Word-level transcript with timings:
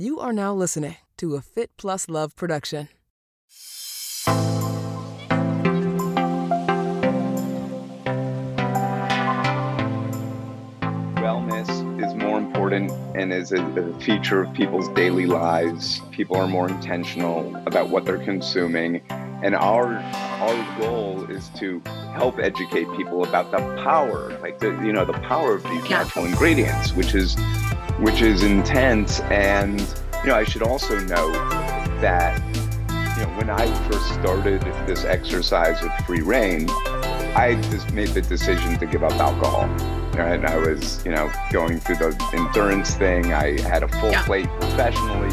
You 0.00 0.18
are 0.18 0.32
now 0.32 0.54
listening 0.54 0.96
to 1.18 1.34
a 1.34 1.42
Fit 1.42 1.76
Plus 1.76 2.08
Love 2.08 2.34
production. 2.34 2.88
Wellness 11.16 11.68
is 12.02 12.14
more 12.14 12.38
important 12.38 12.90
and 13.14 13.32
is 13.32 13.52
a, 13.52 13.62
a 13.62 14.00
feature 14.00 14.42
of 14.42 14.52
people's 14.54 14.88
daily 14.90 15.26
lives. 15.26 16.00
People 16.10 16.36
are 16.36 16.48
more 16.48 16.68
intentional 16.68 17.54
about 17.66 17.90
what 17.90 18.04
they're 18.04 18.24
consuming. 18.24 19.02
And 19.42 19.54
our 19.54 19.96
our 19.96 20.78
goal 20.80 21.30
is 21.30 21.48
to 21.58 21.80
help 22.14 22.38
educate 22.38 22.86
people 22.96 23.24
about 23.24 23.50
the 23.50 23.58
power, 23.82 24.38
like 24.40 24.58
the 24.58 24.70
you 24.82 24.92
know, 24.92 25.04
the 25.04 25.12
power 25.14 25.54
of 25.54 25.62
these 25.64 25.82
Yeah. 25.84 26.02
natural 26.02 26.24
ingredients, 26.24 26.94
which 26.94 27.14
is 27.14 27.36
which 28.00 28.22
is 28.22 28.42
intense. 28.42 29.20
And 29.20 29.80
you 30.22 30.26
know, 30.28 30.34
I 30.36 30.44
should 30.44 30.62
also 30.62 30.98
note 31.00 31.32
that 32.00 32.40
you 33.18 33.26
know, 33.26 33.32
when 33.36 33.50
I 33.50 33.66
first 33.88 34.12
started 34.14 34.62
this 34.86 35.04
exercise 35.04 35.80
with 35.82 35.92
Free 36.06 36.22
Rain, 36.22 36.68
I 37.36 37.58
just 37.70 37.92
made 37.92 38.08
the 38.08 38.22
decision 38.22 38.78
to 38.78 38.86
give 38.86 39.02
up 39.04 39.12
alcohol. 39.12 39.68
Right? 40.16 40.44
I 40.44 40.56
was, 40.56 41.04
you 41.04 41.12
know, 41.12 41.30
going 41.52 41.78
through 41.80 41.96
the 41.96 42.30
endurance 42.34 42.94
thing. 42.94 43.32
I 43.32 43.60
had 43.60 43.82
a 43.82 43.88
full 43.88 44.10
Yeah. 44.10 44.24
plate 44.24 44.48
professionally, 44.60 45.30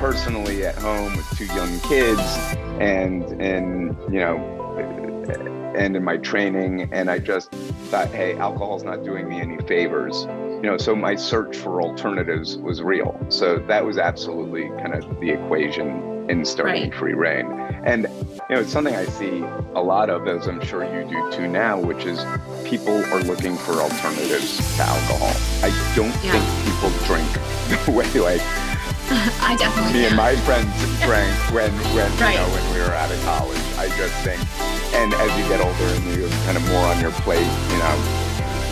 personally 0.00 0.64
at 0.64 0.76
home 0.76 1.16
with 1.16 1.28
two 1.36 1.46
young 1.46 1.80
kids, 1.80 2.20
and 2.78 3.24
and 3.42 3.96
you 4.12 4.20
know, 4.20 4.36
and 5.76 5.96
in 5.96 6.04
my 6.04 6.16
training. 6.18 6.88
And 6.92 7.10
I 7.10 7.18
just 7.18 7.50
thought, 7.90 8.08
hey, 8.08 8.36
alcohol's 8.36 8.84
not 8.84 9.04
doing 9.04 9.28
me 9.28 9.40
any 9.40 9.58
favors. 9.66 10.26
You 10.62 10.70
know, 10.70 10.76
so 10.78 10.94
my 10.94 11.16
search 11.16 11.56
for 11.56 11.82
alternatives 11.82 12.56
was 12.56 12.82
real. 12.82 13.18
So 13.30 13.58
that 13.66 13.84
was 13.84 13.98
absolutely 13.98 14.68
kind 14.80 14.94
of 14.94 15.18
the 15.18 15.30
equation 15.30 16.30
in 16.30 16.44
starting 16.44 16.82
Right. 16.84 16.94
Free 16.94 17.14
Rain. 17.14 17.50
And 17.84 18.06
you 18.48 18.54
know, 18.56 18.60
it's 18.60 18.72
something 18.72 18.94
I 18.94 19.06
see 19.06 19.42
a 19.74 19.82
lot 19.82 20.08
of, 20.08 20.28
as 20.28 20.46
I'm 20.46 20.60
sure 20.64 20.84
you 20.84 21.08
do 21.08 21.30
too 21.32 21.48
now, 21.48 21.80
which 21.80 22.04
is 22.04 22.24
people 22.64 22.94
are 23.06 23.20
looking 23.22 23.56
for 23.58 23.72
alternatives 23.82 24.58
to 24.76 24.82
alcohol. 24.82 25.32
I 25.64 25.70
don't 25.96 26.14
Yeah. 26.22 26.38
think 26.38 26.46
people 26.64 26.90
drink 27.06 27.26
the 27.86 27.90
way 27.90 28.06
like 28.20 28.40
I 29.42 29.56
definitely 29.58 29.92
me 29.92 30.06
and 30.06 30.16
my 30.16 30.36
friends 30.46 30.70
drank 31.02 31.34
when 31.52 31.72
when 31.92 32.06
Right. 32.18 32.34
you 32.34 32.38
know 32.38 32.48
when 32.54 32.74
we 32.74 32.78
were 32.80 32.94
out 32.94 33.10
of 33.10 33.20
college. 33.24 33.58
I 33.76 33.88
just 33.98 34.14
think, 34.22 34.40
and 34.94 35.12
as 35.12 35.30
you 35.36 35.44
get 35.48 35.60
older 35.60 35.84
and 35.94 36.04
you're 36.16 36.30
kind 36.46 36.56
of 36.56 36.64
more 36.68 36.86
on 36.86 37.00
your 37.00 37.10
plate, 37.26 37.44
you 37.70 37.78
know, 37.78 38.21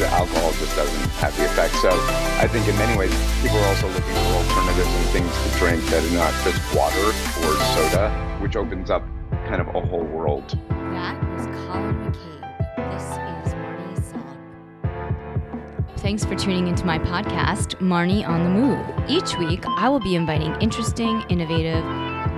the 0.01 0.09
alcohol 0.09 0.51
just 0.53 0.75
doesn't 0.75 1.11
have 1.21 1.37
the 1.37 1.45
effect. 1.45 1.75
So 1.75 1.91
I 2.41 2.49
think 2.49 2.67
in 2.67 2.75
many 2.77 2.99
ways, 2.99 3.13
people 3.43 3.59
are 3.59 3.67
also 3.67 3.87
looking 3.89 4.15
for 4.15 4.33
alternatives 4.41 4.89
and 4.89 5.07
things 5.13 5.31
to 5.31 5.59
drink 5.59 5.85
that 5.91 6.03
are 6.03 6.15
not 6.17 6.33
just 6.43 6.75
water 6.75 7.07
or 7.45 7.53
soda, 7.77 8.11
which 8.41 8.57
opens 8.57 8.91
up 8.91 9.05
kind 9.47 9.61
of 9.61 9.69
a 9.69 9.81
whole 9.81 10.05
world. 10.05 10.59
That 10.71 11.23
was 11.35 11.45
Colin 11.67 12.13
McCabe. 12.13 12.77
This 12.93 13.05
is 13.49 13.55
Marnie 13.55 14.03
Salop. 14.03 15.99
Thanks 15.99 16.25
for 16.25 16.35
tuning 16.35 16.67
into 16.67 16.87
my 16.87 16.99
podcast, 16.99 17.75
Marnie 17.77 18.27
on 18.27 18.45
the 18.45 18.51
Move. 18.51 18.81
Each 19.07 19.37
week, 19.37 19.67
I 19.67 19.91
will 19.91 20.01
be 20.01 20.15
inviting 20.15 20.55
interesting, 20.63 21.23
innovative 21.29 21.85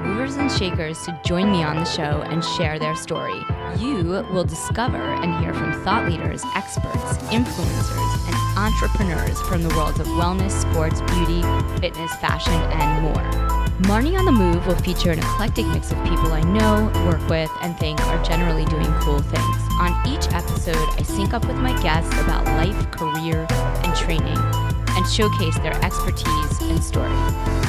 movers 0.05 0.35
and 0.35 0.51
shakers 0.51 1.01
to 1.05 1.21
join 1.25 1.53
me 1.53 1.63
on 1.63 1.77
the 1.77 1.85
show 1.85 2.23
and 2.23 2.45
share 2.45 2.81
their 2.81 2.97
story. 2.97 3.41
You 3.78 4.25
will 4.31 4.45
discover 4.45 4.97
and 4.97 5.42
hear 5.42 5.55
from 5.55 5.73
thought 5.83 6.09
leaders, 6.09 6.42
experts, 6.55 7.19
influencers, 7.28 8.28
and 8.28 8.59
entrepreneurs 8.59 9.41
from 9.42 9.62
the 9.62 9.69
worlds 9.70 9.98
of 9.98 10.06
wellness, 10.09 10.53
sports, 10.53 11.01
beauty, 11.12 11.42
fitness, 11.81 12.15
fashion, 12.17 12.53
and 12.53 13.03
more. 13.03 13.62
Marnie 13.89 14.17
on 14.17 14.25
the 14.25 14.33
Move 14.33 14.67
will 14.67 14.77
feature 14.77 15.11
an 15.11 15.19
eclectic 15.19 15.67
mix 15.67 15.91
of 15.91 15.98
people 16.05 16.33
I 16.33 16.43
know, 16.43 16.91
work 17.06 17.27
with, 17.28 17.50
and 17.62 17.77
think 17.78 18.00
are 18.06 18.23
generally 18.23 18.65
doing 18.67 18.93
cool 19.00 19.20
things. 19.20 19.56
On 19.81 19.91
each 20.06 20.28
episode, 20.33 20.89
I 20.99 21.03
sync 21.03 21.33
up 21.33 21.44
with 21.47 21.56
my 21.56 21.72
guests 21.83 22.12
about 22.21 22.44
life, 22.44 22.91
career, 22.91 23.47
and 23.50 23.97
training, 23.97 24.39
and 24.39 25.06
showcase 25.09 25.59
their 25.59 25.75
expertise 25.84 26.60
and 26.60 26.83
story. 26.84 27.62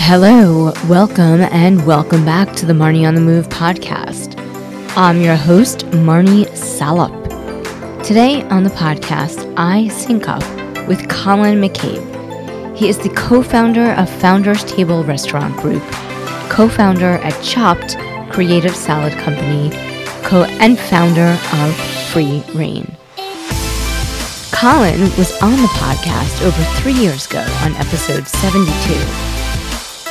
Hello, 0.00 0.72
welcome, 0.88 1.42
and 1.42 1.84
welcome 1.84 2.24
back 2.24 2.54
to 2.56 2.64
the 2.64 2.72
Marnie 2.72 3.06
on 3.06 3.14
the 3.14 3.20
Move 3.20 3.48
podcast. 3.50 4.38
I'm 4.96 5.20
your 5.20 5.36
host, 5.36 5.80
Marnie 5.90 6.48
Salop. 6.56 7.12
Today 8.02 8.42
on 8.44 8.62
the 8.62 8.70
podcast, 8.70 9.52
I 9.58 9.88
sync 9.88 10.26
up 10.26 10.42
with 10.88 11.10
Colin 11.10 11.60
McCabe. 11.60 12.74
He 12.74 12.88
is 12.88 12.96
the 12.96 13.10
co 13.10 13.42
founder 13.42 13.90
of 13.92 14.08
Founders 14.08 14.64
Table 14.64 15.04
Restaurant 15.04 15.54
Group, 15.58 15.82
co 16.48 16.70
founder 16.70 17.18
at 17.18 17.42
Chopt 17.42 17.98
Creative 18.30 18.74
Salad 18.74 19.12
Company, 19.18 19.68
co 20.22 20.44
and 20.58 20.78
founder 20.78 21.38
of 21.52 21.76
Free 22.12 22.42
Rain. 22.54 22.96
Colin 24.52 25.00
was 25.18 25.36
on 25.42 25.52
the 25.52 25.68
podcast 25.76 26.40
over 26.42 26.80
three 26.80 26.94
years 26.94 27.26
ago 27.26 27.44
on 27.62 27.74
episode 27.76 28.26
72. 28.26 29.27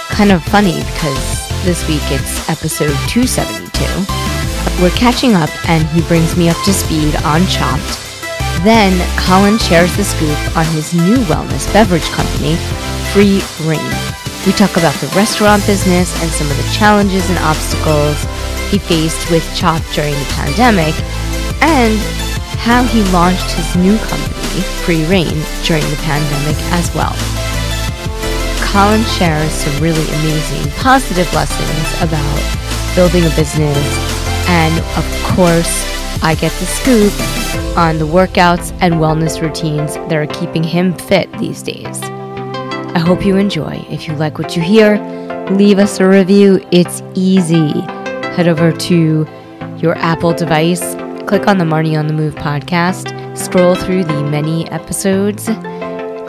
Kind 0.10 0.32
of 0.32 0.44
funny 0.44 0.80
because 0.94 1.48
this 1.64 1.88
week 1.88 2.02
it's 2.10 2.50
episode 2.50 2.96
272. 3.08 4.82
We're 4.82 4.90
catching 4.98 5.36
up 5.36 5.50
and 5.70 5.86
he 5.90 6.02
brings 6.08 6.36
me 6.36 6.50
up 6.50 6.58
to 6.66 6.74
speed 6.74 7.16
on 7.22 7.46
Chopt. 7.46 8.02
Then 8.64 8.98
Colin 9.20 9.60
shares 9.60 9.96
the 9.96 10.04
scoop 10.04 10.38
on 10.58 10.66
his 10.74 10.94
new 10.94 11.18
wellness 11.30 11.72
beverage 11.72 12.10
company, 12.18 12.56
Free 13.14 13.42
Rain. 13.70 13.94
We 14.46 14.54
talk 14.54 14.76
about 14.78 14.96
the 15.02 15.12
restaurant 15.16 15.66
business 15.68 16.10
and 16.22 16.32
some 16.32 16.50
of 16.50 16.58
the 16.58 16.70
challenges 16.74 17.30
and 17.30 17.38
obstacles 17.40 18.18
he 18.72 18.80
faced 18.80 19.30
with 19.30 19.46
Chopt 19.56 19.86
during 19.94 20.14
the 20.14 20.34
pandemic, 20.34 20.96
and 21.62 21.98
how 22.60 22.84
he 22.84 23.04
launched 23.14 23.52
his 23.52 23.76
new 23.76 23.98
company, 24.10 24.62
Free 24.84 25.06
Rain, 25.06 25.38
during 25.64 25.86
the 25.90 26.02
pandemic 26.04 26.58
as 26.74 26.94
well. 26.96 27.14
Colin 28.72 29.04
shares 29.04 29.52
some 29.52 29.82
really 29.82 30.06
amazing 30.20 30.72
positive 30.74 31.32
lessons 31.34 32.02
about 32.02 32.96
building 32.96 33.24
a 33.26 33.36
business, 33.36 33.78
and 34.50 34.74
of 34.98 35.36
course, 35.36 35.86
I 36.24 36.36
get 36.36 36.52
the 36.60 36.66
scoop 36.66 37.14
on 37.78 37.98
the 37.98 38.06
workouts 38.06 38.78
and 38.82 38.96
wellness 38.96 39.42
routines 39.42 39.96
that 39.96 40.14
are 40.14 40.28
keeping 40.28 40.64
him 40.64 40.94
fit 40.94 41.32
these 41.40 41.64
days. 41.64 42.02
I 42.02 43.00
hope 43.00 43.26
you 43.26 43.38
enjoy. 43.38 43.86
If 43.90 44.08
you 44.08 44.16
like 44.16 44.38
what 44.38 44.56
you 44.56 44.62
hear, 44.62 44.98
leave 45.52 45.80
us 45.80 46.00
a 46.00 46.08
review. 46.08 46.66
It's 46.72 47.02
easy. 47.14 47.82
Head 48.36 48.48
over 48.48 48.72
to 48.72 49.28
your 49.78 49.96
Apple 49.98 50.34
device, 50.34 50.96
click 51.28 51.48
on 51.48 51.58
the 51.58 51.66
Marnie 51.66 51.98
on 51.98 52.08
the 52.08 52.14
Move 52.14 52.36
podcast, 52.36 53.38
scroll 53.38 53.76
through 53.76 54.04
the 54.04 54.24
many 54.24 54.68
episodes, 54.72 55.48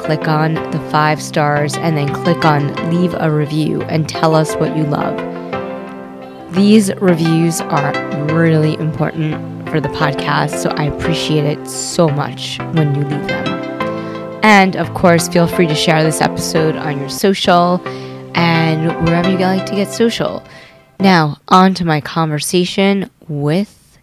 click 0.09 0.27
on 0.27 0.55
the 0.55 0.81
five 0.91 1.21
stars, 1.21 1.77
and 1.77 1.95
then 1.95 2.09
click 2.25 2.43
on 2.43 2.75
leave 2.89 3.13
a 3.19 3.31
review 3.31 3.83
and 3.83 4.09
tell 4.09 4.35
us 4.35 4.55
what 4.55 4.75
you 4.75 4.85
love. 4.85 5.15
These 6.55 6.91
reviews 6.95 7.61
are 7.61 7.93
really 8.33 8.73
important 8.77 9.69
for 9.69 9.83
the 9.83 9.91
podcast, 9.91 10.63
so 10.63 10.71
I 10.71 10.85
appreciate 10.85 11.45
it 11.45 11.69
so 11.69 12.09
much 12.09 12.57
when 12.73 12.95
you 12.95 13.03
leave 13.03 13.29
them. 13.29 14.41
And 14.43 14.77
of 14.77 14.95
course, 14.95 15.29
feel 15.29 15.47
free 15.47 15.67
to 15.67 15.75
share 15.75 16.03
this 16.03 16.23
episode 16.23 16.75
on 16.75 16.99
your 16.99 17.11
social 17.11 17.87
and 18.35 18.87
wherever 19.05 19.31
you 19.31 19.37
like 19.37 19.67
to 19.67 19.75
get 19.75 19.89
social. 19.89 20.43
Now, 21.01 21.37
on 21.49 21.75
to 21.75 21.85
my 21.85 22.01
conversation 22.01 23.11
with 23.29 23.99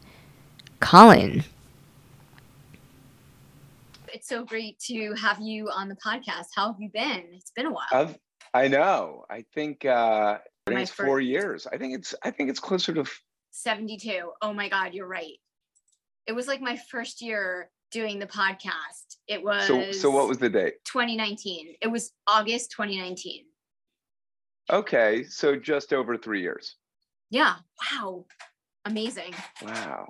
Colin. 0.82 1.44
It's 4.26 4.30
so 4.32 4.44
great 4.44 4.80
to 4.88 5.14
have 5.14 5.40
you 5.40 5.70
on 5.70 5.88
the 5.88 5.96
podcast. 5.98 6.48
How 6.56 6.72
have 6.72 6.82
you 6.82 6.90
been? 6.92 7.26
It's 7.34 7.52
been 7.52 7.68
a 7.68 7.72
while. 7.72 7.86
I've, 7.92 8.18
I 8.56 8.68
know. 8.68 9.24
I 9.30 9.46
think 9.54 9.86
uh, 9.86 10.40
I 10.40 10.70
think 10.72 10.80
it's 10.80 10.90
fir- 10.90 11.06
four 11.06 11.20
years. 11.20 11.68
I 11.72 11.78
think 11.78 11.94
it's 11.94 12.16
I 12.24 12.32
think 12.32 12.50
it's 12.50 12.60
closer 12.60 12.92
to 12.96 13.06
72. 13.52 14.32
Oh 14.42 14.52
my 14.52 14.68
God, 14.68 14.96
you're 14.96 15.06
right. 15.06 15.38
It 16.26 16.32
was 16.32 16.48
like 16.48 16.60
my 16.60 16.76
first 16.90 17.22
year 17.22 17.70
doing 17.92 18.18
the 18.18 18.26
podcast. 18.26 19.18
It 19.28 19.44
was 19.44 19.68
so. 19.68 19.92
So 19.92 20.10
what 20.10 20.28
was 20.28 20.40
the 20.40 20.50
date? 20.50 20.84
2019. 20.86 21.76
It 21.80 21.88
was 21.88 22.12
August 22.26 22.72
2019. 22.72 23.44
Okay, 24.72 25.24
so 25.26 25.56
just 25.56 25.94
over 25.94 26.18
three 26.18 26.42
years. 26.42 26.78
Yeah. 27.30 27.58
Wow. 27.94 28.26
Amazing. 28.86 29.36
Wow. 29.62 30.08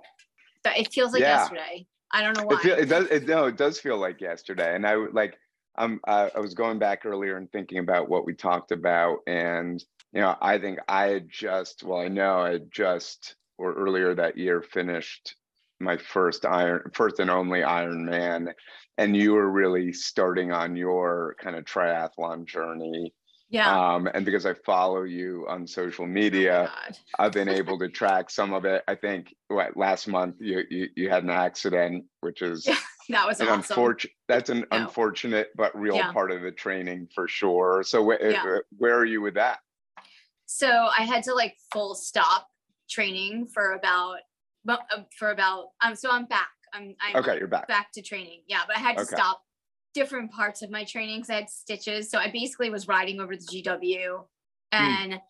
But 0.64 0.78
it 0.78 0.94
feels 0.94 1.12
like 1.12 1.22
Yeah. 1.22 1.40
yesterday. 1.40 1.86
I 2.16 2.22
don't 2.22 2.38
know 2.38 2.46
why. 2.46 2.56
It, 2.56 2.62
feel, 2.62 2.78
it 2.78 2.86
does. 2.90 3.08
It, 3.08 3.28
no, 3.28 3.46
it 3.46 3.58
does 3.58 3.80
feel 3.80 3.98
like 3.98 4.22
yesterday. 4.22 4.76
And 4.76 4.88
I 4.88 4.96
like. 4.96 5.38
I'm. 5.78 6.00
I, 6.08 6.32
I 6.36 6.40
was 6.40 6.54
going 6.54 6.80
back 6.80 7.06
earlier 7.06 7.38
and 7.38 7.52
thinking 7.52 7.80
about 7.80 8.10
what 8.10 8.26
we 8.26 8.34
talked 8.34 8.72
about, 8.72 9.20
and 9.28 9.84
you 10.14 10.22
know, 10.22 10.36
I 10.42 10.58
think 10.58 10.80
I 10.88 11.08
had 11.08 11.30
just. 11.30 11.84
Well, 11.84 12.00
I 12.00 12.08
know 12.08 12.40
I 12.40 12.54
had 12.54 12.72
just 12.72 13.36
or 13.58 13.74
earlier 13.74 14.16
that 14.16 14.38
year 14.38 14.62
finished 14.62 15.36
my 15.80 15.98
first 15.98 16.46
iron 16.46 16.90
first 16.94 17.20
and 17.20 17.30
only 17.30 17.60
Ironman 17.60 18.54
and 18.98 19.16
you 19.16 19.34
were 19.34 19.50
really 19.50 19.92
starting 19.92 20.52
on 20.52 20.76
your 20.76 21.36
kind 21.42 21.56
of 21.56 21.66
triathlon 21.66 22.46
journey. 22.46 23.14
Yeah. 23.56 23.94
Um, 23.96 24.08
and 24.14 24.26
because 24.26 24.46
I 24.46 24.54
follow 24.54 25.04
you 25.04 25.46
on 25.48 25.66
social 25.66 26.04
Oh 26.04 26.08
media, 26.10 26.70
God. 26.74 26.98
I've 27.20 27.32
been 27.32 27.48
able 27.62 27.80
to 27.80 27.88
track 27.88 28.30
some 28.30 28.52
of 28.54 28.66
it. 28.66 28.84
I 28.86 28.96
think 28.96 29.34
what 29.48 29.78
last 29.78 30.08
month 30.10 30.36
you 30.42 30.64
you, 30.70 30.90
you 30.98 31.10
had 31.10 31.24
an 31.24 31.30
accident, 31.30 32.04
which 32.20 32.42
is 32.42 32.68
Yeah, 32.68 32.76
that 33.10 33.26
was 33.28 33.40
an 33.40 33.48
awesome. 33.48 33.60
unfortunate 33.60 34.14
that's 34.28 34.50
an 34.50 34.66
Yeah. 34.72 34.82
unfortunate 34.84 35.48
but 35.56 35.74
real 35.80 35.96
Yeah. 35.96 36.12
part 36.12 36.32
of 36.32 36.42
the 36.42 36.52
training 36.52 37.08
for 37.16 37.30
sure. 37.30 37.82
So 37.86 38.04
wh- 38.10 38.22
Yeah. 38.22 38.44
uh, 38.44 38.60
where 38.78 38.96
are 38.98 39.06
you 39.06 39.22
with 39.22 39.36
that? 39.36 39.60
So 40.48 40.70
I 40.70 41.04
had 41.04 41.24
to 41.24 41.34
like 41.34 41.56
full 41.72 41.96
stop 41.96 42.48
training 42.90 43.48
for 43.54 43.72
about, 43.72 44.18
uh, 44.68 44.78
for 45.18 45.32
about, 45.32 45.70
um, 45.82 45.96
so 45.96 46.12
I'm 46.12 46.26
back. 46.26 46.50
I'm, 46.74 46.94
I'm 47.02 47.16
Okay, 47.22 47.38
you're 47.40 47.48
back. 47.48 47.68
back 47.70 47.92
to 47.94 48.02
training. 48.02 48.42
Yeah, 48.48 48.62
but 48.68 48.76
I 48.76 48.80
had 48.80 48.96
to 48.98 49.04
Okay. 49.04 49.16
stop 49.16 49.42
different 49.96 50.32
parts 50.32 50.62
of 50.62 50.70
my 50.70 50.84
training 50.84 51.18
because 51.22 51.30
I 51.32 51.36
had 51.36 51.50
stitches. 51.50 52.12
So 52.12 52.20
I 52.20 52.30
basically 52.30 52.70
was 52.70 52.88
riding 52.88 53.20
over 53.20 53.36
the 53.36 53.42
GW, 53.46 54.28
Hmm. 54.74 54.84
and 54.84 55.22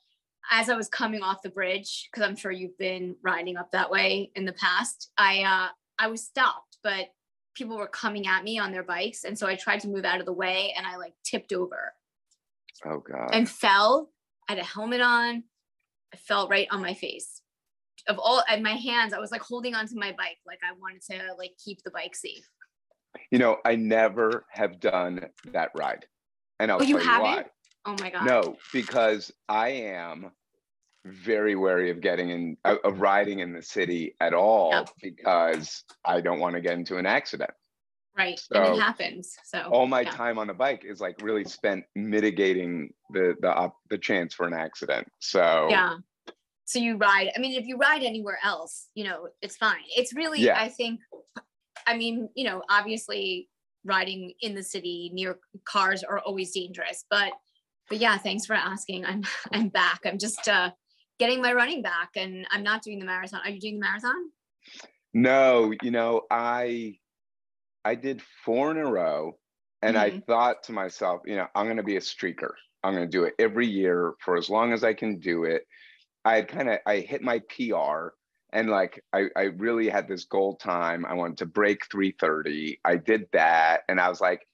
as 0.52 0.70
I 0.70 0.76
was 0.76 0.88
coming 0.90 1.22
off 1.22 1.42
the 1.42 1.50
bridge, 1.50 2.10
because 2.12 2.28
I'm 2.28 2.36
sure 2.36 2.52
you've 2.52 2.78
been 2.78 3.16
riding 3.24 3.58
up 3.58 3.72
that 3.72 3.90
way 3.90 4.32
in 4.36 4.46
the 4.46 4.54
past, 4.54 5.12
I 5.18 5.44
uh, 5.44 5.70
I 6.00 6.08
was 6.08 6.24
stopped, 6.26 6.78
but 6.84 7.08
people 7.56 7.78
were 7.78 7.88
coming 7.88 8.28
at 8.28 8.44
me 8.44 8.60
on 8.60 8.72
their 8.72 8.84
bikes, 8.84 9.24
and 9.24 9.38
so 9.40 9.48
I 9.48 9.56
tried 9.56 9.80
to 9.82 9.88
move 9.88 10.04
out 10.04 10.20
of 10.20 10.26
the 10.26 10.34
way, 10.34 10.74
and 10.76 10.86
I 10.86 10.98
like 10.98 11.14
tipped 11.24 11.54
over 11.54 11.94
Oh 12.86 13.00
god. 13.00 13.30
and 13.34 13.50
fell. 13.50 14.12
I 14.50 14.54
had 14.54 14.60
a 14.60 14.64
helmet 14.66 15.02
on. 15.02 15.44
I 16.14 16.18
fell 16.18 16.48
right 16.48 16.68
on 16.70 16.82
my 16.82 16.94
face. 16.94 17.42
Of 18.08 18.20
all, 18.20 18.44
and 18.48 18.62
my 18.62 18.74
hands, 18.76 19.14
I 19.14 19.20
was 19.20 19.32
like 19.32 19.42
holding 19.42 19.74
onto 19.74 19.96
my 19.96 20.12
bike, 20.12 20.38
like 20.46 20.60
I 20.64 20.74
wanted 20.80 21.02
to 21.10 21.34
like 21.40 21.54
keep 21.64 21.82
the 21.84 21.90
bike 21.92 22.16
safe. 22.16 22.48
You 23.32 23.40
know, 23.40 23.58
I 23.66 23.76
never 23.76 24.46
have 24.50 24.80
done 24.80 25.28
that 25.52 25.72
ride. 25.78 26.06
And 26.60 26.72
I'll 26.72 26.80
Oh, 26.80 26.84
you 26.84 26.96
tell 26.98 27.04
you 27.04 27.10
haven't? 27.10 27.28
why. 27.28 27.46
Oh 27.86 27.96
my 28.00 28.10
god. 28.10 28.26
No, 28.26 28.58
because 28.74 29.32
I 29.50 29.70
am 29.70 30.32
very 31.06 31.56
wary 31.56 31.92
of 31.92 32.02
getting 32.02 32.30
in 32.30 32.58
of 32.66 33.00
riding 33.00 33.40
in 33.40 33.54
the 33.54 33.62
city 33.62 34.16
at 34.20 34.34
all 34.34 34.72
Yep. 34.72 34.90
because 35.02 35.84
I 36.04 36.20
don't 36.22 36.40
want 36.40 36.56
to 36.56 36.62
get 36.62 36.74
into 36.74 36.98
an 36.98 37.06
accident. 37.06 37.52
Right. 38.18 38.40
and 38.52 38.76
it 38.76 38.80
happens. 38.80 39.36
So 39.44 39.60
All 39.72 39.88
my 39.88 40.02
yeah. 40.02 40.12
time 40.12 40.40
on 40.40 40.48
the 40.48 40.54
bike 40.54 40.84
is 40.86 41.02
like 41.02 41.22
really 41.22 41.44
spent 41.44 41.84
mitigating 41.96 42.94
the 43.12 43.36
the 43.42 43.54
op- 43.54 43.78
the 43.90 43.98
chance 43.98 44.34
for 44.34 44.48
an 44.48 44.54
accident. 44.54 45.08
So 45.20 45.68
Yeah. 45.70 45.98
So 46.68 46.80
you 46.80 46.96
ride. 46.98 47.30
I 47.36 47.40
mean, 47.40 47.60
if 47.60 47.68
you 47.68 47.78
ride 47.78 48.02
anywhere 48.02 48.40
else, 48.44 48.88
you 48.96 49.04
know, 49.04 49.28
it's 49.44 49.56
fine. 49.58 49.84
It's 49.96 50.16
really, 50.16 50.40
Yeah. 50.42 50.60
I 50.60 50.70
think, 50.70 51.00
I 51.88 51.98
mean, 51.98 52.30
you 52.36 52.46
know, 52.46 52.64
obviously 52.70 53.50
riding 53.84 54.34
in 54.42 54.56
the 54.56 54.64
city 54.64 55.12
near 55.14 55.40
cars 55.66 56.04
are 56.04 56.20
always 56.20 56.52
dangerous, 56.52 57.06
but 57.10 57.34
but 57.90 58.00
yeah, 58.00 58.18
thanks 58.18 58.46
for 58.46 58.54
asking. 58.56 59.06
I'm 59.06 59.24
I'm 59.54 59.70
back. 59.70 60.02
I'm 60.06 60.18
just 60.18 60.48
uh 60.48 60.72
getting 61.20 61.42
my 61.42 61.54
running 61.54 61.82
back 61.82 62.10
and 62.16 62.46
I'm 62.52 62.64
not 62.64 62.82
doing 62.82 63.00
the 63.00 63.06
marathon. 63.06 63.42
Are 63.44 63.50
you 63.50 63.60
doing 63.60 63.80
the 63.80 63.86
marathon? 63.86 64.32
No, 65.14 65.74
you 65.82 65.92
know, 65.92 66.24
I 66.30 66.98
I 67.84 67.96
did 67.96 68.22
four 68.44 68.72
in 68.72 68.78
a 68.78 68.90
row 68.92 69.38
and 69.82 69.98
I 69.98 70.12
Mhm. 70.12 70.26
thought 70.26 70.64
to 70.64 70.72
myself, 70.74 71.22
you 71.26 71.36
know, 71.36 71.48
I'm 71.56 71.66
going 71.68 71.78
to 71.78 71.84
be 71.84 71.98
a 71.98 72.02
streaker. 72.02 72.54
I'm 72.84 72.94
going 72.96 73.06
to 73.06 73.12
do 73.18 73.24
it 73.26 73.36
every 73.40 73.68
year 73.68 74.16
for 74.20 74.38
as 74.38 74.50
long 74.50 74.74
as 74.74 74.84
I 74.84 74.94
can 74.94 75.20
do 75.20 75.44
it. 75.46 75.66
I 76.26 76.42
kind 76.42 76.70
of 76.70 76.80
I 76.86 77.00
hit 77.00 77.22
my 77.22 77.40
PR 77.50 78.10
and 78.56 78.70
like 78.70 79.04
I 79.14 79.26
I 79.36 79.44
really 79.44 79.90
had 79.90 80.08
this 80.08 80.24
goal 80.24 80.56
time. 80.56 81.06
I 81.06 81.14
wanted 81.14 81.38
to 81.40 81.46
break 81.46 81.86
330. 81.92 82.80
I 82.86 82.96
did 82.96 83.28
that 83.34 83.82
and 83.90 84.00
I 84.00 84.10
was 84.10 84.22
like, 84.22 84.48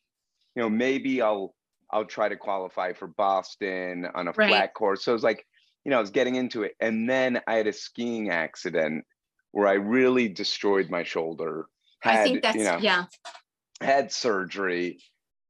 you 0.55 0.63
know, 0.63 0.69
maybe 0.69 1.21
I'll 1.21 1.53
I'll 1.91 2.05
try 2.05 2.27
to 2.27 2.35
qualify 2.35 2.93
for 2.93 3.07
Boston 3.07 4.07
on 4.15 4.27
a 4.27 4.31
Right. 4.31 4.49
flat 4.49 4.73
course. 4.73 5.05
So 5.05 5.11
it 5.11 5.13
was 5.13 5.23
like, 5.23 5.45
you 5.85 5.91
know, 5.91 5.97
I 5.97 6.01
was 6.01 6.09
getting 6.09 6.35
into 6.35 6.63
it 6.63 6.73
and 6.81 7.07
then 7.07 7.41
I 7.47 7.55
had 7.55 7.67
a 7.67 7.73
skiing 7.73 8.31
accident 8.31 9.05
where 9.51 9.67
I 9.67 9.73
really 9.73 10.27
destroyed 10.27 10.89
my 10.89 11.03
shoulder. 11.03 11.67
I 12.03 12.23
think 12.23 12.41
that's 12.41 12.57
you 12.57 12.63
know, 12.63 12.79
yeah. 12.81 13.05
had 13.81 14.11
surgery 14.11 14.97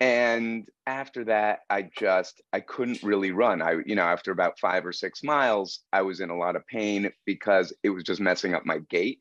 and 0.02 0.68
after 0.88 1.24
that 1.24 1.60
i 1.70 1.88
just 1.98 2.42
i 2.52 2.60
couldn't 2.60 3.02
really 3.04 3.32
run 3.32 3.62
i 3.62 3.76
you 3.86 3.96
know 3.96 4.02
after 4.02 4.32
about 4.32 4.60
five 4.60 4.84
or 4.84 4.92
six 4.92 5.24
miles 5.24 5.82
i 5.94 6.02
was 6.02 6.20
in 6.20 6.32
a 6.32 6.38
lot 6.38 6.56
of 6.56 6.66
pain 6.68 7.10
because 7.26 7.72
it 7.84 7.90
was 7.92 8.04
just 8.04 8.20
messing 8.20 8.54
up 8.56 8.66
my 8.66 8.80
gait 8.90 9.20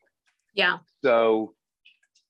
Yeah. 0.55 0.79
so 1.03 1.53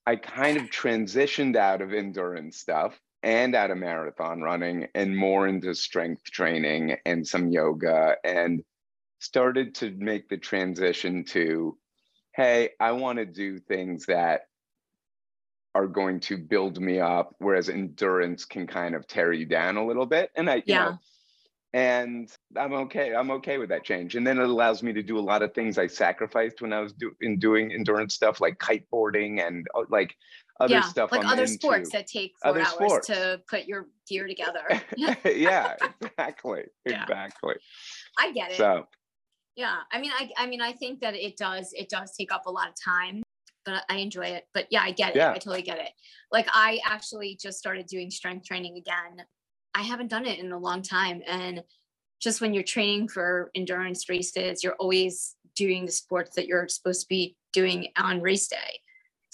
i 0.06 0.18
kind 0.18 0.58
of 0.58 0.64
transitioned 0.66 1.56
out 1.56 1.82
of 1.82 1.94
endurance 1.94 2.58
stuff 2.58 3.00
and 3.24 3.56
out 3.56 3.72
of 3.72 3.78
marathon 3.78 4.42
running 4.42 4.88
and 4.96 5.18
more 5.18 5.48
into 5.48 5.74
strength 5.74 6.26
training 6.26 6.98
and 7.06 7.26
some 7.26 7.48
yoga 7.48 8.18
and 8.26 8.62
started 9.20 9.76
to 9.76 9.92
make 9.92 10.28
the 10.28 10.38
transition 10.38 11.24
to 11.24 11.78
hey 12.36 12.72
i 12.82 12.92
want 12.92 13.18
to 13.18 13.26
do 13.26 13.60
things 13.60 14.08
that 14.08 14.42
are 15.76 15.88
going 15.88 16.20
to 16.20 16.38
build 16.38 16.80
me 16.82 17.00
up 17.00 17.36
whereas 17.40 17.70
endurance 17.70 18.46
can 18.46 18.68
kind 18.68 18.96
of 18.96 19.08
tear 19.08 19.32
you 19.34 19.46
down 19.46 19.78
a 19.78 19.86
little 19.86 20.06
bit 20.06 20.32
and 20.36 20.50
i 20.50 20.56
you 20.56 20.64
Yeah. 20.68 20.84
know 20.86 21.00
and 21.74 22.30
i'm 22.58 22.74
okay 22.74 23.16
i'm 23.16 23.32
okay 23.32 23.58
with 23.58 23.70
that 23.70 23.84
change 23.86 24.16
and 24.16 24.28
then 24.28 24.38
it 24.38 24.50
allows 24.50 24.84
me 24.84 24.92
to 24.92 25.02
do 25.02 25.18
a 25.18 25.22
lot 25.22 25.42
of 25.42 25.54
things 25.54 25.78
i 25.78 25.88
sacrificed 25.88 26.62
when 26.62 26.74
i 26.74 26.82
was 26.82 26.92
do- 26.94 27.16
in 27.22 27.40
doing 27.40 27.72
endurance 27.72 28.14
stuff 28.14 28.42
like 28.42 28.58
kiteboarding 28.60 29.46
and 29.46 29.66
uh, 29.76 29.84
like 29.90 30.14
other 30.60 30.74
yeah. 30.76 30.82
stuff 30.82 31.12
like 31.12 31.22
I'm 31.22 31.28
other 31.32 31.44
into. 31.44 31.54
sports 31.54 31.90
that 31.92 32.06
take 32.08 32.34
four 32.44 32.52
Other 32.52 32.60
hours 32.60 32.72
sports. 32.74 33.08
to 33.08 33.42
put 33.50 33.66
your 33.66 33.88
gear 34.08 34.28
together. 34.28 34.62
yeah 34.98 35.16
exactly 35.24 36.64
Yeah. 36.86 37.02
exactly 37.04 37.56
I 38.20 38.32
get 38.34 38.52
it. 38.52 38.58
so 38.58 38.86
yeah 39.56 39.78
i 39.92 40.00
mean 40.00 40.12
i 40.14 40.30
i 40.38 40.46
mean 40.46 40.62
i 40.62 40.72
think 40.74 41.00
that 41.00 41.16
it 41.16 41.36
does 41.38 41.74
it 41.74 41.90
does 41.90 42.14
take 42.16 42.32
up 42.34 42.46
a 42.46 42.52
lot 42.52 42.68
of 42.68 42.76
time 42.84 43.24
but 43.66 43.84
i 43.90 43.98
enjoy 43.98 44.26
it 44.26 44.46
but 44.54 44.66
yeah 44.72 44.82
i 44.82 44.92
get 44.92 45.12
it 45.12 45.18
Yeah. 45.18 45.32
i 45.32 45.36
totally 45.36 45.62
get 45.62 45.80
it 45.80 45.90
like 46.32 46.48
i 46.54 46.80
actually 46.86 47.38
just 47.42 47.58
started 47.58 47.86
doing 47.88 48.10
strength 48.12 48.46
training 48.46 48.78
again 48.78 49.26
i 49.76 49.82
haven't 49.82 50.10
done 50.10 50.26
it 50.26 50.40
in 50.40 50.52
a 50.52 50.58
long 50.58 50.82
time 50.82 51.22
and 51.28 51.64
just 52.22 52.42
when 52.42 52.54
you're 52.54 52.64
training 52.64 53.08
for 53.08 53.52
endurance 53.56 54.08
races 54.10 54.64
you're 54.64 54.76
always 54.76 55.36
doing 55.56 55.86
the 55.86 55.92
sports 55.92 56.36
that 56.36 56.48
you're 56.48 56.68
supposed 56.68 57.02
to 57.02 57.08
be 57.08 57.36
doing 57.54 57.88
on 57.98 58.22
race 58.22 58.48
day 58.48 58.58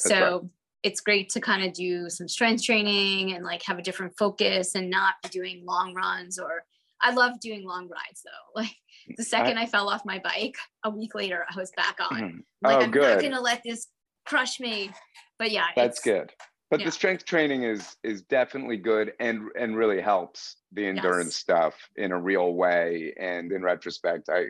That's 0.04 0.12
right. 0.12 0.20
so 0.20 0.50
it's 0.84 1.02
great 1.02 1.30
to 1.32 1.42
kind 1.42 1.64
of 1.66 1.74
do 1.74 2.10
some 2.10 2.28
strength 2.28 2.64
training 2.64 3.34
and 3.34 3.44
like 3.44 3.62
have 3.64 3.78
a 3.80 3.82
different 3.82 4.14
focus 4.18 4.76
and 4.76 4.90
not 4.90 5.16
be 5.24 5.30
doing 5.30 5.64
long 5.66 5.94
runs 5.94 6.40
or 6.40 6.64
I 7.02 7.12
love 7.14 7.40
doing 7.40 7.64
long 7.66 7.88
rides 7.90 8.24
though. 8.26 8.62
Like 8.62 8.76
the 9.18 9.24
second 9.24 9.58
I, 9.60 9.68
fell 9.68 9.88
off 9.90 10.04
my 10.06 10.18
bike, 10.20 10.56
a 10.84 10.90
week 10.90 11.14
later 11.14 11.46
I 11.50 11.56
was 11.60 11.72
back 11.78 11.98
on. 12.00 12.20
Mhm. 12.20 12.40
Like 12.64 12.78
oh 12.78 12.82
I'm 12.82 12.92
not 12.92 13.22
gonna 13.22 13.42
let 13.42 13.62
this 13.64 13.88
crush 14.28 14.60
me. 14.60 14.92
But 15.40 15.52
yeah, 15.52 15.68
that's 15.76 16.00
good 16.02 16.32
but 16.70 16.80
yeah. 16.82 16.86
the 16.88 16.92
strength 16.92 17.24
training 17.26 17.64
is 17.64 17.96
is 18.04 18.24
definitely 18.24 18.76
good 18.78 19.14
and 19.20 19.50
and 19.58 19.78
really 19.78 20.02
helps 20.02 20.58
the 20.74 20.86
endurance 20.86 21.28
Yes. 21.36 21.36
stuff 21.36 21.76
in 21.96 22.12
a 22.12 22.20
real 22.20 22.54
way 22.56 23.14
and 23.18 23.52
in 23.54 23.62
retrospect 23.62 24.28
i 24.30 24.46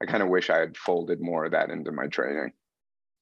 i 0.00 0.06
kind 0.06 0.22
of 0.22 0.30
wish 0.30 0.48
i 0.48 0.56
had 0.58 0.76
folded 0.78 1.20
more 1.20 1.44
of 1.44 1.52
that 1.52 1.68
into 1.70 1.92
my 1.92 2.06
training 2.06 2.52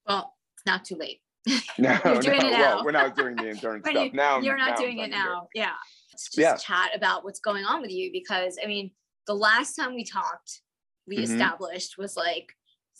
Well, 0.06 0.34
it's 0.54 0.64
not 0.66 0.84
too 0.84 0.94
late. 0.96 1.20
no 1.78 1.98
You're 2.04 2.20
doing 2.20 2.38
no 2.38 2.48
it 2.48 2.58
well 2.84 2.96
i 2.96 3.02
was 3.08 3.12
doing 3.16 3.34
the 3.34 3.48
endurance 3.48 3.84
stuff 3.90 4.04
you- 4.04 4.12
now 4.12 4.38
You're 4.40 4.56
not 4.56 4.70
now 4.70 4.76
doing 4.76 4.98
it 4.98 5.10
trying 5.10 5.10
to 5.10 5.16
do 5.16 5.24
now. 5.24 5.48
Yeah. 5.54 5.72
Let's 6.12 6.24
just 6.26 6.38
Yeah. 6.38 6.56
chat 6.56 6.90
about 6.94 7.24
what's 7.24 7.40
going 7.40 7.64
on 7.64 7.80
with 7.80 7.90
you 7.90 8.10
because 8.12 8.58
I 8.62 8.66
mean, 8.68 8.92
the 9.26 9.34
last 9.34 9.74
time 9.74 9.94
we 9.94 10.04
talked, 10.04 10.60
we 11.08 11.18
Mhm. 11.18 11.24
established 11.24 11.98
was 11.98 12.16
like 12.16 12.52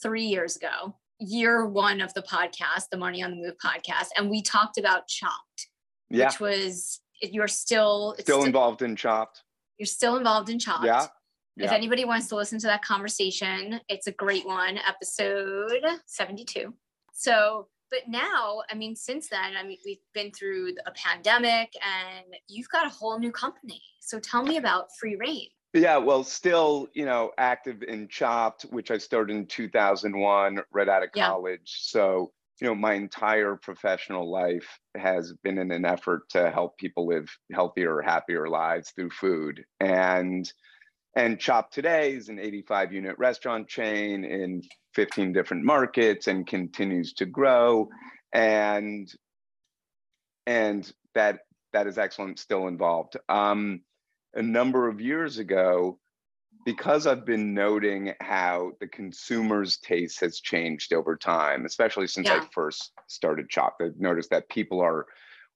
three 0.03 0.25
years 0.25 0.57
ago, 0.57 0.97
year 1.19 1.67
one 1.67 2.01
of 2.01 2.13
the 2.15 2.23
podcast, 2.23 2.89
the 2.91 2.97
Marnie 2.97 3.25
on 3.25 3.31
the 3.31 3.37
Move 3.37 3.55
podcast. 3.65 4.09
And 4.17 4.29
we 4.31 4.43
talked 4.43 4.79
about 4.79 5.09
Chopt, 5.09 5.69
yeah 6.11 6.27
which 6.27 6.41
was 6.41 7.01
you're 7.23 7.49
still 7.49 8.13
it's 8.13 8.23
still 8.23 8.41
sti- 8.41 8.47
involved 8.47 8.83
in 8.83 8.95
Chopt 8.95 9.43
you're 9.79 9.87
still 9.87 10.17
involved 10.17 10.49
in 10.49 10.59
Chopt. 10.59 10.85
yeah 10.85 11.07
If 11.59 11.73
anybody 11.73 12.05
wants 12.05 12.29
to 12.29 12.37
listen 12.37 12.59
to 12.61 12.67
that 12.67 12.83
conversation, 12.83 13.81
it's 13.89 14.07
a 14.07 14.13
great 14.13 14.47
one, 14.47 14.79
episode 14.87 15.83
72. 16.07 16.73
So, 17.13 17.69
but 17.91 18.01
now, 18.09 18.63
I 18.71 18.75
mean, 18.75 18.95
since 18.95 19.29
then, 19.29 19.57
I 19.57 19.63
mean, 19.63 19.79
we've 19.85 20.05
been 20.13 20.33
through 20.33 20.75
a 20.87 20.91
pandemic 20.93 21.73
and 21.83 22.27
you've 22.49 22.69
got 22.69 22.87
a 22.87 22.91
whole 22.91 23.19
new 23.19 23.33
company. 23.33 23.81
So 24.01 24.19
tell 24.19 24.43
me 24.43 24.57
about 24.59 24.89
Free 24.99 25.17
Rain. 25.17 25.49
Yeah, 25.77 25.99
well, 25.99 26.25
still, 26.25 26.89
you 26.95 27.05
know, 27.05 27.33
active 27.37 27.83
in 27.83 28.09
Chopt, 28.09 28.63
which 28.63 28.91
I 28.91 28.97
started 28.99 29.37
in 29.37 29.47
2001, 29.47 30.61
right 30.73 30.89
out 30.89 31.03
of 31.03 31.11
Yeah. 31.15 31.29
college. 31.29 31.77
So, 31.81 32.33
you 32.61 32.67
know, 32.67 32.75
my 32.75 32.95
entire 32.95 33.57
professional 33.57 34.31
life 34.31 34.81
has 34.97 35.35
been 35.43 35.59
in 35.59 35.71
an 35.71 35.85
effort 35.85 36.31
to 36.31 36.51
help 36.51 36.79
people 36.79 37.07
live 37.07 37.29
healthier, 37.53 38.01
happier 38.01 38.49
lives 38.49 38.91
through 38.93 39.11
food. 39.11 39.65
And 39.79 40.51
and 41.15 41.39
Chopt 41.39 41.73
today 41.75 42.15
is 42.15 42.29
an 42.31 42.39
85 42.39 42.93
unit 42.93 43.19
restaurant 43.19 43.69
chain 43.69 44.25
in 44.25 44.63
15 44.95 45.33
different 45.33 45.65
markets 45.65 46.27
and 46.27 46.47
continues 46.47 47.13
to 47.15 47.27
grow. 47.27 47.89
and 48.33 49.13
and 50.47 50.91
that 51.15 51.41
that 51.73 51.87
is 51.87 51.99
excellent 51.99 52.39
still 52.39 52.69
involved 52.69 53.17
um, 53.29 53.83
a 54.37 54.43
number 54.43 54.87
of 54.87 55.01
years 55.01 55.39
ago 55.39 55.99
because 56.65 57.07
i've 57.07 57.25
been 57.25 57.55
noting 57.55 58.13
how 58.21 58.71
the 58.81 58.87
consumer's 58.87 59.79
taste 59.79 60.21
has 60.21 60.41
changed 60.41 60.93
over 60.93 61.17
time 61.17 61.65
especially 61.65 62.07
since 62.07 62.29
Yeah. 62.29 62.43
i 62.43 62.47
first 62.53 62.93
started 63.09 63.49
Chopt 63.49 63.83
i've 63.83 63.99
noticed 63.99 64.31
that 64.31 64.49
people 64.49 64.81
are 64.81 65.07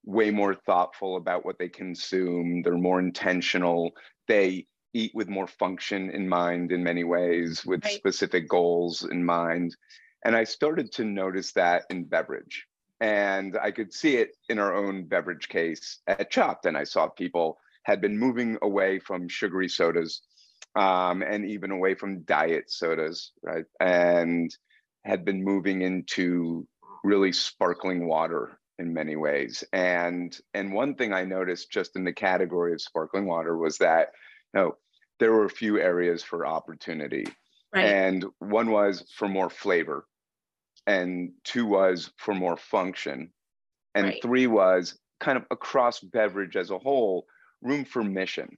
way 0.05 0.31
more 0.31 0.55
thoughtful 0.55 1.17
about 1.17 1.45
what 1.45 1.59
they 1.59 1.69
consume 1.69 2.63
they're 2.63 2.79
more 2.79 2.99
intentional 3.01 3.93
they 4.27 4.67
eat 4.95 5.13
with 5.15 5.29
more 5.29 5.47
function 5.47 6.11
in 6.11 6.29
mind 6.29 6.73
in 6.73 6.83
many 6.83 7.05
ways 7.05 7.65
with 7.65 7.85
Right. 7.85 7.95
specific 7.95 8.49
goals 8.49 9.05
in 9.05 9.25
mind 9.25 9.77
and 10.25 10.35
i 10.35 10.45
started 10.45 10.91
to 10.93 11.05
notice 11.05 11.53
that 11.53 11.85
in 11.91 12.05
beverage 12.05 12.67
and 13.01 13.59
i 13.63 13.71
could 13.71 13.93
see 13.93 14.17
it 14.17 14.31
in 14.49 14.59
our 14.59 14.75
own 14.75 15.05
beverage 15.05 15.49
case 15.49 16.01
at 16.07 16.31
Chopt 16.31 16.65
and 16.67 16.77
i 16.79 16.85
saw 16.85 17.07
people 17.09 17.59
had 17.91 18.01
been 18.01 18.17
moving 18.17 18.57
away 18.63 19.01
from 19.01 19.29
sugary 19.29 19.69
sodas 19.69 20.23
um, 20.77 21.23
and 21.23 21.45
even 21.45 21.73
away 21.73 21.95
from 21.95 22.23
diet 22.23 22.71
sodas 22.71 23.33
right 23.43 23.65
and 23.81 24.57
had 25.05 25.25
been 25.25 25.43
moving 25.43 25.83
into 25.83 26.67
really 27.03 27.33
sparkling 27.33 28.07
water 28.07 28.61
in 28.79 28.95
many 28.95 29.17
ways 29.17 29.65
and 29.73 30.39
and 30.55 30.73
one 30.73 30.95
thing 30.95 31.13
i 31.13 31.25
noticed 31.25 31.73
just 31.73 31.97
in 31.97 32.05
the 32.05 32.13
category 32.13 32.73
of 32.73 32.81
sparkling 32.81 33.27
water 33.27 33.57
was 33.57 33.77
that 33.79 34.11
you 34.55 34.61
know 34.61 34.77
there 35.19 35.33
were 35.33 35.47
a 35.47 35.51
few 35.51 35.79
areas 35.79 36.23
for 36.23 36.47
opportunity 36.47 37.27
Right. 37.75 37.85
and 37.85 38.25
one 38.39 38.71
was 38.71 39.05
for 39.17 39.29
more 39.29 39.51
flavor 39.51 40.07
and 40.87 41.33
two 41.45 41.67
was 41.67 42.11
for 42.19 42.35
more 42.35 42.57
function 42.57 43.33
and 43.95 44.07
Right. 44.07 44.23
three 44.23 44.47
was 44.47 44.99
kind 45.21 45.37
of 45.37 45.45
across 45.51 46.01
beverage 46.01 46.57
as 46.57 46.71
a 46.71 46.79
whole 46.79 47.27
room 47.63 47.85
for 47.85 48.03
mission 48.03 48.57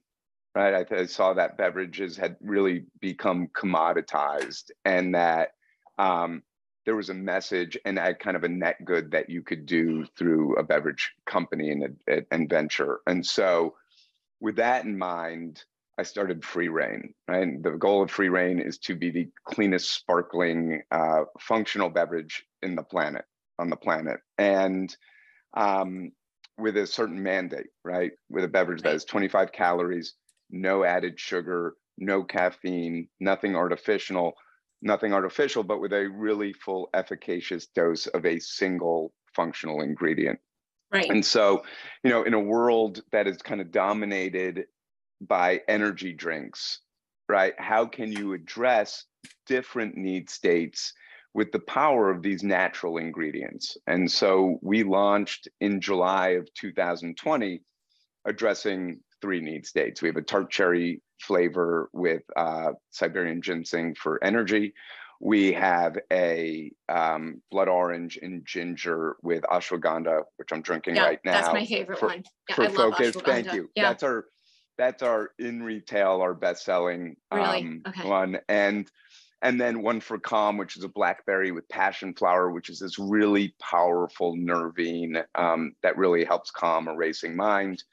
right? 0.55 0.85
I, 0.91 0.95
I 0.95 1.05
saw 1.05 1.33
that 1.33 1.57
beverages 1.57 2.17
had 2.17 2.35
really 2.41 2.85
become 2.99 3.47
commoditized 3.47 4.71
and 4.85 5.15
that 5.15 5.49
um, 5.97 6.43
there 6.85 6.95
was 6.95 7.09
a 7.09 7.13
message 7.13 7.77
and 7.85 7.97
a 7.97 8.13
kind 8.13 8.35
of 8.35 8.43
a 8.43 8.49
net 8.49 8.83
good 8.85 9.11
that 9.11 9.29
you 9.29 9.41
could 9.41 9.65
do 9.65 10.05
through 10.17 10.55
a 10.57 10.63
beverage 10.63 11.11
company 11.25 11.71
and, 11.71 11.95
a- 12.07 12.25
and 12.31 12.49
venture. 12.49 12.99
And 13.07 13.25
so 13.25 13.75
with 14.39 14.57
that 14.57 14.85
in 14.85 14.97
mind 14.97 15.63
I 15.97 16.03
started 16.03 16.43
Free 16.43 16.69
Rain, 16.69 17.13
right? 17.27 17.43
And 17.43 17.63
the 17.63 17.71
goal 17.71 18.01
of 18.01 18.09
Free 18.09 18.29
Rain 18.29 18.59
is 18.59 18.79
to 18.79 18.95
be 18.95 19.11
the 19.11 19.29
cleanest, 19.45 19.91
sparkling, 19.91 20.81
uh, 20.89 21.25
functional 21.39 21.89
beverage 21.89 22.43
in 22.63 22.75
the 22.75 22.81
planet, 22.81 23.25
on 23.59 23.69
the 23.69 23.75
planet, 23.75 24.19
and 24.39 24.95
um, 25.53 26.11
with 26.57 26.77
a 26.77 26.87
certain 26.87 27.21
mandate, 27.21 27.67
right? 27.83 28.11
With 28.29 28.43
a 28.43 28.47
beverage 28.47 28.83
that 28.83 28.89
Right. 28.89 28.93
has 28.93 29.05
25 29.05 29.51
calories, 29.51 30.15
no 30.49 30.83
added 30.83 31.19
sugar, 31.19 31.75
no 31.97 32.23
caffeine, 32.23 33.09
nothing 33.19 33.55
artificial, 33.55 34.33
nothing 34.81 35.13
artificial, 35.13 35.63
but 35.63 35.79
with 35.79 35.93
a 35.93 36.07
really 36.09 36.53
full, 36.53 36.89
efficacious 36.93 37.67
dose 37.67 38.07
of 38.07 38.25
a 38.25 38.39
single 38.39 39.13
functional 39.35 39.81
ingredient. 39.81 40.39
right. 40.91 41.09
And 41.09 41.25
so, 41.25 41.63
you 42.03 42.09
know, 42.09 42.23
in 42.23 42.33
a 42.33 42.39
world 42.39 43.03
that 43.11 43.27
is 43.27 43.37
kind 43.41 43.61
of 43.61 43.71
dominated 43.71 44.65
by 45.21 45.61
energy 45.67 46.13
drinks, 46.13 46.81
right? 47.29 47.59
How 47.59 47.85
can 47.85 48.11
you 48.11 48.33
address 48.33 49.05
different 49.45 49.97
need 49.97 50.29
states 50.29 50.93
with 51.33 51.51
the 51.51 51.59
power 51.59 52.09
of 52.09 52.21
these 52.21 52.43
natural 52.43 52.97
ingredients? 52.97 53.77
And 53.87 54.09
so 54.11 54.59
we 54.61 54.83
launched 54.83 55.47
in 55.61 55.81
July 55.81 56.29
of 56.29 56.53
2020, 56.53 57.61
addressing 58.25 58.99
three 59.21 59.41
need 59.41 59.65
states. 59.65 60.01
We 60.01 60.09
have 60.09 60.17
a 60.17 60.21
tart 60.21 60.51
cherry 60.51 61.01
flavor 61.21 61.89
with 61.93 62.23
uh, 62.35 62.73
Siberian 62.91 63.41
ginseng 63.41 63.95
for 63.95 64.23
energy. 64.23 64.73
We 65.19 65.53
have 65.53 65.97
a 66.11 66.71
um, 66.89 67.41
blood 67.49 67.69
orange 67.69 68.19
and 68.21 68.45
ginger 68.45 69.15
with 69.23 69.43
ashwagandha, 69.43 70.23
which 70.35 70.49
I'm 70.51 70.61
drinking 70.61 70.97
yeah, 70.97 71.05
right 71.05 71.19
now. 71.23 71.31
that's 71.39 71.53
my 71.53 71.65
favorite 71.65 71.99
for- 71.99 72.07
one. 72.09 72.23
Yeah, 72.49 72.55
for 72.55 72.63
I 72.63 72.67
love 72.67 72.75
focus. 72.95 73.15
Thank 73.23 73.53
you. 73.53 73.69
Yeah. 73.75 73.83
That's 73.89 74.03
our 74.03 74.25
that's 74.77 75.03
our 75.03 75.31
in 75.39 75.63
retail, 75.63 76.19
our 76.21 76.33
best 76.33 76.65
selling 76.65 77.15
Really? 77.31 77.61
um, 77.61 77.81
Okay. 77.87 78.09
one. 78.09 78.39
And 78.49 78.89
and 79.43 79.59
then 79.59 79.83
one 79.83 79.99
for 79.99 80.17
calm, 80.17 80.57
which 80.57 80.77
is 80.77 80.83
a 80.83 80.89
blackberry 80.89 81.51
with 81.51 81.67
passion 81.67 82.13
flower, 82.15 82.49
which 82.49 82.69
is 82.69 82.79
this 82.79 82.97
really 82.97 83.53
powerful 83.59 84.35
nervine 84.37 85.21
um, 85.35 85.73
that 85.83 85.97
really 85.97 86.23
helps 86.23 86.49
calm 86.49 86.87
a 86.87 86.95
racing 86.95 87.35
mind. 87.35 87.83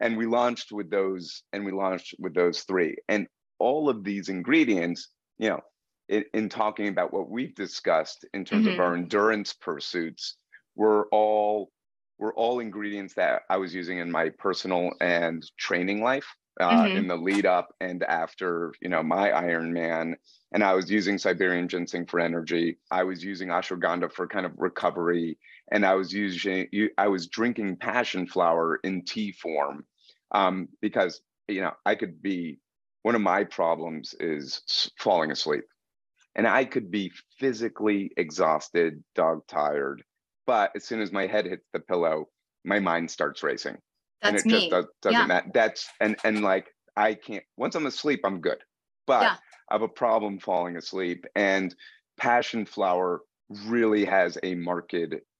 And 0.00 0.16
we 0.18 0.26
launched 0.26 0.70
with 0.70 0.90
those, 0.90 1.42
and 1.52 1.64
we 1.64 1.72
launched 1.72 2.14
with 2.18 2.34
those 2.34 2.62
three. 2.62 2.96
And 3.08 3.26
all 3.58 3.88
of 3.88 4.04
these 4.04 4.28
ingredients, 4.28 5.08
you 5.38 5.48
know, 5.48 5.60
in, 6.08 6.24
in 6.34 6.48
talking 6.50 6.88
about 6.88 7.12
what 7.12 7.30
we've 7.30 7.54
discussed 7.54 8.26
in 8.34 8.44
terms 8.44 8.66
Mhm. 8.66 8.74
of 8.74 8.80
our 8.80 8.94
endurance 8.94 9.54
pursuits, 9.54 10.36
were 10.76 11.08
all 11.10 11.72
were 12.18 12.34
all 12.34 12.60
ingredients 12.60 13.14
that 13.14 13.42
I 13.48 13.56
was 13.58 13.74
using 13.74 13.98
in 13.98 14.10
my 14.10 14.30
personal 14.30 14.92
and 15.00 15.42
training 15.56 16.02
life 16.02 16.26
uh, 16.60 16.88
Mhm. 16.88 16.94
in 16.94 17.06
the 17.08 17.16
lead 17.16 17.46
up 17.46 17.74
and 17.80 18.02
after, 18.04 18.72
you 18.80 18.88
know, 18.88 19.02
my 19.02 19.30
Ironman. 19.30 20.14
And 20.52 20.64
I 20.64 20.74
was 20.74 20.90
using 20.90 21.18
Siberian 21.18 21.68
ginseng 21.68 22.06
for 22.06 22.20
energy. 22.20 22.78
I 22.90 23.04
was 23.04 23.22
using 23.24 23.48
ashwagandha 23.48 24.12
for 24.12 24.26
kind 24.26 24.46
of 24.46 24.52
recovery, 24.58 25.38
and 25.70 25.84
I 25.86 25.94
was 25.94 26.12
using 26.12 26.68
I 26.98 27.08
was 27.08 27.28
drinking 27.28 27.76
passion 27.78 28.26
flower 28.26 28.76
in 28.84 29.04
tea 29.04 29.32
form 29.32 29.86
um, 30.32 30.68
because 30.80 31.20
you 31.48 31.60
know 31.60 31.72
I 31.86 31.94
could 31.94 32.22
be 32.22 32.60
one 33.02 33.14
of 33.14 33.20
my 33.20 33.44
problems 33.44 34.14
is 34.20 34.62
falling 34.98 35.30
asleep, 35.30 35.64
and 36.34 36.46
I 36.46 36.64
could 36.64 36.90
be 36.90 37.12
physically 37.38 38.12
exhausted, 38.16 39.02
dog 39.14 39.46
tired, 39.48 40.04
but 40.46 40.72
as 40.76 40.84
soon 40.84 41.00
as 41.00 41.12
my 41.12 41.26
head 41.26 41.46
hits 41.46 41.68
the 41.72 41.80
pillow, 41.80 42.28
my 42.64 42.78
mind 42.80 43.10
starts 43.10 43.42
racing 43.42 43.78
and 44.22 44.34
That's 44.34 44.46
it 44.46 44.48
just 44.48 44.64
me. 44.64 44.70
does, 44.70 44.86
doesn't 45.02 45.20
Yeah. 45.20 45.26
matter. 45.26 45.50
That's 45.54 45.88
and 46.00 46.16
and 46.24 46.42
like 46.42 46.74
I 46.96 47.14
can't. 47.14 47.44
Once 47.56 47.74
I'm 47.74 47.86
asleep, 47.86 48.20
I'm 48.24 48.40
good, 48.40 48.58
but 49.06 49.22
Yeah. 49.22 49.36
I 49.70 49.74
have 49.74 49.82
a 49.82 49.88
problem 49.88 50.38
falling 50.38 50.76
asleep. 50.76 51.24
And 51.36 51.74
passion 52.16 52.66
flower 52.66 53.20
really 53.66 54.04
has 54.04 54.38
a 54.42 54.54
marked 54.54 54.94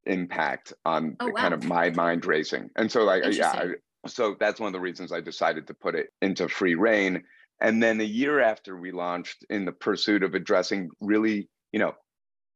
impact 0.07 0.73
on 0.85 1.17
Oh, 1.21 1.27
the 1.27 1.33
kind 1.33 1.55
of 1.55 1.65
my 1.65 1.91
mind 1.91 2.25
racing. 2.25 2.71
And 2.77 2.91
so, 2.91 3.05
like, 3.05 3.25
yeah, 3.35 3.51
I, 3.51 4.09
so 4.09 4.37
that's 4.39 4.61
one 4.61 4.69
of 4.69 4.73
the 4.73 4.81
reasons 4.81 5.13
I 5.13 5.21
decided 5.21 5.67
to 5.67 5.75
put 5.75 5.95
it 5.95 6.11
into 6.23 6.49
Free 6.49 6.75
Rain. 6.75 7.25
And 7.61 7.83
then 7.83 8.01
a 8.01 8.05
year 8.05 8.41
after 8.41 8.77
we 8.77 8.93
launched, 8.93 9.45
in 9.51 9.65
the 9.65 9.73
pursuit 9.73 10.23
of 10.23 10.35
addressing 10.35 10.91
really, 11.01 11.49
you 11.73 11.81
know, 11.81 11.95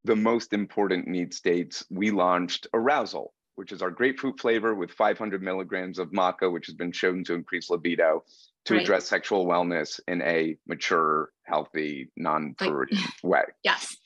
the 0.04 0.16
most 0.16 0.52
important 0.52 1.08
need 1.08 1.34
states, 1.34 1.84
we 1.90 2.10
launched 2.10 2.66
arousal, 2.72 3.34
which 3.62 3.70
is 3.70 3.80
our 3.80 3.92
grapefruit 3.92 4.40
flavor 4.40 4.74
with 4.74 4.90
500 4.90 5.40
milligrams 5.40 6.00
of 6.00 6.10
maca, 6.10 6.50
which 6.50 6.66
has 6.66 6.74
been 6.74 6.90
shown 6.90 7.22
to 7.22 7.32
increase 7.34 7.70
libido 7.70 8.24
to 8.64 8.74
Right. 8.74 8.82
address 8.82 9.06
sexual 9.08 9.46
wellness 9.46 10.00
in 10.08 10.20
a 10.22 10.56
mature, 10.66 11.30
healthy, 11.44 12.10
non-prudic 12.16 12.98
way. 13.22 13.44
Yes. 13.62 13.96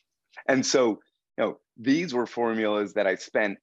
And 0.46 0.64
so, 0.64 1.00
you 1.38 1.44
know, 1.44 1.58
these 1.78 2.12
were 2.12 2.26
formulas 2.26 2.92
that 2.92 3.06
I 3.06 3.14
spent 3.14 3.56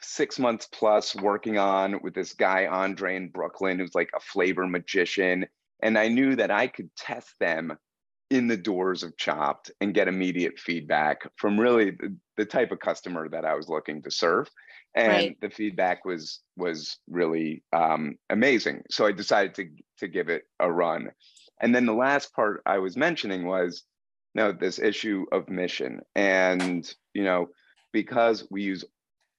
six 0.00 0.36
months 0.40 0.66
plus 0.72 1.14
working 1.14 1.58
on 1.58 2.02
with 2.02 2.14
this 2.14 2.32
guy, 2.32 2.66
Andre 2.66 3.14
in 3.14 3.28
Brooklyn, 3.28 3.78
who's 3.78 3.94
like 3.94 4.10
a 4.16 4.20
flavor 4.20 4.66
magician. 4.66 5.46
And 5.80 5.96
I 5.96 6.08
knew 6.08 6.34
that 6.34 6.50
I 6.50 6.66
could 6.66 6.90
test 6.96 7.38
them 7.38 7.78
in 8.30 8.48
the 8.48 8.56
doors 8.56 9.04
of 9.04 9.16
Chopt 9.16 9.70
and 9.80 9.94
get 9.94 10.08
immediate 10.08 10.58
feedback 10.58 11.22
from 11.36 11.58
really 11.58 11.92
the, 11.92 12.16
the 12.36 12.44
type 12.44 12.72
of 12.72 12.80
customer 12.80 13.28
that 13.28 13.44
I 13.44 13.54
was 13.54 13.68
looking 13.68 14.02
to 14.02 14.10
serve. 14.10 14.50
And 14.94 15.08
Right. 15.08 15.40
the 15.40 15.50
feedback 15.50 16.04
was 16.04 16.40
was 16.56 16.98
really 17.08 17.62
um, 17.72 18.16
amazing. 18.30 18.82
So 18.90 19.06
I 19.06 19.12
decided 19.12 19.54
to 19.56 19.68
to 19.98 20.08
give 20.08 20.28
it 20.28 20.44
a 20.58 20.70
run. 20.70 21.10
And 21.60 21.74
then 21.74 21.86
the 21.86 21.94
last 21.94 22.34
part 22.34 22.62
I 22.66 22.78
was 22.78 22.96
mentioning 22.96 23.46
was 23.46 23.84
no 24.34 24.52
this 24.52 24.78
issue 24.78 25.26
of 25.32 25.48
mission 25.48 26.00
and 26.14 26.94
you 27.14 27.24
know 27.24 27.48
because 27.92 28.46
we 28.50 28.62
use 28.62 28.84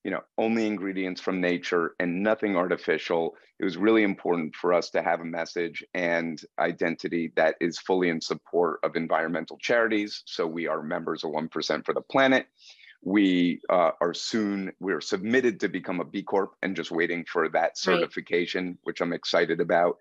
you 0.04 0.12
know 0.12 0.22
only 0.38 0.66
ingredients 0.66 1.22
from 1.22 1.42
nature 1.42 1.96
and 2.00 2.24
nothing 2.24 2.56
artificial 2.56 3.36
it 3.60 3.66
was 3.66 3.78
really 3.78 4.04
important 4.04 4.56
for 4.56 4.74
us 4.74 4.90
to 4.90 5.02
have 5.02 5.22
a 5.22 5.26
message 5.26 5.84
and 5.94 6.42
identity 6.60 7.32
that 7.36 7.56
is 7.60 7.78
fully 7.80 8.10
in 8.10 8.20
support 8.22 8.80
of 8.84 8.96
environmental 8.96 9.58
charities 9.58 10.24
so 10.26 10.48
we 10.48 10.68
are 10.68 10.82
members 10.82 11.24
of 11.24 11.32
1% 11.32 11.86
for 11.86 11.94
the 11.94 12.02
planet 12.02 12.48
we 13.02 13.62
uh, 13.70 13.92
are 14.02 14.14
soon 14.14 14.72
we're 14.80 15.02
submitted 15.02 15.60
to 15.60 15.70
become 15.70 16.00
a 16.00 16.06
b 16.06 16.22
corp 16.22 16.56
and 16.62 16.76
just 16.76 16.92
waiting 16.92 17.26
for 17.26 17.48
that 17.50 17.78
certification 17.78 18.78
which 18.84 19.02
i'm 19.02 19.14
excited 19.14 19.62
about 19.62 19.98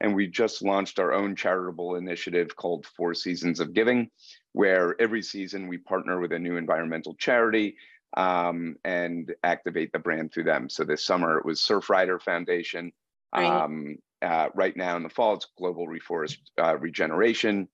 and 0.00 0.14
we 0.14 0.26
just 0.26 0.62
launched 0.62 0.98
our 0.98 1.12
own 1.12 1.36
charitable 1.36 1.94
initiative 1.94 2.56
called 2.56 2.86
four 2.86 3.14
seasons 3.14 3.60
of 3.60 3.74
giving 3.74 4.10
where 4.52 5.00
every 5.00 5.22
season 5.22 5.68
we 5.68 5.78
partner 5.78 6.20
with 6.20 6.32
a 6.32 6.38
new 6.38 6.56
environmental 6.56 7.14
charity 7.14 7.76
um, 8.16 8.76
and 8.84 9.34
activate 9.44 9.92
the 9.92 9.98
brand 9.98 10.32
through 10.32 10.44
them. 10.44 10.68
So 10.68 10.84
this 10.84 11.04
summer 11.04 11.38
it 11.38 11.44
was 11.44 11.60
Surfrider 11.60 12.20
Foundation. 12.20 12.92
Um, 13.32 13.98
uh, 14.22 14.48
right 14.54 14.76
now 14.76 14.96
in 14.96 15.02
the 15.02 15.08
fall, 15.08 15.34
it's 15.34 15.46
Global 15.56 15.86
Reforest 15.86 16.38
uh, 16.58 16.76
Regeneration, 16.76 17.68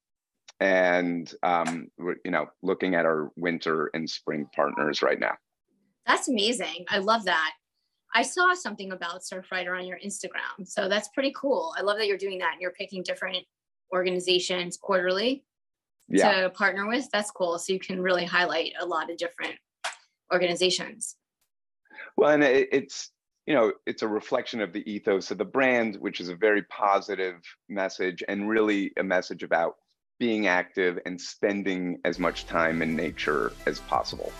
and 0.60 1.32
um, 1.42 1.88
we're 1.98 2.16
you 2.24 2.30
know 2.30 2.46
looking 2.62 2.94
at 2.94 3.04
our 3.04 3.30
winter 3.36 3.90
and 3.94 4.08
spring 4.08 4.48
partners 4.54 5.02
right 5.02 5.20
now. 5.20 5.34
That's 6.06 6.28
amazing. 6.28 6.86
I 6.88 6.98
love 6.98 7.24
that. 7.24 7.52
I 8.14 8.22
saw 8.22 8.54
something 8.54 8.92
about 8.92 9.22
Surfrider 9.22 9.78
on 9.78 9.86
your 9.86 9.98
Instagram, 9.98 10.64
so 10.64 10.88
that's 10.88 11.08
pretty 11.08 11.32
cool. 11.36 11.74
I 11.76 11.82
love 11.82 11.98
that 11.98 12.06
you're 12.06 12.16
doing 12.16 12.38
that. 12.38 12.52
And 12.52 12.60
you're 12.60 12.72
picking 12.72 13.02
different 13.02 13.38
organizations 13.92 14.76
quarterly 14.76 15.44
yeah. 16.08 16.42
to 16.42 16.50
partner 16.50 16.86
with. 16.86 17.08
That's 17.12 17.30
cool. 17.30 17.58
So 17.58 17.72
you 17.72 17.78
can 17.78 18.00
really 18.00 18.24
highlight 18.24 18.72
a 18.80 18.86
lot 18.86 19.10
of 19.10 19.16
different 19.16 19.56
organizations. 20.32 21.16
Well, 22.16 22.30
and 22.30 22.42
it, 22.42 22.68
it's 22.72 23.10
you 23.46 23.54
know 23.54 23.72
it's 23.86 24.02
a 24.02 24.08
reflection 24.08 24.60
of 24.60 24.72
the 24.72 24.88
ethos 24.90 25.30
of 25.30 25.38
the 25.38 25.44
brand, 25.44 25.96
which 25.96 26.20
is 26.20 26.28
a 26.28 26.36
very 26.36 26.62
positive 26.64 27.42
message 27.68 28.22
and 28.28 28.48
really 28.48 28.92
a 28.96 29.02
message 29.02 29.42
about 29.42 29.74
being 30.18 30.46
active 30.46 30.98
and 31.06 31.20
spending 31.20 32.00
as 32.04 32.18
much 32.18 32.46
time 32.46 32.82
in 32.82 32.96
nature 32.96 33.52
as 33.66 33.80
possible. 33.80 34.32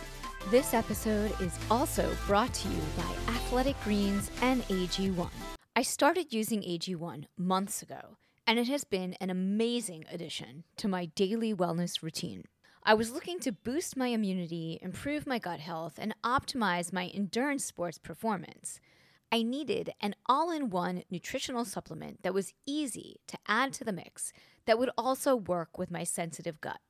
This 0.50 0.74
episode 0.74 1.32
is 1.40 1.58
also 1.70 2.08
brought 2.26 2.54
to 2.54 2.68
you 2.68 2.80
by 2.96 3.32
Athletic 3.34 3.80
Greens 3.82 4.30
and 4.42 4.62
AG1. 4.68 5.30
I 5.74 5.82
started 5.82 6.32
using 6.32 6.62
AG1 6.62 7.24
months 7.36 7.82
ago, 7.82 8.16
and 8.46 8.58
it 8.58 8.68
has 8.68 8.84
been 8.84 9.14
an 9.14 9.28
amazing 9.28 10.04
addition 10.10 10.64
to 10.76 10.88
my 10.88 11.06
daily 11.06 11.52
wellness 11.52 12.02
routine. 12.02 12.44
I 12.84 12.94
was 12.94 13.10
looking 13.10 13.40
to 13.40 13.50
boost 13.50 13.96
my 13.96 14.06
immunity, 14.06 14.78
improve 14.80 15.26
my 15.26 15.40
gut 15.40 15.58
health, 15.58 15.98
and 15.98 16.14
optimize 16.22 16.92
my 16.92 17.06
endurance 17.08 17.64
sports 17.64 17.98
performance. 17.98 18.78
I 19.32 19.42
needed 19.42 19.90
an 20.00 20.14
all 20.26 20.52
in 20.52 20.70
one 20.70 21.02
nutritional 21.10 21.64
supplement 21.64 22.22
that 22.22 22.32
was 22.32 22.54
easy 22.64 23.16
to 23.26 23.36
add 23.48 23.72
to 23.74 23.84
the 23.84 23.92
mix 23.92 24.32
that 24.66 24.78
would 24.78 24.90
also 24.96 25.34
work 25.34 25.78
with 25.78 25.90
my 25.90 26.04
sensitive 26.04 26.60
gut. 26.60 26.80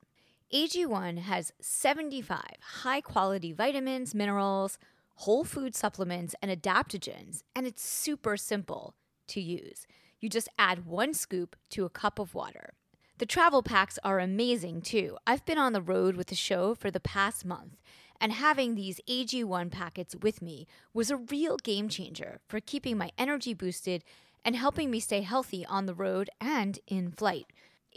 AG1 0.53 1.19
has 1.19 1.51
75 1.59 2.41
high 2.81 3.01
quality 3.01 3.51
vitamins, 3.51 4.15
minerals, 4.15 4.77
whole 5.15 5.43
food 5.43 5.75
supplements, 5.75 6.35
and 6.41 6.51
adaptogens, 6.51 7.43
and 7.55 7.65
it's 7.65 7.83
super 7.83 8.37
simple 8.37 8.95
to 9.27 9.41
use. 9.41 9.85
You 10.19 10.29
just 10.29 10.49
add 10.57 10.85
one 10.85 11.13
scoop 11.13 11.55
to 11.71 11.85
a 11.85 11.89
cup 11.89 12.19
of 12.19 12.33
water. 12.33 12.73
The 13.17 13.25
travel 13.25 13.63
packs 13.63 13.97
are 14.03 14.19
amazing 14.19 14.81
too. 14.81 15.17
I've 15.25 15.43
been 15.43 15.57
on 15.57 15.73
the 15.73 15.81
road 15.81 16.15
with 16.15 16.27
the 16.27 16.35
show 16.35 16.75
for 16.75 16.91
the 16.91 16.99
past 16.99 17.45
month, 17.45 17.75
and 18.21 18.31
having 18.31 18.75
these 18.75 19.01
AG1 19.09 19.71
packets 19.71 20.15
with 20.21 20.41
me 20.41 20.67
was 20.93 21.09
a 21.09 21.17
real 21.17 21.57
game 21.57 21.89
changer 21.89 22.39
for 22.47 22.59
keeping 22.59 22.97
my 22.97 23.11
energy 23.17 23.53
boosted 23.53 24.03
and 24.47 24.55
helping 24.55 24.89
me 24.89 25.01
stay 25.01 25.23
healthy 25.23 25.65
on 25.65 25.87
the 25.87 25.93
road 25.93 26.29
and 26.39 26.79
in 26.87 27.11
flight. 27.11 27.47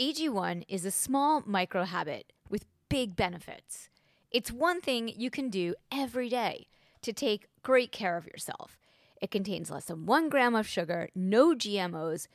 AG1 0.01 0.65
is 0.69 0.85
a 0.85 0.91
small 0.91 1.45
micro 1.47 1.85
habit 1.85 2.33
with 2.49 2.67
big 2.89 3.15
benefits. 3.15 3.89
It's 4.33 4.51
one 4.51 4.81
thing 4.81 5.13
you 5.17 5.31
can 5.31 5.49
do 5.49 5.77
every 5.93 6.29
day 6.29 6.67
to 7.03 7.13
take 7.13 7.47
great 7.63 7.93
care 7.93 8.17
of 8.17 8.27
yourself. 8.27 8.77
It 9.23 9.31
contains 9.31 9.71
less 9.71 9.85
than 9.85 10.07
one 10.07 10.29
gram 10.29 10.57
of 10.57 10.67
sugar, 10.67 11.09
no 11.15 11.55
GMOs, 11.55 12.27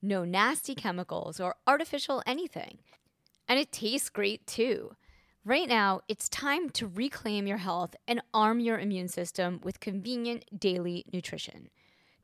no 0.00 0.24
nasty 0.24 0.76
chemicals 0.76 1.40
or 1.40 1.56
artificial 1.66 2.22
anything. 2.26 2.78
And 3.48 3.58
it 3.58 3.72
tastes 3.72 4.08
great 4.08 4.46
too. 4.46 4.94
Right 5.44 5.68
now, 5.68 6.02
it's 6.06 6.28
time 6.28 6.70
to 6.70 6.86
reclaim 6.86 7.48
your 7.48 7.56
health 7.56 7.96
and 8.06 8.22
arm 8.32 8.60
your 8.60 8.78
immune 8.78 9.08
system 9.08 9.58
with 9.64 9.80
convenient 9.80 10.44
daily 10.60 11.04
nutrition. 11.12 11.70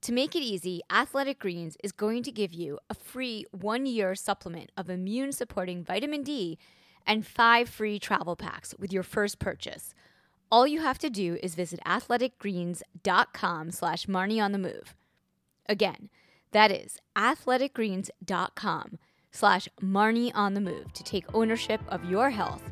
To 0.02 0.12
make 0.12 0.35
it 0.35 0.40
easy, 0.40 0.80
Athletic 0.90 1.38
Greens 1.38 1.76
is 1.85 1.92
going 1.92 2.23
to 2.23 2.33
give 2.33 2.54
you 2.54 2.78
a 2.88 2.95
free 2.95 3.45
one 3.50 3.85
year 3.85 4.14
supplement 4.14 4.73
of 4.75 4.88
immune 4.88 5.33
supporting 5.33 5.85
vitamin 5.85 6.23
D 6.23 6.59
and 7.07 7.26
five 7.26 7.69
free 7.69 7.99
travel 7.99 8.34
packs 8.34 8.75
with 8.78 8.95
your 8.95 9.02
first 9.02 9.39
purchase. 9.39 9.95
All 10.50 10.67
you 10.67 10.80
have 10.80 10.99
to 11.00 11.10
do 11.10 11.39
is 11.43 11.54
visit 11.54 11.80
athleticgreens.com 11.84 13.71
slash 13.71 14.06
Marnie 14.06 14.43
on 14.43 14.52
the 14.52 14.58
move. 14.58 14.95
Again, 15.69 16.08
that 16.52 16.71
is 16.71 16.99
athleticgreens.com 17.15 18.99
slash 19.30 19.69
Marnie 19.82 20.32
on 20.34 20.54
the 20.54 20.60
move 20.63 20.93
to 20.95 21.04
take 21.04 21.34
ownership 21.34 21.80
of 21.89 22.06
your 22.06 22.30
health 22.30 22.63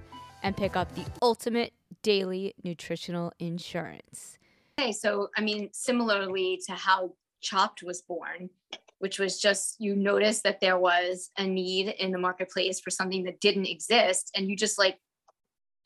and 0.42 0.56
pick 0.56 0.76
up 0.76 0.94
the 0.94 1.04
ultimate 1.20 1.74
daily 2.02 2.54
nutritional 2.64 3.32
insurance. 3.38 4.37
Okay, 4.78 4.92
so 4.92 5.28
I 5.36 5.40
mean, 5.40 5.70
similarly 5.72 6.60
to 6.66 6.72
how 6.72 7.14
Chopt 7.40 7.82
was 7.82 8.02
born, 8.02 8.50
which 8.98 9.18
was 9.18 9.40
just 9.40 9.76
you 9.78 9.96
noticed 9.96 10.44
that 10.44 10.60
there 10.60 10.78
was 10.78 11.30
a 11.36 11.44
need 11.44 11.88
in 11.88 12.12
the 12.12 12.18
marketplace 12.18 12.80
for 12.80 12.90
something 12.90 13.24
that 13.24 13.40
didn't 13.40 13.66
exist, 13.66 14.30
and 14.36 14.48
you 14.48 14.56
just 14.56 14.78
like 14.78 14.98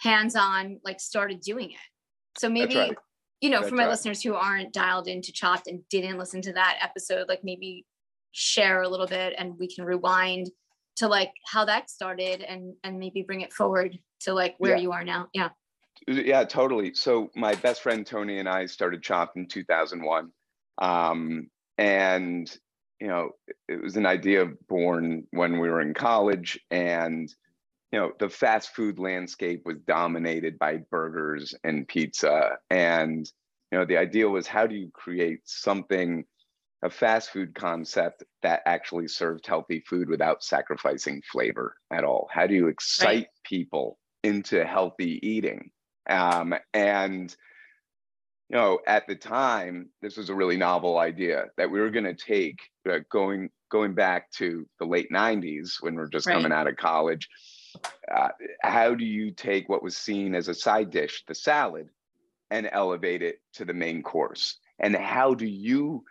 hands 0.01 0.37
on 0.37 0.81
like 0.85 1.01
started 1.01 1.41
doing 1.41 1.71
it. 1.71 2.39
So 2.39 2.49
maybe 2.49 2.77
right 2.77 2.97
you 3.43 3.51
know, 3.51 3.61
for 3.63 3.75
my 3.75 3.83
right. 3.83 3.91
listeners 3.91 4.23
who 4.23 4.35
aren't 4.35 4.73
dialed 4.73 5.09
into 5.09 5.33
Chopt 5.33 5.67
and 5.67 5.81
didn't 5.91 6.17
listen 6.17 6.41
to 6.43 6.53
that 6.53 6.79
episode, 6.81 7.29
like 7.29 7.41
maybe 7.43 7.85
share 8.31 8.83
a 8.83 8.89
little 8.89 9.07
bit 9.07 9.35
and 9.37 9.59
we 9.59 9.69
can 9.69 9.85
rewind 9.85 10.49
to 10.95 11.09
like 11.09 11.33
how 11.45 11.65
that 11.65 11.91
started 11.91 12.41
and 12.43 12.75
and 12.85 12.99
maybe 12.99 13.23
bring 13.23 13.41
it 13.41 13.53
forward 13.53 13.99
to 14.21 14.33
like 14.33 14.55
where 14.59 14.77
yeah. 14.77 14.83
you 14.83 14.93
are 14.93 15.03
now. 15.03 15.29
Yeah. 15.35 15.49
Yeah, 16.07 16.45
totally. 16.45 16.95
So 16.95 17.31
my 17.35 17.55
best 17.55 17.83
friend 17.83 18.07
Tony 18.07 18.39
and 18.39 18.49
I 18.49 18.67
started 18.67 19.03
Chopt 19.03 19.37
in 19.37 19.47
2001. 19.47 20.31
Um, 20.79 21.49
and 21.79 22.51
you 23.01 23.09
know, 23.09 23.31
it 23.69 23.83
was 23.83 23.97
an 23.97 24.07
idea 24.07 24.47
born 24.69 25.25
when 25.33 25.59
we 25.59 25.69
were 25.69 25.81
in 25.81 25.95
college 25.95 26.61
and 26.71 27.33
you 27.93 27.99
know 27.99 28.13
the 28.19 28.29
fast 28.29 28.75
food 28.75 28.99
landscape 28.99 29.63
was 29.65 29.79
dominated 29.87 30.59
by 30.59 30.79
burgers 30.91 31.55
and 31.63 31.87
pizza 31.87 32.57
and 32.71 33.31
you 33.71 33.79
know 33.79 33.85
the 33.85 33.99
idea 33.99 34.29
was 34.29 34.47
how 34.47 34.67
do 34.67 34.75
you 34.75 34.91
create 34.93 35.41
something 35.45 36.25
a 36.85 36.91
fast 36.91 37.31
food 37.31 37.55
concept 37.55 38.25
that 38.43 38.63
actually 38.67 39.07
served 39.07 39.47
healthy 39.47 39.85
food 39.89 40.09
without 40.09 40.43
sacrificing 40.43 41.23
flavor 41.31 41.77
at 41.93 42.03
all 42.03 42.29
how 42.33 42.47
do 42.47 42.55
you 42.55 42.69
excite 42.69 43.07
right. 43.07 43.27
people 43.45 43.99
into 44.25 44.65
healthy 44.65 45.21
eating 45.23 45.71
um, 46.09 46.55
and 46.73 47.35
you 48.49 48.57
know 48.57 48.81
at 48.87 49.07
the 49.07 49.15
time 49.15 49.89
this 50.01 50.17
was 50.17 50.29
a 50.29 50.35
really 50.35 50.57
novel 50.57 50.99
idea 50.99 51.47
that 51.57 51.71
we 51.71 51.81
were 51.81 51.91
going 51.91 52.05
to 52.05 52.15
take 52.15 52.61
uh, 52.91 52.99
going 53.11 53.51
going 53.71 53.95
back 53.95 54.31
to 54.33 54.67
the 54.79 54.85
late 54.85 55.11
90s 55.11 55.81
when 55.81 55.95
we 55.95 56.03
we're 56.03 56.09
just 56.09 56.27
right. 56.27 56.35
coming 56.35 56.53
out 56.53 56.67
of 56.67 56.77
college 56.77 57.29
uh, 58.13 58.29
how 58.61 58.95
do 58.95 59.05
you 59.05 59.31
take 59.31 59.69
what 59.69 59.83
was 59.83 59.97
seen 59.97 60.35
as 60.35 60.49
a 60.49 60.55
side 60.55 60.91
dish, 60.91 61.25
the 61.27 61.35
salad, 61.35 61.89
and 62.51 62.69
elevate 62.71 63.23
it 63.23 63.41
to 63.55 63.65
the 63.65 63.75
main 63.75 64.03
course? 64.03 64.59
And 64.79 64.95
how 64.95 65.35
do 65.35 65.47
you 65.47 66.05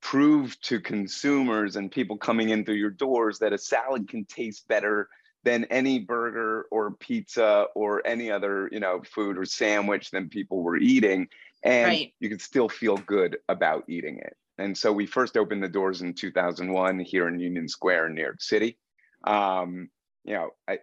prove 0.00 0.60
to 0.62 0.80
consumers 0.80 1.76
and 1.76 1.90
people 1.90 2.16
coming 2.16 2.50
in 2.50 2.64
through 2.64 2.74
your 2.74 2.90
doors 2.90 3.38
that 3.38 3.52
a 3.52 3.58
salad 3.58 4.08
can 4.08 4.24
taste 4.24 4.68
better 4.68 5.08
than 5.44 5.64
any 5.66 5.98
burger 5.98 6.66
or 6.70 6.92
pizza 6.92 7.66
or 7.74 8.06
any 8.06 8.30
other 8.30 8.68
you 8.72 8.80
know 8.80 9.02
food 9.04 9.38
or 9.38 9.44
sandwich 9.44 10.10
than 10.10 10.28
people 10.28 10.62
were 10.62 10.76
eating 10.76 11.28
and 11.62 11.88
right. 11.88 12.14
you 12.20 12.28
could 12.28 12.42
still 12.42 12.68
feel 12.68 12.96
good 12.98 13.38
about 13.48 13.84
eating 13.88 14.18
it 14.18 14.36
and 14.58 14.76
so 14.76 14.92
we 14.92 15.06
first 15.06 15.36
opened 15.36 15.62
the 15.62 15.68
doors 15.68 16.02
in 16.02 16.14
2001 16.14 16.98
here 17.00 17.28
in 17.28 17.38
union 17.38 17.68
square 17.68 18.06
in 18.06 18.14
new 18.14 18.22
york 18.22 18.40
city 18.40 18.78
um, 19.26 19.88
you 20.24 20.34
know, 20.34 20.50
I 20.68 20.78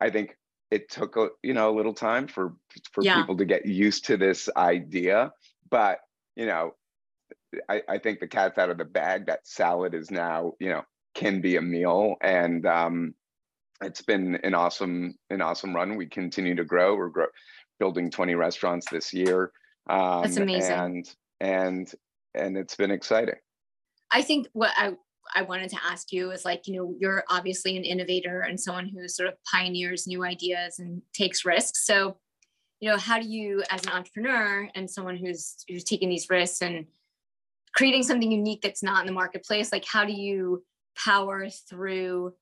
I 0.00 0.10
think 0.10 0.36
it 0.70 0.90
took 0.90 1.16
a 1.16 1.28
you 1.42 1.54
know 1.54 1.70
a 1.70 1.76
little 1.76 1.94
time 1.94 2.26
for 2.26 2.54
for 2.92 3.02
yeah. 3.04 3.20
people 3.20 3.36
to 3.36 3.44
get 3.44 3.66
used 3.66 4.06
to 4.06 4.16
this 4.16 4.48
idea, 4.56 5.32
but 5.70 6.00
you 6.36 6.46
know, 6.46 6.74
I, 7.68 7.82
I 7.88 7.98
think 7.98 8.20
the 8.20 8.28
cat's 8.28 8.58
out 8.58 8.70
of 8.70 8.78
the 8.78 8.84
bag. 8.84 9.26
That 9.26 9.46
salad 9.46 9.94
is 9.94 10.10
now 10.10 10.54
you 10.58 10.68
know 10.68 10.82
can 11.14 11.40
be 11.40 11.56
a 11.56 11.62
meal, 11.62 12.16
and 12.20 12.66
um, 12.66 13.14
it's 13.82 14.02
been 14.02 14.36
an 14.42 14.54
awesome 14.54 15.14
an 15.30 15.40
awesome 15.40 15.74
run. 15.74 15.96
We 15.96 16.06
continue 16.06 16.54
to 16.54 16.64
grow. 16.64 16.96
We're 16.96 17.08
grow, 17.08 17.26
building 17.78 18.10
20 18.10 18.34
restaurants 18.34 18.88
this 18.90 19.12
year. 19.12 19.52
Um, 19.88 20.22
That's 20.22 20.36
amazing. 20.36 20.72
And 20.72 21.14
and 21.40 21.94
and 22.34 22.56
it's 22.56 22.76
been 22.76 22.90
exciting. 22.90 23.36
I 24.12 24.22
think 24.22 24.48
what 24.52 24.72
I 24.76 24.92
I 25.34 25.42
wanted 25.42 25.70
to 25.70 25.78
ask 25.84 26.12
you 26.12 26.30
is 26.30 26.44
like, 26.44 26.66
you 26.66 26.74
know, 26.74 26.94
you're 26.98 27.24
obviously 27.28 27.76
an 27.76 27.84
innovator 27.84 28.40
and 28.40 28.60
someone 28.60 28.88
who 28.88 29.08
sort 29.08 29.28
of 29.28 29.34
pioneers 29.50 30.06
new 30.06 30.24
ideas 30.24 30.78
and 30.78 31.00
takes 31.14 31.44
risks. 31.44 31.86
So, 31.86 32.16
you 32.80 32.90
know, 32.90 32.98
how 32.98 33.18
do 33.20 33.28
you, 33.28 33.62
as 33.70 33.84
an 33.84 33.92
entrepreneur 33.92 34.68
and 34.74 34.90
someone 34.90 35.16
who's 35.16 35.64
who's 35.68 35.84
taking 35.84 36.08
these 36.08 36.28
risks 36.28 36.62
and 36.62 36.86
creating 37.74 38.02
something 38.02 38.30
unique 38.30 38.60
that's 38.62 38.82
not 38.82 39.00
in 39.00 39.06
the 39.06 39.12
marketplace, 39.12 39.72
like 39.72 39.84
how 39.86 40.04
do 40.04 40.12
you 40.12 40.64
power 40.96 41.48
through 41.48 42.34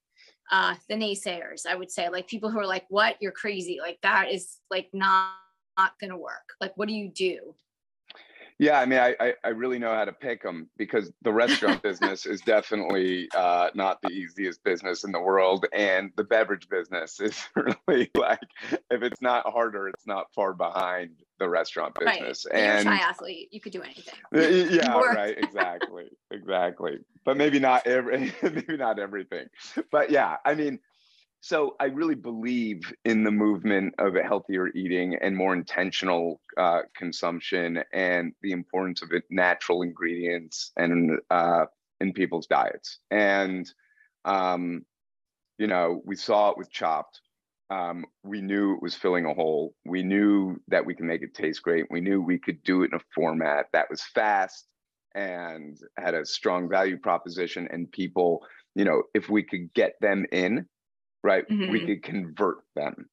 uh, 0.51 0.75
the 0.89 0.95
naysayers? 0.95 1.67
I 1.67 1.75
would 1.75 1.91
say, 1.91 2.09
like 2.09 2.29
people 2.29 2.51
who 2.51 2.59
are 2.59 2.67
like, 2.67 2.87
"What? 2.89 3.17
You're 3.21 3.33
crazy! 3.33 3.79
Like 3.81 3.99
that 4.03 4.31
is 4.31 4.59
like 4.71 4.89
not 4.93 5.35
not 5.79 5.99
going 6.01 6.11
to 6.11 6.17
work? 6.17 6.55
Like, 6.61 6.77
what 6.77 6.89
do 6.89 6.95
you 6.95 7.09
do? 7.09 7.55
Yeah, 8.61 8.79
I 8.79 8.85
mean, 8.85 8.99
I, 8.99 9.17
I, 9.19 9.35
I 9.43 9.49
really 9.49 9.79
know 9.79 9.95
how 9.95 10.05
to 10.05 10.13
pick 10.13 10.43
them 10.43 10.69
because 10.77 11.11
the 11.23 11.33
restaurant 11.33 11.83
business 11.83 12.27
is 12.27 12.43
definitely 12.43 13.27
uh, 13.35 13.71
not 13.75 14.03
the 14.03 14.11
easiest 14.11 14.63
business 14.65 15.03
in 15.03 15.13
the 15.13 15.21
world, 15.21 15.65
and 15.73 16.13
the 16.17 16.25
beverage 16.25 16.69
business 16.69 17.21
is 17.21 17.43
really 17.57 18.11
like 18.15 18.39
if 18.91 19.03
it's 19.03 19.23
not 19.23 19.51
harder, 19.51 19.89
it's 19.89 20.07
not 20.07 20.27
far 20.35 20.53
behind 20.53 21.13
the 21.39 21.49
restaurant 21.49 21.97
business. 21.99 22.47
Right. 22.53 22.61
And 22.61 22.85
You're 22.85 22.93
a 22.93 22.99
triathlete, 22.99 23.49
you 23.51 23.61
could 23.63 23.73
do 23.73 23.81
anything. 23.81 24.15
yeah, 24.71 24.95
Work. 24.95 25.15
right, 25.15 25.39
exactly, 25.39 26.11
exactly. 26.31 26.99
But 27.25 27.39
maybe 27.39 27.61
not 27.61 27.87
every, 27.87 28.31
maybe 28.43 28.77
not 28.77 28.99
everything. 28.99 29.47
But 29.91 30.11
yeah, 30.11 30.37
I 30.45 30.55
mean, 30.55 30.81
so 31.41 31.77
I 31.81 31.87
really 31.87 32.15
believe 32.15 32.93
in 33.05 33.25
the 33.25 33.31
movement 33.31 33.95
of 33.99 34.15
healthier 34.15 34.69
eating 34.69 35.17
and 35.21 35.37
more 35.37 35.55
intentional 35.55 36.41
uh, 36.57 36.83
consumption, 36.95 37.83
and 37.93 38.33
the 38.43 38.53
importance 38.53 39.03
of 39.03 39.13
it, 39.13 39.25
natural 39.31 39.83
ingredients 39.83 40.73
and 40.77 41.19
uh, 41.31 41.65
in 42.01 42.13
people's 42.13 42.47
diets. 42.47 42.99
And 43.11 43.71
um, 44.25 44.85
you 45.59 45.67
know, 45.67 46.03
we 46.05 46.17
saw 46.17 46.51
it 46.51 46.59
with 46.59 46.71
Chopt. 46.71 47.21
Um, 47.71 48.05
we 48.25 48.41
knew 48.41 48.75
it 48.75 48.83
was 48.83 48.95
filling 48.95 49.27
a 49.27 49.35
hole. 49.35 49.75
We 49.85 50.03
knew 50.03 50.61
that 50.69 50.85
we 50.85 50.95
could 50.95 51.07
make 51.07 51.23
it 51.23 51.35
taste 51.35 51.63
great. 51.63 51.87
We 51.91 52.01
knew 52.01 52.21
we 52.21 52.39
could 52.39 52.63
do 52.65 52.83
it 52.83 52.91
in 52.93 52.99
a 52.99 53.05
format 53.15 53.67
that 53.73 53.89
was 53.89 54.03
fast 54.03 54.67
and 55.15 55.79
had 55.97 56.15
a 56.15 56.27
strong 56.27 56.69
value 56.69 56.99
proposition. 56.99 57.69
And 57.71 57.91
people, 57.91 58.45
you 58.75 58.85
know, 58.85 59.05
if 59.15 59.29
we 59.29 59.43
could 59.43 59.73
get 59.73 59.95
them 60.01 60.27
in 60.33 60.67
right? 61.23 61.45
We 61.69 61.81
Mhm. 61.81 61.87
could 61.87 62.03
convert 62.03 62.59
them. 62.75 63.09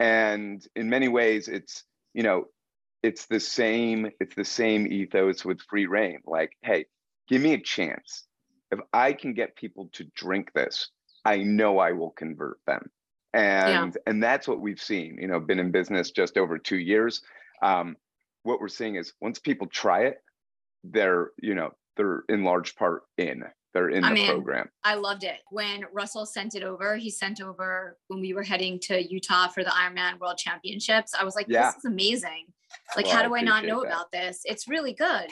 And 0.00 0.66
in 0.74 0.90
many 0.90 1.08
ways 1.08 1.48
it's 1.48 1.84
you 2.14 2.22
know 2.22 2.48
it's 3.02 3.26
the 3.26 3.40
same 3.40 4.10
it's 4.20 4.34
the 4.34 4.44
same 4.44 4.86
ethos 4.86 5.44
with 5.44 5.60
Free 5.62 5.86
Rain. 5.86 6.20
Like 6.26 6.56
hey 6.62 6.86
give 7.28 7.42
me 7.42 7.54
a 7.54 7.60
chance. 7.60 8.26
If 8.70 8.80
i 8.92 9.12
can 9.12 9.34
get 9.34 9.54
people 9.56 9.88
to 9.92 10.04
drink 10.16 10.52
this 10.54 10.90
i 11.24 11.38
know 11.38 11.78
i 11.78 11.92
will 11.92 12.10
convert 12.10 12.58
them. 12.66 12.90
And 13.34 13.96
and 14.06 14.22
that's 14.22 14.48
what 14.48 14.60
we've 14.60 14.80
seen 14.80 15.18
you 15.20 15.28
know 15.28 15.40
been 15.40 15.58
in 15.60 15.70
business 15.70 16.10
just 16.10 16.36
over 16.38 16.58
two 16.58 16.78
years. 16.78 17.22
Um, 17.62 17.96
what 18.44 18.60
we're 18.60 18.68
seeing 18.68 18.96
is 18.96 19.12
once 19.20 19.38
people 19.38 19.66
try 19.68 20.04
it 20.06 20.22
they're 20.84 21.30
you 21.40 21.54
know 21.54 21.70
they're 21.96 22.24
in 22.28 22.44
large 22.44 22.74
part 22.76 23.02
in 23.18 23.44
they're 23.74 23.88
in 23.88 24.04
I 24.04 24.08
the 24.10 24.14
mean, 24.14 24.26
program 24.30 24.68
I 24.84 24.94
loved 24.94 25.24
it. 25.24 25.38
When 25.50 25.84
Russell 25.92 26.26
sent 26.26 26.54
it 26.54 26.62
over, 26.62 26.96
he 26.96 27.10
sent 27.10 27.40
over 27.40 27.98
when 28.08 28.20
we 28.20 28.34
were 28.34 28.42
heading 28.42 28.78
to 28.80 29.02
Utah 29.02 29.48
for 29.48 29.64
the 29.64 29.70
Ironman 29.70 30.18
World 30.20 30.38
Championships. 30.38 31.12
I 31.18 31.24
was 31.24 31.34
like, 31.34 31.46
Yeah. 31.48 31.66
this 31.70 31.76
is 31.78 31.84
amazing. 31.86 32.46
Like, 32.96 33.06
Well, 33.06 33.16
how 33.16 33.22
do 33.22 33.34
I 33.34 33.40
not 33.42 33.64
know 33.64 33.82
that. 33.82 33.88
about 33.88 34.12
this? 34.12 34.42
It's 34.44 34.68
really 34.68 34.92
good. 34.92 35.28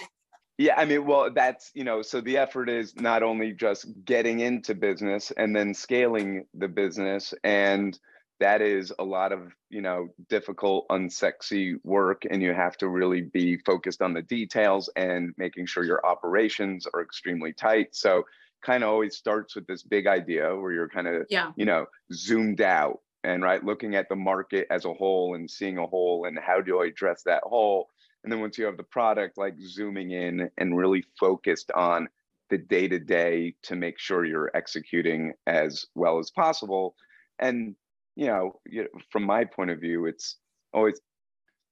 Yeah, 0.58 0.74
I 0.76 0.84
mean, 0.84 1.06
well, 1.06 1.30
that's, 1.34 1.70
you 1.74 1.84
know, 1.84 2.02
so 2.02 2.20
the 2.20 2.36
effort 2.36 2.68
is 2.68 2.94
not 2.96 3.22
only 3.22 3.52
just 3.52 3.86
getting 4.04 4.40
into 4.40 4.74
business 4.74 5.30
and 5.38 5.56
then 5.56 5.72
scaling 5.72 6.44
the 6.52 6.68
business. 6.68 7.32
And 7.44 7.98
that 8.40 8.62
is 8.62 8.92
a 8.98 9.04
lot 9.04 9.32
of, 9.32 9.52
you 9.68 9.80
know, 9.82 10.08
difficult, 10.28 10.86
unsexy 10.88 11.74
work. 11.84 12.22
And 12.30 12.42
you 12.42 12.52
have 12.54 12.76
to 12.78 12.88
really 12.88 13.22
be 13.22 13.58
focused 13.58 14.02
on 14.02 14.14
the 14.14 14.22
details 14.22 14.90
and 14.96 15.34
making 15.36 15.66
sure 15.66 15.84
your 15.84 16.04
operations 16.04 16.86
are 16.92 17.02
extremely 17.02 17.52
tight. 17.52 17.94
So, 17.94 18.24
kind 18.62 18.84
of 18.84 18.90
always 18.90 19.16
starts 19.16 19.54
with 19.56 19.66
this 19.66 19.82
big 19.82 20.06
idea 20.06 20.54
where 20.54 20.72
you're 20.72 20.88
kind 20.88 21.06
of, 21.08 21.26
Yeah. 21.30 21.52
you 21.56 21.64
know, 21.64 21.86
zoomed 22.12 22.60
out 22.60 23.00
and 23.24 23.42
right 23.42 23.64
looking 23.64 23.94
at 23.94 24.08
the 24.10 24.16
market 24.16 24.66
as 24.70 24.84
a 24.84 24.92
whole 24.92 25.34
and 25.34 25.50
seeing 25.50 25.78
a 25.78 25.86
hole 25.86 26.26
and 26.26 26.38
how 26.38 26.60
do 26.60 26.82
I 26.82 26.86
address 26.86 27.22
that 27.24 27.42
hole 27.44 27.90
and 28.22 28.32
then 28.32 28.40
once 28.40 28.58
you 28.58 28.64
have 28.66 28.76
the 28.76 28.82
product, 28.82 29.38
like 29.38 29.54
zooming 29.60 30.10
in 30.10 30.50
and 30.58 30.76
really 30.76 31.04
focused 31.18 31.70
on 31.72 32.08
the 32.50 32.58
day 32.58 32.88
to 32.88 32.98
day 32.98 33.54
to 33.62 33.76
make 33.76 33.98
sure 33.98 34.24
you're 34.24 34.50
executing 34.54 35.32
as 35.46 35.86
well 35.94 36.18
as 36.18 36.30
possible. 36.30 36.96
And, 37.38 37.76
you 38.16 38.26
know, 38.26 38.60
you 38.66 38.82
know, 38.82 38.88
from 39.10 39.24
my 39.24 39.44
point 39.44 39.70
of 39.70 39.80
view, 39.80 40.06
it's 40.06 40.36
always 40.72 41.00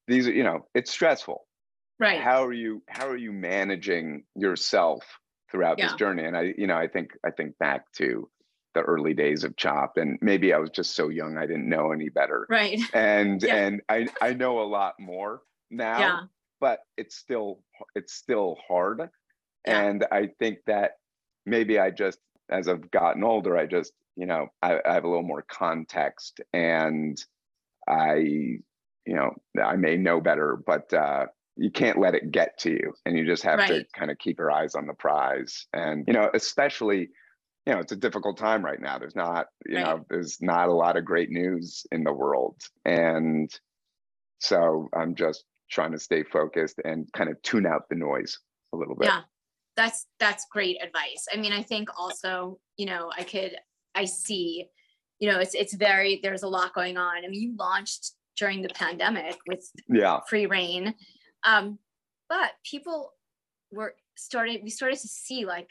these, 0.06 0.26
are 0.28 0.32
you 0.32 0.42
know, 0.44 0.66
it's 0.74 0.90
stressful. 0.90 1.46
Right. 2.00 2.20
How 2.20 2.44
are 2.44 2.52
you, 2.52 2.82
how 2.88 3.08
are 3.08 3.16
you 3.16 3.32
managing 3.32 4.24
yourself 4.36 5.04
throughout 5.50 5.78
this 5.78 5.94
journey? 5.94 6.24
And 6.24 6.36
I, 6.36 6.54
you 6.56 6.66
know, 6.66 6.76
I 6.76 6.86
think, 6.86 7.10
I 7.26 7.30
think 7.30 7.58
back 7.58 7.90
to 7.96 8.28
the 8.74 8.80
early 8.82 9.14
days 9.14 9.42
of 9.44 9.56
Chop 9.56 9.96
and 9.96 10.18
maybe 10.22 10.52
I 10.52 10.58
was 10.58 10.70
just 10.70 10.94
so 10.94 11.08
young, 11.08 11.36
I 11.36 11.46
didn't 11.46 11.68
know 11.68 11.90
any 11.92 12.08
better. 12.08 12.46
right. 12.48 12.78
And, 12.94 13.42
Yeah. 13.42 13.56
and 13.56 13.82
I, 13.88 14.06
I 14.22 14.34
know 14.34 14.60
a 14.60 14.68
lot 14.68 14.94
more 15.00 15.42
now 15.70 15.98
Yeah. 15.98 16.20
but 16.60 16.80
it's 16.96 17.16
still 17.16 17.60
it's 17.94 18.14
still 18.14 18.56
hard 18.66 19.00
Yeah. 19.66 19.80
and 19.82 20.06
i 20.10 20.28
think 20.38 20.58
that 20.66 20.92
maybe 21.44 21.78
i 21.78 21.90
just 21.90 22.18
as 22.50 22.68
i've 22.68 22.90
gotten 22.90 23.24
older 23.24 23.56
i 23.56 23.66
just 23.66 23.92
you 24.16 24.26
know 24.26 24.48
I, 24.62 24.78
I 24.84 24.94
have 24.94 25.04
a 25.04 25.08
little 25.08 25.22
more 25.22 25.42
context 25.42 26.40
and 26.52 27.16
i 27.88 28.14
you 28.16 28.62
know 29.06 29.34
i 29.62 29.76
may 29.76 29.96
know 29.96 30.20
better 30.20 30.56
but 30.66 30.92
uh 30.92 31.26
you 31.60 31.70
can't 31.72 31.98
let 31.98 32.14
it 32.14 32.30
get 32.30 32.56
to 32.58 32.70
you 32.70 32.94
and 33.04 33.18
you 33.18 33.26
just 33.26 33.42
have 33.42 33.66
to 33.66 33.84
kind 33.92 34.10
of 34.12 34.18
keep 34.18 34.38
your 34.38 34.50
eyes 34.52 34.76
on 34.76 34.86
the 34.86 34.94
prize. 34.94 35.66
And 35.72 36.04
you 36.06 36.14
know 36.14 36.30
especially 36.32 37.08
you 37.66 37.74
know 37.74 37.80
it's 37.80 37.90
a 37.90 37.96
difficult 37.96 38.38
time 38.38 38.64
right 38.64 38.80
now. 38.80 38.98
There's 38.98 39.16
not 39.16 39.46
you 39.66 39.74
Right. 39.74 39.84
know 39.84 40.06
there's 40.08 40.38
not 40.40 40.68
a 40.68 40.72
lot 40.72 40.96
of 40.96 41.04
great 41.04 41.30
news 41.30 41.84
in 41.90 42.04
the 42.04 42.12
world. 42.12 42.60
And 42.84 43.50
so 44.40 44.88
i'm 44.94 45.14
just 45.16 45.44
trying 45.70 45.92
to 45.92 45.98
stay 45.98 46.22
focused 46.22 46.80
and 46.84 47.12
kind 47.12 47.28
of 47.28 47.42
tune 47.42 47.66
out 47.66 47.88
the 47.90 47.96
noise 47.96 48.38
a 48.72 48.76
little 48.76 48.94
bit. 48.94 49.06
Yeah. 49.06 49.22
That's 49.78 50.06
that's 50.18 50.44
great 50.50 50.76
advice. 50.82 51.26
I 51.32 51.36
mean, 51.36 51.52
I 51.52 51.62
think 51.62 51.88
also, 51.96 52.58
you 52.76 52.84
know, 52.84 53.12
I 53.16 53.22
could 53.22 53.56
I 53.94 54.04
see, 54.06 54.66
you 55.20 55.30
know, 55.30 55.38
it's 55.38 55.54
it's 55.54 55.74
very 55.74 56.18
there's 56.20 56.42
a 56.42 56.48
lot 56.48 56.74
going 56.74 56.96
on. 56.96 57.24
I 57.24 57.28
mean, 57.28 57.40
you 57.40 57.54
launched 57.56 58.10
during 58.36 58.60
the 58.60 58.70
pandemic 58.70 59.36
with 59.46 59.70
yeah 59.88 60.18
Free 60.28 60.46
Rain. 60.46 60.94
Um, 61.44 61.78
but 62.28 62.50
people 62.68 63.12
were 63.70 63.94
started 64.16 64.62
we 64.64 64.70
started 64.70 64.98
to 64.98 65.08
see 65.08 65.46
like 65.46 65.70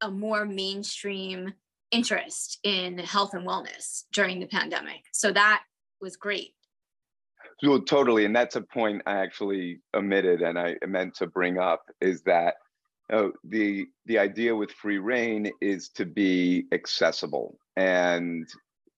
a 0.00 0.10
more 0.10 0.44
mainstream 0.44 1.54
interest 1.92 2.58
in 2.64 2.98
health 2.98 3.34
and 3.34 3.46
wellness 3.46 4.02
during 4.12 4.40
the 4.40 4.46
pandemic. 4.46 5.04
So 5.12 5.30
that 5.32 5.62
was 6.00 6.16
great. 6.16 6.54
Well, 7.62 7.82
totally, 7.82 8.24
and 8.24 8.34
that's 8.34 8.56
a 8.56 8.62
point 8.62 9.02
I 9.06 9.18
actually 9.18 9.80
omitted, 9.94 10.42
and 10.42 10.58
I 10.58 10.74
meant 10.88 11.14
to 11.16 11.28
bring 11.28 11.58
up 11.58 11.82
is 12.00 12.22
that 12.22 12.54
uh, 13.10 13.28
the 13.44 13.86
the 14.06 14.18
idea 14.18 14.54
with 14.54 14.72
Free 14.72 14.98
Rain 14.98 15.50
is 15.60 15.88
to 15.90 16.04
be 16.04 16.66
accessible 16.72 17.58
and 17.76 18.48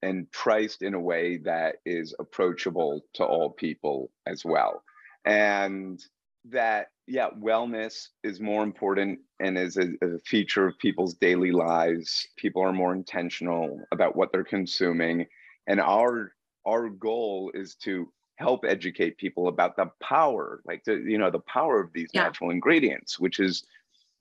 and 0.03 0.31
priced 0.33 0.83
in 0.83 0.95
a 0.95 1.01
way 1.01 1.38
that 1.38 1.77
is 1.87 2.14
approachable 2.19 3.03
to 3.14 3.25
all 3.25 3.51
people 3.51 4.11
as 4.27 4.45
well, 4.45 4.83
and 5.25 6.05
that 6.47 6.88
yeah, 7.07 7.29
wellness 7.38 8.09
is 8.23 8.40
more 8.40 8.62
important 8.62 9.19
and 9.40 9.59
is 9.59 9.77
a, 9.77 9.88
a 10.03 10.19
feature 10.27 10.67
of 10.67 10.79
people's 10.79 11.14
daily 11.14 11.53
lives. 11.53 12.27
People 12.37 12.62
are 12.62 12.73
more 12.73 12.95
intentional 12.95 13.81
about 13.93 14.17
what 14.17 14.31
they're 14.33 14.45
consuming, 14.45 15.27
and 15.67 15.81
our 15.81 16.33
our 16.67 16.88
goal 16.88 17.51
is 17.55 17.75
to 17.77 18.11
help 18.37 18.64
educate 18.67 19.17
people 19.19 19.47
about 19.49 19.77
the 19.77 19.87
power 20.03 20.61
like 20.67 20.83
the 20.85 20.95
you 21.07 21.17
know 21.19 21.31
the 21.31 21.38
power 21.40 21.81
of 21.81 21.93
these 21.93 22.11
Yeah. 22.12 22.25
natural 22.25 22.51
ingredients 22.51 23.19
which 23.21 23.38
is 23.38 23.64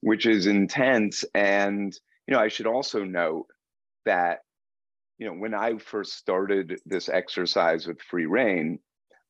which 0.04 0.26
is 0.26 0.46
intense. 0.48 1.26
And 1.34 1.94
you 2.28 2.34
know 2.34 2.40
i 2.40 2.48
should 2.48 2.68
also 2.68 3.04
note 3.04 3.48
that 4.06 4.40
you 5.18 5.28
know 5.28 5.34
when 5.34 5.54
i 5.54 5.78
first 5.78 6.14
started 6.14 6.80
this 6.86 7.10
exercise 7.10 7.86
with 7.86 8.02
Free 8.02 8.26
Rain 8.26 8.80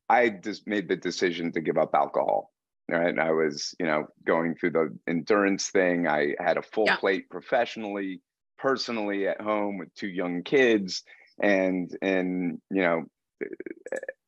i 0.10 0.30
just 0.30 0.68
made 0.68 0.88
the 0.88 0.96
decision 0.96 1.52
to 1.54 1.62
give 1.62 1.78
up 1.78 1.92
alcohol 1.96 2.52
right? 2.90 3.08
And 3.08 3.20
i 3.20 3.32
was 3.32 3.74
you 3.80 3.88
know 3.88 4.06
going 4.26 4.56
through 4.56 4.72
the 4.72 4.98
endurance 5.08 5.70
thing. 5.70 6.08
I 6.08 6.36
had 6.40 6.58
a 6.58 6.62
full 6.62 6.86
Yeah. 6.86 6.98
plate 6.98 7.30
professionally 7.30 8.22
personally 8.60 9.28
at 9.28 9.42
home 9.42 9.80
with 9.80 9.94
two 9.96 10.08
young 10.08 10.44
kids 10.44 11.04
and 11.42 11.90
and 12.02 12.62
you 12.70 12.84
know 12.84 13.06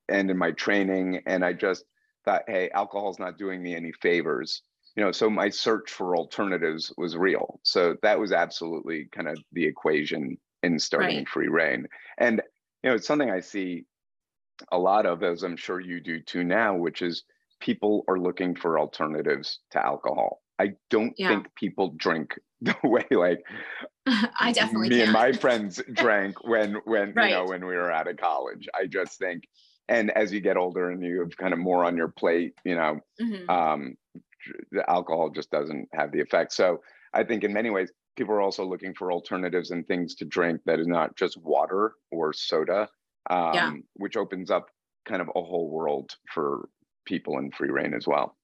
and 0.10 0.32
in 0.32 0.38
my 0.38 0.52
training. 0.52 1.22
And 1.28 1.46
i 1.46 1.54
just 1.54 1.86
thought 2.26 2.44
hey 2.48 2.70
alcohol's 2.74 3.20
not 3.20 3.38
doing 3.38 3.62
me 3.62 3.76
any 3.76 3.92
favors 4.02 4.64
you 4.96 5.04
know 5.04 5.12
so 5.12 5.30
my 5.30 5.50
search 5.50 5.92
for 5.92 6.16
alternatives 6.16 6.94
was 6.98 7.16
real 7.18 7.60
so 7.64 7.96
that 8.02 8.20
was 8.20 8.32
absolutely 8.32 9.06
kind 9.12 9.28
of 9.28 9.38
the 9.52 9.66
equation 9.66 10.38
in 10.64 10.80
starting 10.80 11.26
Right. 11.26 11.26
Free 11.26 11.48
Rain 11.48 11.88
and 12.18 12.42
you 12.84 12.90
know 12.90 12.96
it's 12.96 13.08
something 13.08 13.30
i 13.32 13.40
see 13.40 13.86
a 14.72 14.80
lot 14.80 15.06
of 15.06 15.24
as 15.24 15.44
i'm 15.44 15.58
sure 15.58 15.80
you 15.80 16.02
do 16.02 16.22
too 16.22 16.44
now 16.44 16.76
which 16.76 17.02
is 17.02 17.24
people 17.62 18.04
are 18.08 18.20
looking 18.20 18.56
for 18.56 18.80
alternatives 18.80 19.60
to 19.72 19.84
alcohol 19.86 20.42
i 20.60 20.74
don't 20.90 21.16
Yeah. 21.16 21.28
think 21.28 21.54
people 21.56 21.94
drink 21.98 22.36
the 22.62 22.76
way 22.84 23.06
like 23.12 23.44
I 24.40 24.52
definitely 24.54 24.90
me 24.90 25.02
and 25.02 25.12
can't. 25.12 25.12
my 25.12 25.34
friends 25.34 25.82
drank 25.94 26.44
when 26.44 26.76
when 26.86 27.16
you 27.18 27.30
know 27.30 27.46
when 27.46 27.66
we 27.66 27.76
were 27.76 27.92
out 27.92 28.08
of 28.08 28.18
college 28.18 28.68
i 28.76 28.86
just 28.86 29.18
think 29.20 29.44
and 29.88 30.12
as 30.12 30.32
you 30.34 30.40
get 30.42 30.58
older 30.58 30.90
and 30.90 31.04
you 31.04 31.20
have 31.22 31.38
kind 31.38 31.54
of 31.54 31.60
more 31.60 31.86
on 31.86 31.96
your 31.96 32.08
plate, 32.08 32.56
you 32.66 32.74
know, 32.74 33.00
Mhm. 33.20 33.56
um, 33.56 33.96
the 34.72 34.90
alcohol 34.90 35.30
just 35.30 35.52
doesn't 35.52 35.88
have 35.94 36.12
the 36.12 36.22
effect. 36.22 36.54
So 36.54 36.82
I 37.14 37.24
think 37.24 37.44
in 37.44 37.54
many 37.54 37.70
ways, 37.70 37.92
people 38.16 38.34
are 38.36 38.42
also 38.42 38.66
looking 38.66 38.94
for 38.94 39.12
alternatives 39.12 39.72
and 39.72 39.86
things 39.88 40.16
to 40.16 40.26
drink 40.26 40.62
that 40.66 40.80
is 40.80 40.88
not 40.88 41.16
just 41.18 41.38
water 41.38 41.94
or 42.12 42.34
soda, 42.34 42.90
um, 43.30 43.54
Yeah. 43.54 43.74
which 43.96 44.16
opens 44.18 44.50
up 44.52 44.68
kind 45.06 45.22
of 45.22 45.28
a 45.36 45.42
whole 45.42 45.70
world 45.70 46.16
for 46.34 46.70
people 47.06 47.38
in 47.40 47.52
Free 47.52 47.70
Rain 47.70 47.94
as 47.94 48.08
well. 48.08 48.38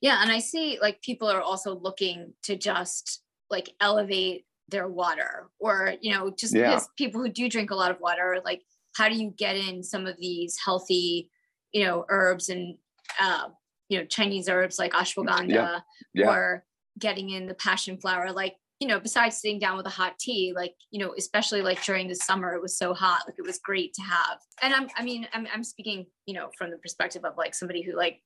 Yeah, 0.00 0.20
and 0.22 0.30
I 0.30 0.38
see 0.38 0.78
like 0.80 1.00
people 1.02 1.28
are 1.30 1.40
also 1.40 1.74
looking 1.74 2.34
to 2.42 2.56
just 2.56 3.22
like 3.50 3.70
elevate 3.80 4.46
their 4.68 4.88
water 4.88 5.50
or 5.58 5.94
you 6.00 6.12
know 6.12 6.30
just 6.30 6.54
Yeah. 6.54 6.70
because 6.70 6.88
people 6.96 7.20
who 7.20 7.28
do 7.28 7.48
drink 7.50 7.70
a 7.70 7.74
lot 7.74 7.90
of 7.90 8.00
water 8.00 8.40
like 8.46 8.62
how 8.96 9.08
do 9.10 9.14
you 9.14 9.30
get 9.36 9.56
in 9.56 9.82
some 9.82 10.06
of 10.06 10.16
these 10.16 10.56
healthy 10.64 11.30
you 11.72 11.84
know 11.84 12.06
herbs 12.08 12.48
and 12.48 12.78
uh, 13.20 13.48
you 13.94 14.00
know 14.00 14.06
Chinese 14.06 14.48
herbs 14.48 14.76
like 14.78 14.92
ashwagandha 14.92 15.82
Yeah. 16.14 16.28
or 16.30 16.64
getting 16.98 17.30
in 17.30 17.46
the 17.46 17.54
passion 17.54 17.96
flower 17.98 18.32
like 18.32 18.56
you 18.80 18.88
know 18.88 18.98
besides 18.98 19.36
sitting 19.40 19.60
down 19.60 19.76
with 19.76 19.86
a 19.86 19.90
hot 20.00 20.18
tea 20.18 20.52
like 20.54 20.74
you 20.90 20.98
know 20.98 21.14
especially 21.16 21.62
like 21.62 21.80
during 21.84 22.08
the 22.08 22.14
summer 22.16 22.54
it 22.54 22.60
was 22.62 22.76
so 22.76 22.92
hot 22.92 23.22
like 23.26 23.36
it 23.38 23.46
was 23.46 23.58
great 23.58 23.94
to 23.94 24.02
have 24.02 24.38
and 24.62 24.74
i'm 24.74 24.88
i 24.96 25.02
mean 25.04 25.26
i'm, 25.32 25.46
I'm 25.54 25.62
speaking 25.62 26.06
you 26.26 26.34
know 26.34 26.50
from 26.58 26.70
the 26.72 26.78
perspective 26.78 27.24
of 27.24 27.34
like 27.36 27.54
somebody 27.54 27.82
who 27.82 27.96
like 27.96 28.20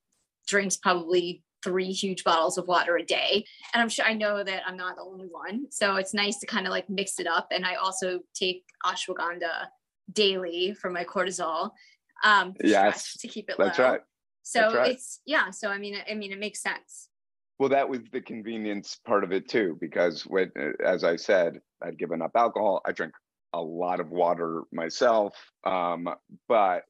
drinks 0.46 0.76
probably 0.78 1.42
three 1.64 1.92
huge 1.92 2.24
bottles 2.24 2.57
of 2.57 2.66
water 2.66 2.96
a 2.96 3.04
day 3.04 3.44
and 3.74 3.83
i'm 3.83 3.88
sure 3.90 4.07
i 4.07 4.14
know 4.14 4.42
that 4.42 4.62
i'm 4.66 4.76
not 4.76 4.96
the 4.96 5.02
only 5.02 5.26
one 5.31 5.66
so 5.70 5.96
it's 5.96 6.14
nice 6.14 6.38
to 6.38 6.46
kind 6.46 6.66
of 6.66 6.70
like 6.70 6.88
mix 6.88 7.18
it 7.20 7.26
up 7.26 7.48
and 7.50 7.66
i 7.66 7.74
also 7.74 8.20
take 8.35 8.64
ashwagandha 8.87 9.66
daily 10.12 10.74
for 10.81 10.90
my 10.90 11.04
cortisol 11.04 11.70
um 12.24 12.54
Yes, 12.64 13.16
to 13.20 13.28
keep 13.28 13.48
it 13.50 13.57
That's 13.59 13.78
low. 13.78 13.90
right. 13.92 14.00
So 14.48 14.74
right. 14.74 14.92
it's 14.92 15.20
yeah 15.26 15.50
so 15.50 15.68
i 15.68 15.78
mean 15.78 15.96
i 16.11 16.14
mean 16.14 16.32
it 16.32 16.38
makes 16.38 16.62
sense 16.62 17.08
Well, 17.58 17.70
that 17.70 17.88
was 17.88 18.00
the 18.12 18.20
convenience 18.20 18.98
part 19.04 19.24
of 19.24 19.32
it 19.32 19.48
too, 19.48 19.76
because 19.80 20.22
when, 20.22 20.52
uh, 20.56 20.70
as 20.94 21.02
I 21.02 21.16
said, 21.16 21.61
I'd 21.82 21.98
given 21.98 22.22
up 22.22 22.30
alcohol. 22.37 22.80
I 22.87 22.92
drink 22.92 23.14
a 23.52 23.61
lot 23.61 23.98
of 23.98 24.11
water 24.11 24.62
myself, 24.70 25.34
um, 25.64 26.08
but 26.46 26.84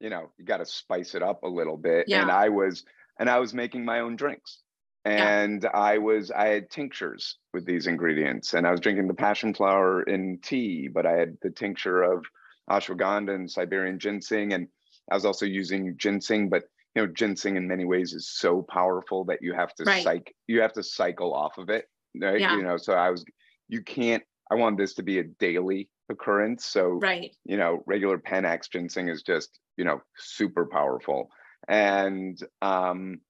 you 0.00 0.10
know, 0.10 0.30
you 0.38 0.44
got 0.44 0.58
to 0.58 0.66
spice 0.66 1.14
it 1.16 1.22
up 1.22 1.42
a 1.42 1.48
little 1.48 1.76
bit. 1.76 2.04
Yeah. 2.06 2.22
And 2.22 2.30
I 2.30 2.48
was, 2.48 2.84
and 3.18 3.28
I 3.28 3.38
was 3.40 3.52
making 3.54 3.84
my 3.84 3.98
own 4.00 4.14
drinks, 4.16 4.62
Yeah. 5.04 5.42
and 5.42 5.66
I 5.74 5.98
was, 5.98 6.30
I 6.30 6.46
had 6.54 6.70
tinctures 6.70 7.38
with 7.52 7.64
these 7.66 7.86
ingredients, 7.88 8.54
and 8.54 8.66
I 8.66 8.70
was 8.70 8.80
drinking 8.80 9.08
the 9.08 9.14
passion 9.26 9.52
flower 9.52 10.02
in 10.04 10.38
tea, 10.42 10.88
but 10.96 11.06
I 11.06 11.14
had 11.22 11.38
the 11.42 11.50
tincture 11.50 12.02
of 12.02 12.24
ashwagandha 12.70 13.34
and 13.34 13.50
Siberian 13.50 13.98
ginseng, 13.98 14.52
and 14.54 14.68
I 15.10 15.14
was 15.14 15.24
also 15.24 15.46
using 15.46 15.96
ginseng, 15.98 16.48
but 16.50 16.64
you 16.94 17.02
know 17.02 17.12
ginseng 17.12 17.56
in 17.56 17.66
many 17.66 17.84
ways 17.84 18.12
is 18.12 18.28
so 18.28 18.62
powerful 18.62 19.24
that 19.24 19.40
you 19.42 19.52
have 19.54 19.74
to 19.74 19.84
Right. 19.84 20.02
psych 20.02 20.34
you 20.46 20.60
have 20.60 20.72
to 20.74 20.82
cycle 20.82 21.34
off 21.34 21.58
of 21.58 21.68
it 21.68 21.86
right? 22.20 22.40
Yeah. 22.40 22.56
you 22.56 22.62
know 22.62 22.76
so 22.76 22.92
i 22.94 23.10
was 23.10 23.24
you 23.68 23.82
can't 23.82 24.22
i 24.50 24.54
want 24.54 24.78
this 24.78 24.94
to 24.94 25.02
be 25.02 25.18
a 25.18 25.24
daily 25.24 25.88
occurrence. 26.10 26.66
So 26.66 26.98
right. 27.02 27.34
you 27.44 27.56
know 27.56 27.82
regular 27.86 28.18
panax 28.18 28.70
ginseng 28.70 29.08
is 29.08 29.22
just 29.22 29.58
you 29.76 29.84
know 29.84 30.02
super 30.16 30.66
powerful. 30.66 31.28
And 31.68 32.38
um 32.60 33.20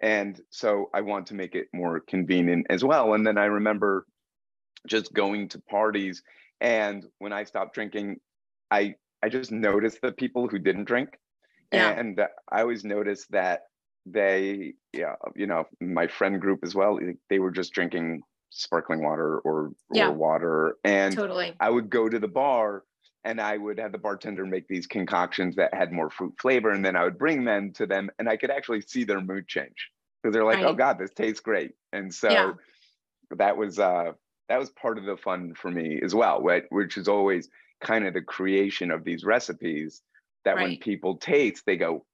and 0.00 0.40
so 0.50 0.90
i 0.94 1.00
want 1.00 1.26
to 1.28 1.34
make 1.34 1.54
it 1.54 1.68
more 1.72 2.00
convenient 2.00 2.66
as 2.70 2.82
well. 2.84 3.14
And 3.14 3.26
then 3.26 3.38
i 3.38 3.44
remember 3.44 4.06
just 4.86 5.12
going 5.12 5.48
to 5.48 5.60
parties 5.60 6.22
and 6.60 7.06
when 7.18 7.32
i 7.32 7.42
stopped 7.44 7.74
drinking 7.74 8.16
i 8.70 8.94
i 9.22 9.28
just 9.30 9.50
noticed 9.50 9.98
the 10.02 10.12
people 10.12 10.46
who 10.46 10.58
didn't 10.58 10.84
drink 10.84 11.08
Yeah. 11.72 11.90
and 11.90 12.20
i 12.50 12.60
always 12.60 12.84
noticed 12.84 13.30
that 13.32 13.62
they 14.06 14.74
yeah 14.92 15.14
you 15.34 15.46
know 15.46 15.64
my 15.80 16.06
friend 16.06 16.40
group 16.40 16.60
as 16.62 16.74
well 16.74 16.98
they 17.30 17.38
were 17.38 17.50
just 17.50 17.72
drinking 17.72 18.22
sparkling 18.50 19.02
water 19.02 19.38
or 19.40 19.72
or 19.88 19.96
Yeah. 19.96 20.10
water 20.10 20.76
and 20.84 21.14
totally 21.14 21.54
I 21.58 21.70
would 21.70 21.90
go 21.90 22.08
to 22.08 22.18
the 22.18 22.28
bar 22.28 22.84
and 23.24 23.40
I 23.40 23.56
would 23.56 23.78
have 23.78 23.92
the 23.92 23.98
bartender 23.98 24.44
make 24.44 24.68
these 24.68 24.86
concoctions 24.86 25.56
that 25.56 25.72
had 25.72 25.92
more 25.92 26.10
fruit 26.10 26.34
flavor, 26.38 26.70
and 26.70 26.84
then 26.84 26.94
I 26.94 27.04
would 27.04 27.18
bring 27.18 27.44
them 27.44 27.72
to 27.74 27.86
them, 27.86 28.10
and 28.18 28.28
I 28.28 28.36
could 28.36 28.50
actually 28.50 28.82
see 28.82 29.04
their 29.04 29.20
mood 29.22 29.48
change 29.48 29.90
because 30.22 30.34
they're 30.34 30.44
like, 30.44 30.60
"Oh 30.62 30.74
God, 30.74 30.98
this 30.98 31.10
tastes 31.10 31.40
great," 31.40 31.72
and 31.92 32.14
so 32.14 32.30
Yeah. 32.30 32.52
that 33.30 33.56
was 33.56 33.78
uh, 33.78 34.12
that 34.48 34.58
was 34.58 34.70
part 34.70 34.98
of 34.98 35.04
the 35.04 35.16
fun 35.16 35.54
for 35.54 35.70
me 35.70 36.00
as 36.02 36.14
well, 36.14 36.42
right? 36.42 36.64
Which 36.70 36.98
is 36.98 37.08
always 37.08 37.48
kind 37.80 38.06
of 38.06 38.14
the 38.14 38.22
creation 38.22 38.90
of 38.90 39.04
these 39.04 39.24
recipes 39.24 40.02
that 40.44 40.56
when 40.56 40.78
people 40.78 41.16
taste, 41.16 41.64
they 41.66 41.76
go, 41.76 42.04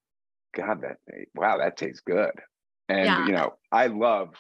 "God, 0.55 0.83
that 0.83 0.99
wow, 1.35 1.59
that 1.59 1.77
tastes 1.77 2.01
good," 2.01 2.33
and 2.89 3.07
Yeah. 3.07 3.27
you 3.27 3.33
know, 3.33 3.55
I 3.73 3.87
love. 3.89 4.35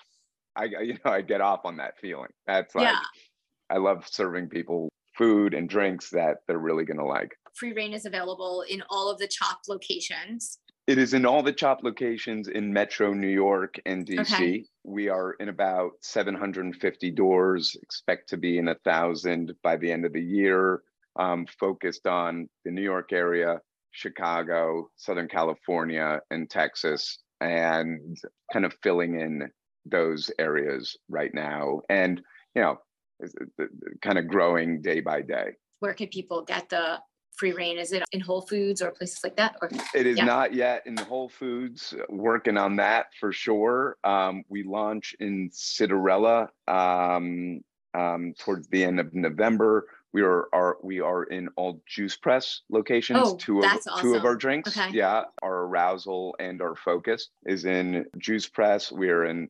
I 0.56 0.64
you 0.64 0.94
know 1.04 1.10
I 1.12 1.22
get 1.22 1.40
off 1.40 1.60
on 1.64 1.76
that 1.78 1.98
feeling. 2.00 2.30
That's 2.46 2.74
like 2.74 2.84
yeah 2.88 3.00
I 3.70 3.78
love 3.78 4.06
serving 4.08 4.48
people 4.48 4.88
food 5.16 5.54
and 5.54 5.68
drinks 5.68 6.10
that 6.10 6.38
they're 6.46 6.58
really 6.58 6.84
going 6.84 6.98
to 6.98 7.04
like. 7.04 7.30
Free 7.54 7.72
Rain 7.72 7.92
is 7.92 8.04
available 8.06 8.64
in 8.68 8.82
all 8.90 9.10
of 9.10 9.18
the 9.18 9.28
Chop 9.28 9.60
locations 9.68 10.58
It 10.86 10.98
is 10.98 11.14
in 11.14 11.24
all 11.24 11.42
the 11.42 11.52
chop 11.52 11.82
locations 11.84 12.48
in 12.48 12.72
Metro 12.72 13.12
New 13.12 13.28
York 13.28 13.76
and 13.86 14.04
DC. 14.06 14.32
Okay. 14.34 14.64
We 14.82 15.08
are 15.08 15.34
in 15.34 15.48
about 15.48 15.92
750 16.02 17.10
doors, 17.12 17.76
expect 17.82 18.28
to 18.30 18.36
be 18.36 18.58
in 18.58 18.68
a 18.68 18.74
thousand 18.84 19.52
by 19.62 19.76
the 19.76 19.92
end 19.92 20.04
of 20.04 20.12
the 20.12 20.22
year, 20.22 20.82
um, 21.16 21.46
focused 21.60 22.06
on 22.06 22.48
the 22.64 22.72
New 22.72 22.82
York 22.82 23.12
area, 23.12 23.60
Chicago, 23.92 24.90
Southern 24.96 25.28
California, 25.28 26.20
and 26.30 26.48
Texas, 26.48 27.18
and 27.40 28.16
kind 28.52 28.64
of 28.64 28.74
filling 28.82 29.20
in 29.20 29.50
those 29.86 30.30
areas 30.38 30.96
right 31.08 31.32
now. 31.34 31.80
And, 31.88 32.20
you 32.54 32.62
know, 32.62 32.78
kind 34.02 34.18
of 34.18 34.28
growing 34.28 34.80
day 34.82 35.00
by 35.00 35.22
day. 35.22 35.52
where 35.80 35.94
can 35.94 36.08
people 36.08 36.42
get 36.42 36.68
the 36.68 36.98
Free 37.36 37.52
Rain 37.52 37.78
is 37.78 37.92
it 37.92 38.02
in 38.12 38.20
whole 38.20 38.42
foods 38.42 38.82
or 38.82 38.90
places 38.90 39.20
like 39.24 39.36
that 39.36 39.56
or 39.62 39.70
It 39.94 40.06
is 40.06 40.18
Yeah. 40.18 40.26
not 40.26 40.52
yet 40.52 40.86
in 40.86 40.94
Whole 40.98 41.30
Foods. 41.30 41.94
Working 42.10 42.58
on 42.58 42.76
that 42.76 43.06
for 43.18 43.32
sure. 43.32 43.96
Um, 44.04 44.44
we 44.50 44.62
launch 44.62 45.16
in 45.20 45.48
Citarella 45.50 46.48
um, 46.68 47.62
um, 47.94 48.34
towards 48.38 48.68
the 48.68 48.84
end 48.84 49.00
of 49.00 49.14
November. 49.14 49.86
We 50.12 50.22
are, 50.22 50.48
are 50.52 50.76
we 50.82 51.00
are 51.00 51.22
in 51.24 51.48
all 51.56 51.80
Juice 51.86 52.16
Press 52.16 52.62
locations. 52.68 53.20
Oh, 53.22 53.36
two 53.36 53.58
of 53.58 53.62
that's 53.62 53.86
two 54.00 54.14
of 54.14 54.24
our 54.24 54.34
drinks. 54.34 54.76
Okay. 54.76 54.90
Yeah, 54.96 55.24
our 55.42 55.64
arousal 55.64 56.34
and 56.40 56.60
our 56.60 56.74
focus 56.74 57.28
is 57.46 57.64
in 57.64 58.06
Juice 58.18 58.48
Press. 58.48 58.90
We 58.90 59.10
are 59.10 59.24
in 59.24 59.48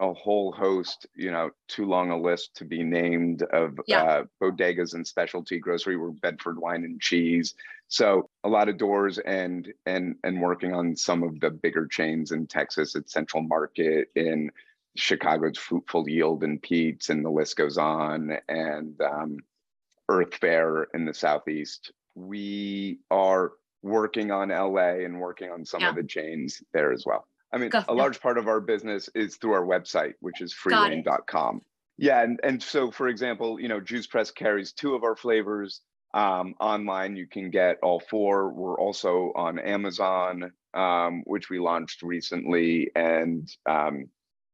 a 0.00 0.12
whole 0.12 0.52
host, 0.52 1.06
you 1.16 1.32
know, 1.32 1.50
too 1.66 1.84
long 1.84 2.10
a 2.10 2.16
list 2.20 2.54
to 2.56 2.64
be 2.64 2.84
named 2.84 3.42
of 3.42 3.80
Yeah. 3.88 4.02
uh, 4.04 4.24
bodegas 4.40 4.94
and 4.94 5.04
specialty 5.04 5.58
grocery. 5.58 5.96
We're 5.96 6.10
Bedford 6.10 6.58
Wine 6.58 6.84
and 6.84 7.00
Cheese. 7.00 7.54
So 7.88 8.30
a 8.44 8.48
lot 8.48 8.68
of 8.68 8.76
doors 8.78 9.18
and 9.18 9.72
and 9.86 10.14
and 10.22 10.40
working 10.40 10.74
on 10.74 10.94
some 10.94 11.24
of 11.24 11.40
the 11.40 11.50
bigger 11.50 11.86
chains 11.86 12.30
in 12.30 12.46
Texas 12.46 12.94
at 12.94 13.10
Central 13.10 13.42
Market 13.42 14.10
in 14.14 14.52
Chicago's 14.96 15.58
Fruitful 15.58 16.08
Yield 16.08 16.44
and 16.44 16.62
Pete's, 16.62 17.08
and 17.10 17.24
the 17.24 17.30
list 17.30 17.56
goes 17.56 17.78
on. 17.78 18.36
And 18.48 19.00
um, 19.00 19.38
Earth 20.08 20.34
Fare 20.34 20.84
in 20.94 21.04
the 21.04 21.14
Southeast. 21.14 21.92
We 22.14 23.00
are 23.10 23.52
working 23.82 24.30
on 24.30 24.48
LA 24.48 25.04
and 25.04 25.20
working 25.20 25.50
on 25.50 25.64
some 25.64 25.80
Yeah. 25.80 25.90
of 25.90 25.96
the 25.96 26.04
chains 26.04 26.62
there 26.72 26.92
as 26.92 27.04
well. 27.06 27.26
I 27.52 27.58
mean, 27.58 27.70
Go- 27.70 27.84
a 27.88 27.94
large 27.94 28.20
part 28.20 28.36
of 28.38 28.48
our 28.48 28.60
business 28.60 29.08
is 29.14 29.36
through 29.36 29.52
our 29.52 29.64
website, 29.64 30.14
which 30.20 30.40
is 30.40 30.52
Got 31.02 31.26
Yeah, 31.96 32.22
and, 32.22 32.38
and 32.42 32.62
so 32.62 32.90
for 32.90 33.08
example, 33.08 33.60
you 33.60 33.68
know, 33.68 33.80
Juice 33.80 34.06
Press 34.06 34.30
carries 34.30 34.72
two 34.72 34.94
of 34.94 35.04
our 35.04 35.16
flavors. 35.16 35.80
Um, 36.14 36.54
online, 36.58 37.16
you 37.16 37.26
can 37.26 37.50
get 37.50 37.78
all 37.82 38.00
four. 38.00 38.50
We're 38.50 38.78
also 38.78 39.32
on 39.34 39.58
Amazon, 39.58 40.52
um, 40.74 41.22
which 41.26 41.50
we 41.50 41.58
launched 41.58 42.02
recently, 42.02 42.90
and 42.96 43.48
um, 43.66 44.08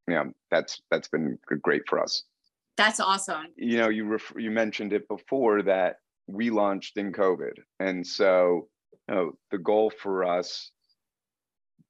yeah, 0.08 0.24
that's 0.50 0.82
that's 0.90 1.08
been 1.08 1.38
great 1.62 1.82
for 1.88 2.00
us 2.00 2.24
that's 2.76 3.00
awesome. 3.00 3.46
You 3.56 3.78
know 3.78 3.88
you 3.88 4.04
ref- 4.04 4.34
you 4.36 4.50
mentioned 4.50 4.92
it 4.92 5.08
before 5.08 5.62
that 5.62 5.96
we 6.26 6.50
launched 6.50 6.96
in 6.96 7.12
covid. 7.12 7.54
And 7.80 8.06
so 8.06 8.68
you 9.08 9.14
know, 9.14 9.32
the 9.50 9.58
goal 9.58 9.90
for 9.90 10.24
us 10.24 10.70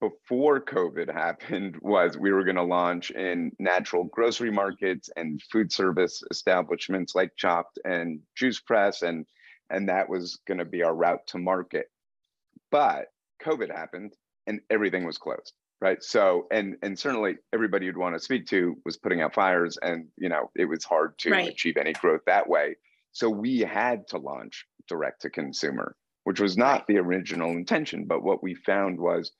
before 0.01 0.61
covid 0.61 1.13
happened 1.13 1.77
was 1.81 2.19
we 2.19 2.33
were 2.33 2.45
going 2.45 2.57
to 2.57 2.63
launch 2.63 3.11
in 3.11 3.53
natural 3.59 4.05
grocery 4.05 4.51
markets 4.51 5.09
and 5.17 5.41
food 5.51 5.73
service 5.73 6.23
establishments 6.31 7.15
like 7.15 7.37
Chopt 7.37 7.79
and 7.85 8.21
juice 8.37 8.61
press 8.61 9.03
and 9.03 9.27
and 9.71 9.89
that 9.89 10.09
was 10.09 10.41
going 10.47 10.59
to 10.59 10.65
be 10.65 10.83
our 10.83 10.95
route 10.95 11.27
to 11.29 11.39
market. 11.39 11.87
But 12.71 13.07
covid 13.43 13.71
happened 13.71 14.15
and 14.47 14.61
everything 14.71 15.07
was 15.07 15.17
closed 15.17 15.55
right 15.85 16.03
so 16.03 16.47
and 16.51 16.77
and 16.83 16.99
certainly 16.99 17.37
everybody 17.53 17.87
you'd 17.87 17.97
want 17.97 18.15
to 18.15 18.21
speak 18.21 18.47
to 18.47 18.75
was 18.85 18.97
putting 18.97 19.21
out 19.21 19.35
fires 19.35 19.79
and 19.83 20.07
you 20.17 20.29
know 20.29 20.51
it 20.57 20.65
was 20.65 20.85
hard 20.85 21.17
to 21.19 21.31
Right. 21.31 21.51
achieve 21.51 21.77
any 21.77 21.93
growth 21.93 22.23
that 22.27 22.49
way 22.49 22.77
so 23.13 23.29
we 23.31 23.61
had 23.61 24.09
to 24.09 24.19
launch 24.19 24.67
direct 24.89 25.23
to 25.23 25.31
consumer 25.31 25.97
which 26.25 26.41
was 26.41 26.57
not 26.57 26.87
the 26.87 26.99
original 26.99 27.51
intention. 27.51 28.07
But 28.07 28.23
what 28.23 28.43
we 28.43 28.55
found 28.55 28.99
was, 28.99 29.31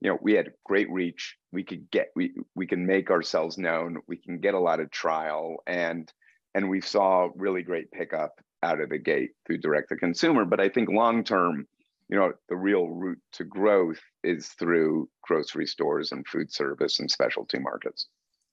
you 0.00 0.10
know, 0.10 0.18
we 0.22 0.32
had 0.32 0.52
great 0.64 0.90
reach. 0.90 1.36
We 1.52 1.64
could 1.64 1.90
get 1.90 2.08
we 2.16 2.32
we 2.54 2.66
can 2.66 2.86
make 2.86 3.10
ourselves 3.10 3.58
known. 3.58 3.98
We 4.08 4.16
can 4.16 4.38
get 4.38 4.54
a 4.54 4.60
lot 4.60 4.80
of 4.80 4.90
trial, 4.90 5.56
and 5.66 6.10
and 6.54 6.70
we 6.70 6.80
saw 6.80 7.28
really 7.36 7.62
great 7.62 7.90
pickup 7.90 8.40
out 8.62 8.80
of 8.80 8.88
the 8.90 8.98
gate 8.98 9.30
through 9.46 9.58
direct 9.58 9.90
to 9.90 9.96
consumer. 9.96 10.44
But 10.44 10.60
I 10.60 10.68
think 10.68 10.88
long 10.88 11.24
term, 11.24 11.66
you 12.10 12.18
know, 12.18 12.32
the 12.48 12.56
real 12.56 12.88
route 12.88 13.20
to 13.32 13.44
growth 13.44 14.00
is 14.24 14.48
through 14.58 15.08
grocery 15.22 15.66
stores 15.66 16.10
and 16.12 16.26
food 16.26 16.52
service 16.52 16.98
and 16.98 17.10
specialty 17.10 17.58
markets. 17.58 18.08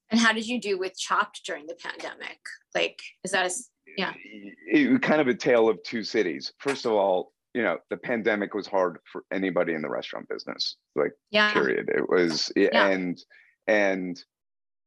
And 0.09 0.19
how 0.19 0.31
did 0.31 0.47
you 0.47 0.61
do 0.61 0.77
with 0.77 0.97
Chopt 0.97 1.41
during 1.45 1.65
the 1.65 1.75
pandemic? 1.75 2.39
Like, 2.73 3.01
is 3.23 3.31
that 3.31 3.47
a, 3.47 3.53
yeah? 3.97 4.13
It, 4.23 4.93
it, 4.93 5.01
kind 5.01 5.19
of 5.19 5.27
a 5.27 5.33
tale 5.33 5.67
of 5.67 5.81
two 5.83 6.03
cities. 6.03 6.53
First 6.59 6.85
of 6.85 6.91
all, 6.91 7.33
you 7.53 7.63
know, 7.63 7.79
the 7.89 7.97
pandemic 7.97 8.53
was 8.53 8.67
hard 8.67 8.99
for 9.11 9.23
anybody 9.33 9.73
in 9.73 9.81
the 9.81 9.89
restaurant 9.89 10.29
business. 10.29 10.77
Like, 10.95 11.13
yeah. 11.31 11.51
period. 11.51 11.89
It 11.89 12.07
was, 12.07 12.51
yeah. 12.55 12.87
and 12.87 13.19
and 13.65 14.23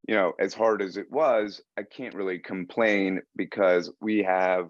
you 0.08 0.14
know, 0.14 0.32
as 0.38 0.54
hard 0.54 0.80
as 0.80 0.96
it 0.96 1.10
was, 1.10 1.60
I 1.76 1.82
can't 1.82 2.14
really 2.14 2.38
complain 2.38 3.20
because 3.36 3.92
we 4.00 4.22
have 4.22 4.68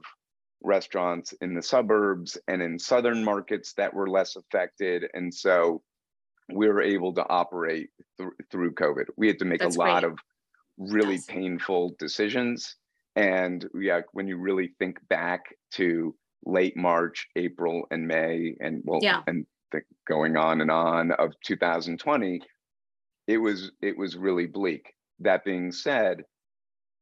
restaurants 0.62 1.32
in 1.40 1.54
the 1.54 1.62
suburbs 1.62 2.38
and 2.48 2.62
in 2.62 2.78
southern 2.78 3.24
markets 3.24 3.72
that 3.74 3.92
were 3.92 4.08
less 4.08 4.36
affected. 4.36 5.06
And 5.14 5.32
so 5.32 5.82
we 6.52 6.68
were 6.68 6.82
able 6.82 7.14
to 7.14 7.28
operate 7.28 7.90
th- 8.18 8.30
through 8.50 8.74
COVID. 8.74 9.06
We 9.16 9.28
had 9.28 9.38
to 9.38 9.44
make 9.44 9.60
That's 9.60 9.76
a 9.76 9.78
lot 9.78 10.02
great. 10.02 10.12
of 10.12 10.18
really 10.78 11.14
yes. 11.14 11.26
painful 11.26 11.94
decisions. 11.98 12.76
And 13.16 13.68
yeah, 13.74 14.00
when 14.12 14.26
you 14.26 14.36
really 14.36 14.72
think 14.78 14.98
back 15.08 15.42
to 15.72 16.14
late 16.44 16.76
March, 16.76 17.26
April, 17.36 17.86
and 17.90 18.06
May, 18.06 18.56
and 18.60 18.82
well, 18.84 19.00
yeah. 19.02 19.22
and 19.26 19.46
the, 19.72 19.82
going 20.08 20.36
on 20.36 20.60
and 20.60 20.70
on 20.70 21.12
of 21.12 21.32
2020, 21.44 22.40
it 23.26 23.38
was 23.38 23.72
it 23.82 23.96
was 23.96 24.16
really 24.16 24.46
bleak. 24.46 24.94
That 25.18 25.44
being 25.44 25.72
said, 25.72 26.24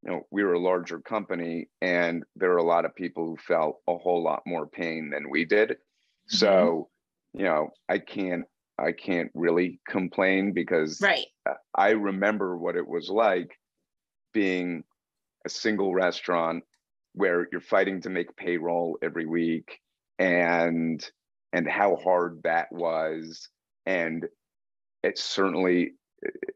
you 0.03 0.11
know, 0.11 0.27
we 0.31 0.45
were 0.45 0.55
a 0.55 0.61
larger 0.61 1.01
company 1.01 1.69
and 1.81 2.25
there 2.37 2.53
are 2.53 2.59
a 2.59 2.63
lot 2.63 2.85
of 2.85 2.95
people 2.95 3.27
who 3.27 3.37
felt 3.37 3.79
a 3.89 3.97
whole 3.97 4.23
lot 4.23 4.43
more 4.47 4.67
pain 4.67 5.11
than 5.11 5.29
we 5.31 5.45
did. 5.45 5.71
Mm-hmm. 5.71 6.37
So, 6.37 6.89
you 7.35 7.45
know, 7.45 7.71
I 7.89 7.99
can't 7.99 8.45
I 8.79 8.93
can't 8.93 9.31
really 9.35 9.81
complain 9.89 10.53
because 10.53 11.01
right. 11.01 11.27
I 11.75 11.91
remember 11.91 12.57
what 12.57 12.77
it 12.77 12.87
was 12.87 13.09
like 13.09 13.59
being 14.33 14.85
a 15.45 15.49
single 15.49 15.93
restaurant 15.93 16.63
where 17.15 17.49
you're 17.51 17.61
fighting 17.61 18.01
to 18.03 18.11
make 18.11 18.37
payroll 18.37 18.97
every 19.03 19.27
week 19.27 19.81
and 20.21 21.05
and 21.53 21.69
how 21.69 21.97
hard 21.97 22.41
that 22.45 22.71
was 22.71 23.49
and 23.87 24.27
it 25.03 25.19
certainly 25.19 25.95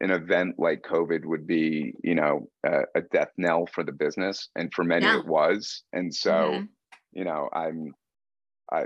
an 0.01 0.11
event 0.11 0.57
like 0.59 0.83
COVID 0.83 1.25
would 1.25 1.47
be, 1.47 1.95
you 2.03 2.15
know, 2.15 2.49
a, 2.67 2.81
a 2.95 3.03
death 3.13 3.31
knell 3.37 3.67
for 3.67 3.85
the 3.85 3.93
business, 3.93 4.49
and 4.57 4.73
for 4.75 4.85
many 4.85 5.07
yeah. 5.07 5.21
it 5.21 5.27
was. 5.27 5.83
And 5.93 6.15
so, 6.15 6.33
mm-hmm. 6.33 6.65
you 7.13 7.25
know, 7.25 7.49
I'm, 7.53 7.95
I, 8.73 8.85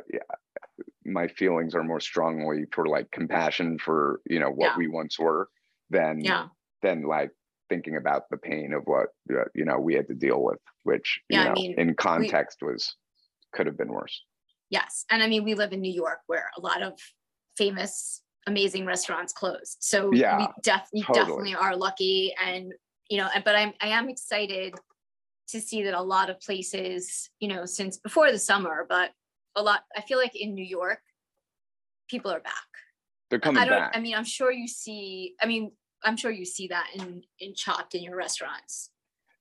my 1.05 1.29
feelings 1.29 1.75
are 1.75 1.85
more 1.85 2.01
strongly 2.01 2.65
for 2.73 2.87
like 2.87 3.11
compassion 3.11 3.79
for 3.79 4.21
you 4.29 4.41
know 4.41 4.51
what 4.51 4.73
yeah. 4.73 4.79
we 4.79 4.89
once 4.89 5.19
were 5.19 5.49
than 5.91 6.21
yeah. 6.21 6.47
than 6.83 7.03
like 7.03 7.31
thinking 7.69 7.97
about 7.97 8.23
the 8.31 8.37
pain 8.37 8.73
of 8.73 8.83
what 8.85 9.09
uh, 9.33 9.45
you 9.55 9.65
know 9.65 9.79
we 9.79 9.95
had 9.95 10.09
to 10.09 10.15
deal 10.15 10.43
with, 10.43 10.59
which 10.83 11.21
you 11.29 11.39
know, 11.39 11.51
I 11.51 11.55
mean, 11.55 11.75
in 11.79 11.95
context 11.95 12.59
we, 12.61 12.73
was 12.73 12.95
could 13.53 13.67
have 13.67 13.79
been 13.79 13.93
worse. 13.93 14.23
Yes, 14.71 15.05
and 15.11 15.23
I 15.23 15.29
mean 15.29 15.45
we 15.45 15.55
live 15.55 15.73
in 15.73 15.81
New 15.81 15.93
York, 15.93 16.19
where 16.27 16.51
a 16.57 16.61
lot 16.61 16.83
of 16.83 16.95
famous 17.57 18.23
amazing 18.47 18.87
restaurants 18.87 19.33
closed. 19.33 19.79
So 19.81 20.13
yeah, 20.13 20.39
we, 20.39 20.47
def- 20.63 20.89
totally. 21.07 21.15
definitely 21.15 21.55
are 21.55 21.77
lucky. 21.77 22.33
And, 22.45 22.73
you 23.11 23.19
know, 23.19 23.29
but 23.45 23.57
I'm, 23.57 23.73
I 23.81 23.89
am 23.89 24.09
excited 24.09 24.75
to 25.49 25.61
see 25.61 25.83
that 25.85 25.95
a 25.95 26.03
lot 26.03 26.31
of 26.31 26.41
places, 26.41 27.31
you 27.41 27.49
know, 27.49 27.65
since 27.65 27.99
before 27.99 28.31
the 28.33 28.39
summer, 28.39 28.87
but 28.89 29.11
a 29.57 29.63
lot, 29.63 29.83
I 29.97 30.01
feel 30.01 30.19
like 30.19 30.35
in 30.35 30.55
New 30.55 30.65
York, 30.65 31.01
people 32.09 32.31
are 32.31 32.41
back. 32.41 32.53
They're 33.31 33.41
coming 33.41 33.61
I 33.61 33.65
don't, 33.65 33.79
back. 33.79 33.93
I 33.95 34.01
mean, 34.01 34.15
I'm 34.15 34.25
sure 34.25 34.53
you 34.53 34.69
see, 34.69 35.35
I 35.41 35.47
mean, 35.47 35.73
I'm 36.05 36.17
sure 36.17 36.31
you 36.31 36.45
see 36.45 36.69
that 36.69 36.89
in, 36.95 37.23
in 37.41 37.55
Chopt 37.55 37.95
in 37.95 38.03
your 38.03 38.17
restaurants 38.17 38.91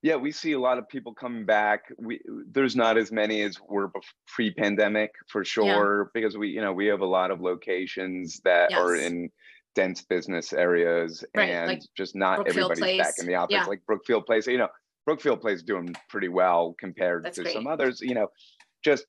yeah, 0.05 0.17
we 0.17 0.31
see 0.31 0.51
a 0.51 0.59
lot 0.59 0.77
of 0.77 0.87
people 0.87 1.15
coming 1.15 1.45
back. 1.45 1.91
We 1.97 2.21
there's 2.51 2.75
not 2.75 2.95
as 2.95 3.11
many 3.11 3.41
as 3.41 3.59
were 3.59 3.91
pre-pandemic 4.27 5.09
for 5.27 5.43
sure 5.43 6.03
yeah. 6.03 6.09
because 6.13 6.37
we 6.37 6.49
you 6.49 6.61
know 6.61 6.73
we 6.73 6.85
have 6.85 7.01
a 7.01 7.07
lot 7.07 7.31
of 7.31 7.41
locations 7.41 8.39
that 8.43 8.69
yes. 8.69 8.79
are 8.79 8.95
in 8.95 9.31
dense 9.73 10.03
business 10.03 10.53
areas 10.53 11.25
right. 11.35 11.49
and 11.49 11.67
like 11.69 11.81
just 11.97 12.15
not 12.15 12.35
Brookfield 12.35 12.71
everybody's 12.71 12.97
Place. 12.97 13.07
back 13.07 13.13
in 13.19 13.25
the 13.25 13.33
office. 13.33 13.55
Yeah. 13.55 13.65
Like 13.65 13.83
Brookfield 13.87 14.27
Place, 14.27 14.45
you 14.45 14.59
know, 14.59 14.69
Brookfield 15.07 15.41
Place 15.41 15.63
doing 15.63 15.95
pretty 16.07 16.29
well 16.29 16.75
compared 16.79 17.25
That's 17.25 17.37
to 17.37 17.41
great. 17.41 17.55
some 17.55 17.65
others. 17.65 17.99
You 17.99 18.13
know, 18.13 18.27
just 18.83 19.05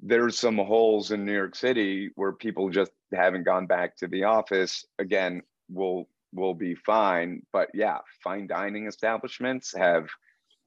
there's 0.00 0.36
some 0.36 0.56
holes 0.56 1.12
in 1.12 1.24
New 1.24 1.32
York 1.32 1.54
City 1.54 2.10
where 2.16 2.32
people 2.32 2.70
just 2.70 2.90
haven't 3.14 3.44
gone 3.44 3.66
back 3.66 3.96
to 3.98 4.08
the 4.08 4.24
office. 4.24 4.84
Again, 4.98 5.42
will 5.68 6.08
will 6.32 6.54
be 6.54 6.74
fine, 6.74 7.42
but 7.52 7.68
yeah, 7.72 7.98
fine 8.24 8.48
dining 8.48 8.88
establishments 8.88 9.72
have 9.76 10.08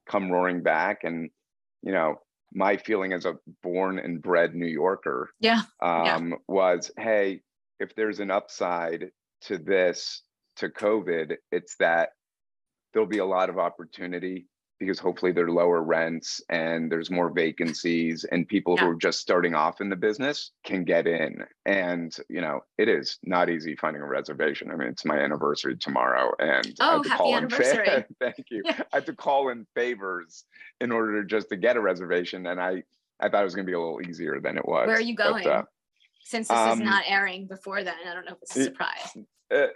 come 0.06 0.30
roaring 0.30 0.62
back 0.62 1.04
and 1.04 1.30
you 1.82 1.92
know 1.92 2.16
my 2.52 2.76
feeling 2.76 3.12
as 3.12 3.24
a 3.24 3.34
born 3.62 3.98
and 3.98 4.22
bred 4.22 4.54
new 4.54 4.66
yorker 4.66 5.30
yeah, 5.40 5.62
um, 5.82 6.30
yeah. 6.30 6.36
was 6.48 6.90
hey 6.98 7.40
if 7.80 7.94
there's 7.94 8.20
an 8.20 8.30
upside 8.30 9.10
to 9.42 9.58
this 9.58 10.22
to 10.56 10.68
covid 10.68 11.36
it's 11.50 11.76
that 11.76 12.10
there'll 12.92 13.08
be 13.08 13.18
a 13.18 13.24
lot 13.24 13.50
of 13.50 13.58
opportunity 13.58 14.46
because 14.84 14.98
hopefully 14.98 15.32
there 15.32 15.44
are 15.46 15.50
lower 15.50 15.82
rents 15.82 16.40
and 16.48 16.90
there's 16.90 17.10
more 17.10 17.30
vacancies 17.30 18.24
and 18.24 18.46
people 18.46 18.74
yeah. 18.76 18.84
who 18.84 18.90
are 18.90 18.96
just 18.96 19.20
starting 19.20 19.54
off 19.54 19.80
in 19.80 19.88
the 19.88 19.96
business 19.96 20.50
can 20.64 20.84
get 20.84 21.06
in 21.06 21.44
and 21.66 22.16
you 22.28 22.40
know 22.40 22.60
it 22.78 22.88
is 22.88 23.18
not 23.22 23.48
easy 23.48 23.74
finding 23.76 24.02
a 24.02 24.06
reservation 24.06 24.70
i 24.70 24.76
mean 24.76 24.88
it's 24.88 25.04
my 25.04 25.18
anniversary 25.18 25.76
tomorrow 25.76 26.32
and 26.38 26.74
oh, 26.80 26.84
I 26.88 26.92
have 26.92 27.02
to 27.02 27.08
happy 27.08 27.18
call 27.18 27.36
anniversary. 27.36 27.88
in 27.88 28.04
thank 28.20 28.46
you 28.50 28.62
yeah. 28.64 28.82
i 28.92 28.96
have 28.96 29.04
to 29.06 29.14
call 29.14 29.48
in 29.48 29.66
favors 29.74 30.44
in 30.80 30.92
order 30.92 31.24
just 31.24 31.48
to 31.48 31.56
get 31.56 31.76
a 31.76 31.80
reservation 31.80 32.46
and 32.46 32.60
i 32.60 32.82
i 33.20 33.28
thought 33.28 33.40
it 33.40 33.44
was 33.44 33.54
going 33.54 33.66
to 33.66 33.70
be 33.70 33.74
a 33.74 33.80
little 33.80 34.02
easier 34.02 34.40
than 34.40 34.56
it 34.56 34.66
was 34.66 34.86
where 34.86 34.96
are 34.96 35.00
you 35.00 35.16
going 35.16 35.44
but, 35.44 35.50
uh, 35.50 35.62
since 36.24 36.48
this 36.48 36.56
um, 36.56 36.80
is 36.80 36.80
not 36.80 37.04
airing 37.06 37.46
before 37.46 37.82
then 37.84 37.94
i 38.08 38.14
don't 38.14 38.24
know 38.24 38.32
if 38.32 38.42
it's 38.42 38.56
a 38.56 38.64
surprise 38.64 39.16
uh, 39.52 39.66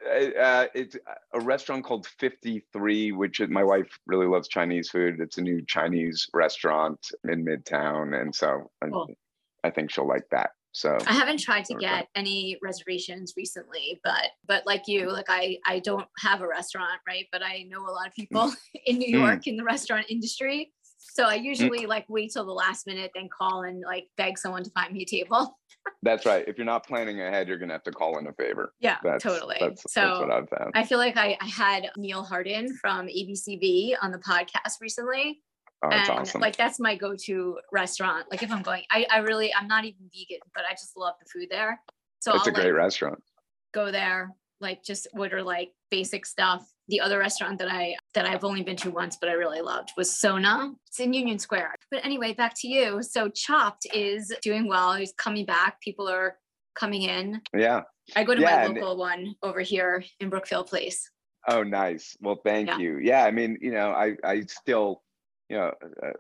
uh, 0.41 0.67
it's 0.75 0.97
a 1.35 1.41
restaurant 1.41 1.85
called 1.85 2.07
53, 2.19 3.13
which 3.13 3.41
my 3.49 3.63
wife 3.63 3.99
really 4.07 4.27
loves 4.27 4.49
Chinese 4.49 4.89
food. 4.89 5.21
It's 5.21 5.39
a 5.39 5.43
new 5.43 5.63
Chinese 5.67 6.27
restaurant 6.33 6.99
in 7.29 7.45
Midtown. 7.45 8.21
And 8.21 8.35
so 8.35 8.71
cool. 8.83 9.09
I, 9.63 9.69
I 9.69 9.71
think 9.71 9.91
she'll 9.91 10.09
like 10.09 10.29
that. 10.31 10.51
So 10.73 10.97
I 11.07 11.13
haven't 11.13 11.41
tried 11.41 11.65
to 11.67 11.75
get 11.75 12.09
any 12.15 12.57
reservations 12.63 13.35
recently, 13.37 14.01
but 14.05 14.31
but 14.47 14.67
like 14.67 14.83
you, 14.87 15.11
like 15.11 15.27
I 15.29 15.59
I 15.67 15.81
don't 15.81 16.07
have 16.19 16.41
a 16.41 16.47
restaurant, 16.47 17.01
right? 17.07 17.27
But 17.33 17.43
I 17.43 17.65
know 17.69 17.81
a 17.81 17.91
lot 17.91 18.07
of 18.07 18.15
people 18.15 18.43
mm. 18.43 18.57
in 18.87 18.99
New 18.99 19.19
York 19.19 19.41
mm. 19.41 19.47
in 19.49 19.57
the 19.57 19.65
restaurant 19.65 20.07
industry. 20.09 20.73
So 20.99 21.25
I 21.25 21.39
mm. 21.39 21.45
usually 21.45 21.87
like 21.87 22.05
wait 22.09 22.33
till 22.33 22.45
the 22.45 22.53
last 22.53 22.87
minute, 22.87 23.13
then 23.15 23.29
call 23.29 23.63
and 23.63 23.83
like 23.83 24.09
beg 24.17 24.39
someone 24.39 24.65
to 24.65 24.71
find 24.71 24.93
me 24.93 25.03
a 25.03 25.07
table. 25.07 25.59
that's 26.03 26.27
right. 26.27 26.47
If 26.47 26.59
you're 26.59 26.67
not 26.67 26.87
planning 26.87 27.21
ahead, 27.21 27.49
you're 27.49 27.59
gonna 27.59 27.73
have 27.73 27.85
to 27.85 27.93
call 27.93 28.19
in 28.19 28.27
a 28.27 28.33
favor. 28.33 28.75
Yeah, 28.81 28.99
that's, 29.03 29.23
totally. 29.23 29.57
That's, 29.61 29.93
so 29.93 30.01
that's 30.01 30.21
what 30.21 30.31
I've 30.31 30.49
found. 30.49 30.73
I 30.75 30.85
feel 30.85 30.99
like 30.99 31.17
I, 31.17 31.37
I 31.41 31.47
had 31.47 31.91
Neal 31.97 32.23
Harden 32.23 32.77
from 32.77 33.07
ABCV 33.07 33.95
on 34.03 34.11
the 34.11 34.19
podcast 34.19 34.81
recently. 34.81 35.43
Oh, 35.83 35.91
that's 35.91 36.09
and 36.09 36.19
awesome. 36.19 36.41
like 36.41 36.57
that's 36.57 36.81
my 36.81 36.97
go-to 36.97 37.59
restaurant. 37.73 38.27
Like 38.31 38.43
if 38.43 38.51
I'm 38.51 38.63
going, 38.63 38.83
I, 38.91 39.07
I 39.11 39.19
really 39.19 39.55
I'm 39.55 39.69
not 39.69 39.85
even 39.85 40.11
vegan, 40.13 40.41
but 40.55 40.65
I 40.69 40.73
just 40.73 40.97
love 40.97 41.15
the 41.21 41.29
food 41.33 41.49
there. 41.51 41.81
So 42.19 42.35
it's 42.35 42.47
I'll, 42.47 42.53
a 42.53 42.55
great 42.55 42.67
like, 42.67 42.75
restaurant. 42.75 43.23
Go 43.73 43.93
there, 43.93 44.35
like 44.61 44.83
just 44.83 45.07
order 45.13 45.43
like 45.43 45.71
basic 45.91 46.27
stuff. 46.27 46.69
The 46.89 47.01
other 47.01 47.19
restaurant 47.19 47.59
that 47.59 47.69
I 47.69 47.97
that 48.15 48.27
I've 48.27 48.45
only 48.45 48.63
been 48.63 48.77
to 48.77 48.91
once, 48.91 49.17
but 49.21 49.29
I 49.29 49.33
really 49.33 49.61
loved 49.61 49.93
was 49.97 50.19
Sona. 50.19 50.73
It's 50.87 51.01
in 51.01 51.13
Union 51.13 51.39
Square. 51.39 51.75
But 51.91 52.05
anyway, 52.05 52.33
back 52.33 52.55
to 52.61 52.69
you. 52.69 53.03
So 53.03 53.29
Chopt 53.29 53.87
is 53.93 54.33
doing 54.43 54.69
well. 54.69 54.95
He's 54.95 55.13
coming 55.13 55.45
back. 55.45 55.81
People 55.81 56.09
are 56.09 56.39
coming 56.75 57.03
in. 57.03 57.43
Yeah. 57.55 57.83
I 58.17 58.25
go 58.25 58.35
to 58.35 58.41
yeah, 58.41 58.67
my 58.67 58.67
local 58.69 58.97
one 58.97 59.35
over 59.43 59.61
here 59.61 60.03
in 60.21 60.31
Brookfield 60.31 60.69
Place. 60.69 61.11
Oh, 61.47 61.63
nice. 61.63 62.17
Well, 62.21 62.41
thank 62.45 62.69
yeah. 62.69 62.79
you. 62.79 62.99
Yeah, 62.99 63.25
I 63.25 63.31
mean, 63.31 63.59
you 63.61 63.71
know, 63.71 63.91
I 63.91 64.17
I 64.25 64.43
still 64.43 65.03
you 65.49 65.57
know, 65.57 65.73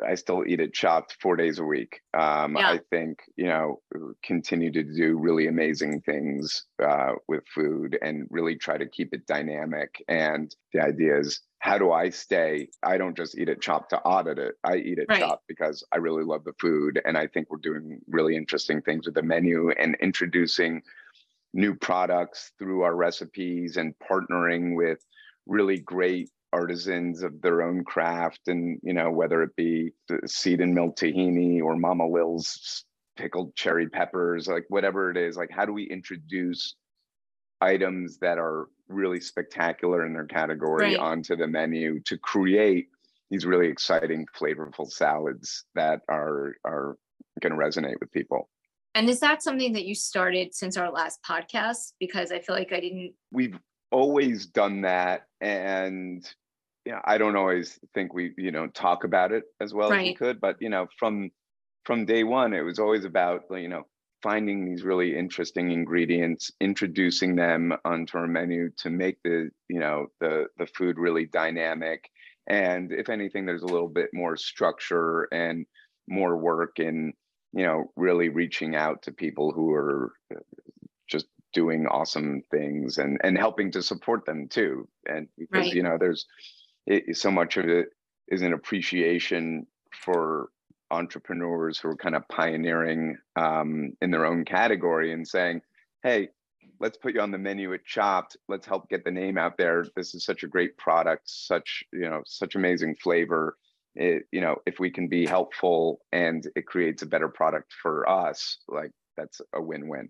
I 0.06 0.14
still 0.14 0.42
eat 0.46 0.60
it 0.60 0.72
Chopt 0.72 1.16
four 1.20 1.36
days 1.36 1.58
a 1.58 1.64
week. 1.64 2.00
Um, 2.14 2.56
yeah. 2.56 2.70
I 2.70 2.80
think, 2.90 3.18
you 3.36 3.46
know, 3.46 3.80
continue 4.22 4.72
to 4.72 4.82
do 4.82 5.18
really 5.18 5.48
amazing 5.48 6.00
things 6.00 6.64
uh, 6.82 7.12
with 7.28 7.44
food 7.54 7.98
and 8.00 8.26
really 8.30 8.56
try 8.56 8.78
to 8.78 8.88
keep 8.88 9.12
it 9.12 9.26
dynamic. 9.26 10.02
And 10.08 10.54
the 10.72 10.82
idea 10.82 11.18
is 11.18 11.42
how 11.58 11.76
do 11.76 11.92
I 11.92 12.08
stay? 12.08 12.68
I 12.82 12.96
don't 12.96 13.16
just 13.16 13.36
eat 13.36 13.50
it 13.50 13.60
Chopt 13.60 13.90
to 13.90 13.98
audit 14.00 14.38
it. 14.38 14.54
I 14.64 14.76
eat 14.76 14.98
it 14.98 15.06
Right. 15.10 15.20
Chopt 15.20 15.44
because 15.46 15.84
I 15.92 15.98
really 15.98 16.24
love 16.24 16.44
the 16.44 16.54
food. 16.58 17.00
And 17.04 17.18
I 17.18 17.26
think 17.26 17.50
we're 17.50 17.58
doing 17.58 18.00
really 18.08 18.34
interesting 18.34 18.80
things 18.80 19.04
with 19.04 19.14
the 19.14 19.22
menu 19.22 19.70
and 19.72 19.94
introducing 20.00 20.80
new 21.52 21.74
products 21.74 22.52
through 22.58 22.82
our 22.82 22.94
recipes 22.94 23.76
and 23.76 23.94
partnering 23.98 24.74
with 24.74 25.04
really 25.46 25.78
great 25.78 26.30
artisans 26.52 27.22
of 27.22 27.40
their 27.42 27.62
own 27.62 27.84
craft. 27.84 28.48
And, 28.48 28.80
you 28.82 28.92
know, 28.92 29.10
whether 29.10 29.42
it 29.42 29.54
be 29.56 29.92
the 30.08 30.20
Seed 30.26 30.60
and 30.60 30.74
Mill 30.74 30.92
tahini 30.92 31.62
or 31.62 31.76
Mama 31.76 32.06
Lil's 32.08 32.84
pickled 33.16 33.54
cherry 33.54 33.88
peppers, 33.88 34.46
like 34.48 34.64
whatever 34.68 35.10
it 35.10 35.16
is, 35.16 35.36
like 35.36 35.50
how 35.50 35.64
do 35.64 35.72
we 35.72 35.84
introduce 35.84 36.74
items 37.60 38.18
that 38.18 38.38
are 38.38 38.68
really 38.88 39.20
spectacular 39.20 40.06
in 40.06 40.12
their 40.12 40.26
category 40.26 40.84
Right. 40.84 40.98
onto 40.98 41.36
the 41.36 41.46
menu 41.46 42.00
to 42.00 42.16
create 42.16 42.88
these 43.30 43.44
really 43.44 43.68
exciting 43.68 44.26
flavorful 44.38 44.90
salads 44.90 45.64
that 45.74 46.00
are 46.08 46.54
are 46.64 46.96
going 47.42 47.52
to 47.52 47.58
resonate 47.58 48.00
with 48.00 48.10
people 48.12 48.48
And 48.94 49.08
is 49.10 49.20
that 49.20 49.42
something 49.42 49.72
that 49.74 49.84
you 49.84 49.94
started 49.94 50.54
since 50.54 50.76
our 50.76 50.90
last 50.90 51.20
podcast? 51.22 51.92
Because 52.00 52.32
I 52.32 52.38
feel 52.38 52.56
like 52.56 52.72
I 52.72 52.80
didn't. 52.80 53.12
we've 53.30 53.58
always 53.90 54.46
done 54.46 54.82
that 54.82 55.22
and 55.40 56.28
you 56.84 56.92
know, 56.92 57.00
i 57.04 57.18
don't 57.18 57.36
always 57.36 57.78
think 57.94 58.12
we 58.14 58.32
you 58.36 58.50
know 58.50 58.66
talk 58.68 59.04
about 59.04 59.32
it 59.32 59.44
as 59.60 59.72
well 59.72 59.92
as 59.92 59.98
we 59.98 60.14
could 60.14 60.40
but 60.40 60.56
you 60.60 60.68
know 60.68 60.86
from 60.98 61.30
from 61.84 62.04
day 62.04 62.24
one 62.24 62.52
it 62.52 62.62
was 62.62 62.78
always 62.78 63.04
about 63.04 63.42
you 63.50 63.68
know 63.68 63.84
finding 64.22 64.64
these 64.64 64.82
really 64.82 65.16
interesting 65.16 65.70
ingredients 65.70 66.50
introducing 66.60 67.36
them 67.36 67.72
onto 67.84 68.18
our 68.18 68.26
menu 68.26 68.70
to 68.76 68.90
make 68.90 69.16
the 69.22 69.50
you 69.68 69.80
know 69.80 70.06
the 70.20 70.46
the 70.58 70.66
food 70.66 70.98
really 70.98 71.26
dynamic. 71.26 72.10
And 72.46 72.92
if 72.92 73.10
anything 73.10 73.46
there's 73.46 73.62
a 73.62 73.66
little 73.66 73.88
bit 73.88 74.10
more 74.12 74.36
structure 74.36 75.28
and 75.32 75.66
more 76.08 76.36
work 76.36 76.78
in 76.78 77.12
you 77.52 77.64
know 77.64 77.92
really 77.96 78.28
reaching 78.28 78.74
out 78.74 79.02
to 79.02 79.12
people 79.12 79.52
who 79.52 79.72
are 79.72 80.12
doing 81.58 81.88
awesome 81.88 82.40
things 82.52 82.98
and 82.98 83.18
and 83.24 83.36
helping 83.36 83.68
to 83.72 83.82
support 83.82 84.24
them 84.24 84.46
too. 84.48 84.88
And 85.12 85.26
because 85.36 85.66
Right. 85.66 85.74
you 85.74 85.82
know 85.82 85.96
there's 85.98 86.24
it, 86.86 87.16
so 87.16 87.30
much 87.32 87.56
of 87.56 87.66
it 87.68 87.88
is 88.28 88.42
an 88.42 88.52
appreciation 88.52 89.66
for 90.04 90.50
entrepreneurs 90.90 91.78
who 91.78 91.88
are 91.88 91.96
kind 91.96 92.14
of 92.14 92.22
pioneering 92.28 93.18
um, 93.34 93.92
in 94.00 94.10
their 94.12 94.24
own 94.24 94.44
category 94.44 95.12
and 95.12 95.26
saying 95.26 95.60
hey 96.04 96.28
let's 96.80 96.96
put 96.96 97.12
you 97.14 97.20
on 97.20 97.32
the 97.32 97.38
menu 97.48 97.74
at 97.74 97.84
Chopt. 97.84 98.36
Let's 98.48 98.66
help 98.66 98.88
get 98.88 99.02
the 99.04 99.10
name 99.10 99.36
out 99.36 99.56
there. 99.58 99.84
This 99.96 100.14
is 100.14 100.24
such 100.24 100.44
a 100.44 100.52
great 100.54 100.76
product 100.76 101.24
such 101.50 101.82
you 101.92 102.08
know 102.10 102.22
such 102.24 102.54
amazing 102.54 102.94
flavor. 103.02 103.56
It, 103.96 104.22
you 104.30 104.40
know 104.44 104.54
if 104.70 104.78
we 104.78 104.90
can 104.96 105.08
be 105.08 105.26
helpful 105.26 105.80
and 106.12 106.40
it 106.54 106.66
creates 106.72 107.02
a 107.02 107.06
better 107.14 107.30
product 107.40 107.72
for 107.82 108.08
us 108.08 108.58
like 108.68 108.92
that's 109.16 109.40
a 109.52 109.60
win-win. 109.60 110.08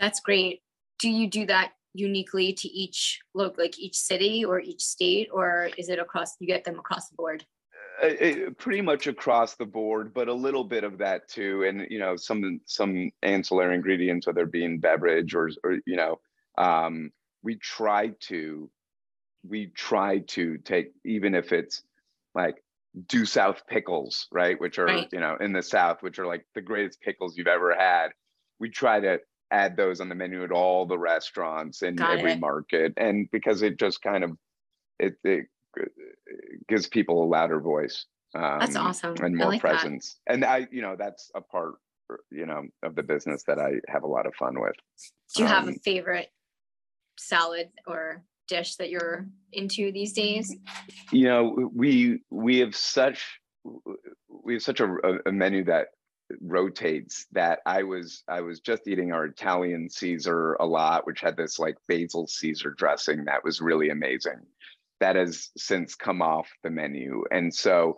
That's 0.00 0.20
great. 0.20 0.62
Do 1.00 1.10
you 1.10 1.28
do 1.28 1.46
that 1.46 1.72
uniquely 1.94 2.52
to 2.52 2.68
each 2.68 3.20
look 3.34 3.58
like 3.58 3.78
each 3.78 3.96
city 3.96 4.44
or 4.44 4.60
each 4.60 4.82
state, 4.82 5.28
or 5.32 5.70
is 5.78 5.88
it 5.88 5.98
across? 5.98 6.36
You 6.40 6.46
get 6.46 6.64
them 6.64 6.78
across 6.78 7.08
the 7.08 7.16
board. 7.16 7.44
uh, 8.02 8.50
pretty 8.58 8.80
much 8.80 9.06
across 9.06 9.56
the 9.56 9.66
board, 9.66 10.14
but 10.14 10.28
a 10.28 10.32
little 10.34 10.64
bit 10.64 10.84
of 10.84 10.98
that 10.98 11.28
too. 11.28 11.64
And 11.64 11.86
you 11.90 11.98
know, 11.98 12.16
some 12.16 12.60
some 12.66 13.10
ancillary 13.22 13.74
ingredients, 13.74 14.26
whether 14.26 14.42
it 14.42 14.52
be 14.52 14.64
in 14.64 14.78
beverage 14.80 15.34
or 15.34 15.50
or 15.64 15.78
you 15.86 15.96
know, 15.96 16.20
um, 16.58 17.10
we 17.42 17.56
try 17.56 18.08
to 18.28 18.70
we 19.48 19.66
try 19.68 20.20
to 20.20 20.58
take 20.58 20.92
even 21.04 21.34
if 21.34 21.52
it's 21.52 21.82
like 22.34 22.62
due 23.08 23.26
south 23.26 23.62
pickles, 23.68 24.26
right? 24.32 24.60
Which 24.60 24.78
are 24.78 24.86
Right. 24.86 25.08
you 25.12 25.20
know 25.20 25.36
in 25.40 25.52
the 25.52 25.62
south, 25.62 26.02
which 26.02 26.18
are 26.18 26.26
like 26.26 26.46
the 26.54 26.62
greatest 26.62 27.00
pickles 27.00 27.36
you've 27.36 27.46
ever 27.46 27.74
had. 27.74 28.08
We 28.58 28.70
try 28.70 29.00
to 29.00 29.20
add 29.50 29.76
those 29.76 30.00
on 30.00 30.08
the 30.08 30.14
menu 30.14 30.44
at 30.44 30.52
all 30.52 30.86
the 30.86 30.98
restaurants 30.98 31.82
in 31.82 31.96
Got 31.96 32.18
every 32.18 32.32
it. 32.32 32.40
market, 32.40 32.92
and 32.96 33.28
because 33.30 33.62
it 33.62 33.78
just 33.78 34.00
kind 34.02 34.24
of 34.24 34.32
it, 34.98 35.14
it 35.24 35.46
gives 36.68 36.86
people 36.88 37.22
a 37.24 37.26
louder 37.26 37.60
voice 37.60 38.06
That's 38.34 38.76
um, 38.76 38.86
awesome. 38.88 39.14
and 39.22 39.36
more 39.36 39.48
like 39.48 39.62
that. 39.62 39.68
presence 39.80 40.18
and 40.26 40.44
i 40.44 40.66
you 40.72 40.82
know 40.82 40.96
that's 40.98 41.30
a 41.34 41.40
part 41.40 41.76
you 42.30 42.44
know 42.44 42.62
of 42.82 42.96
the 42.96 43.02
business 43.04 43.44
that 43.46 43.58
i 43.60 43.70
have 43.88 44.02
a 44.02 44.06
lot 44.06 44.26
of 44.26 44.34
fun 44.34 44.60
with 44.60 44.74
Do 45.34 45.42
you 45.42 45.48
have 45.48 45.66
a 45.66 45.70
Um, 45.70 45.74
favorite 45.84 46.28
salad 47.18 47.68
or 47.86 48.24
dish 48.48 48.74
that 48.76 48.90
you're 48.90 49.26
into 49.52 49.92
these 49.92 50.12
days? 50.12 50.54
you 51.12 51.24
know 51.28 51.70
we 51.72 52.20
we 52.30 52.58
have 52.58 52.74
such 52.74 53.38
we 54.44 54.54
have 54.54 54.62
such 54.62 54.80
a- 54.80 55.20
a 55.26 55.32
menu 55.32 55.64
that 55.64 55.88
rotates 56.40 57.26
that 57.32 57.60
i 57.66 57.82
was 57.82 58.22
i 58.28 58.40
was 58.40 58.60
just 58.60 58.86
eating 58.86 59.12
our 59.12 59.24
italian 59.24 59.88
caesar 59.88 60.54
a 60.54 60.66
lot 60.66 61.06
which 61.06 61.20
had 61.20 61.36
this 61.36 61.58
like 61.58 61.76
basil 61.88 62.26
caesar 62.26 62.70
dressing 62.76 63.24
that 63.24 63.44
was 63.44 63.60
really 63.60 63.90
amazing. 63.90 64.40
That 65.00 65.16
has 65.16 65.48
since 65.56 65.94
come 65.94 66.20
off 66.20 66.48
the 66.62 66.70
menu. 66.70 67.24
And 67.30 67.54
so 67.54 67.96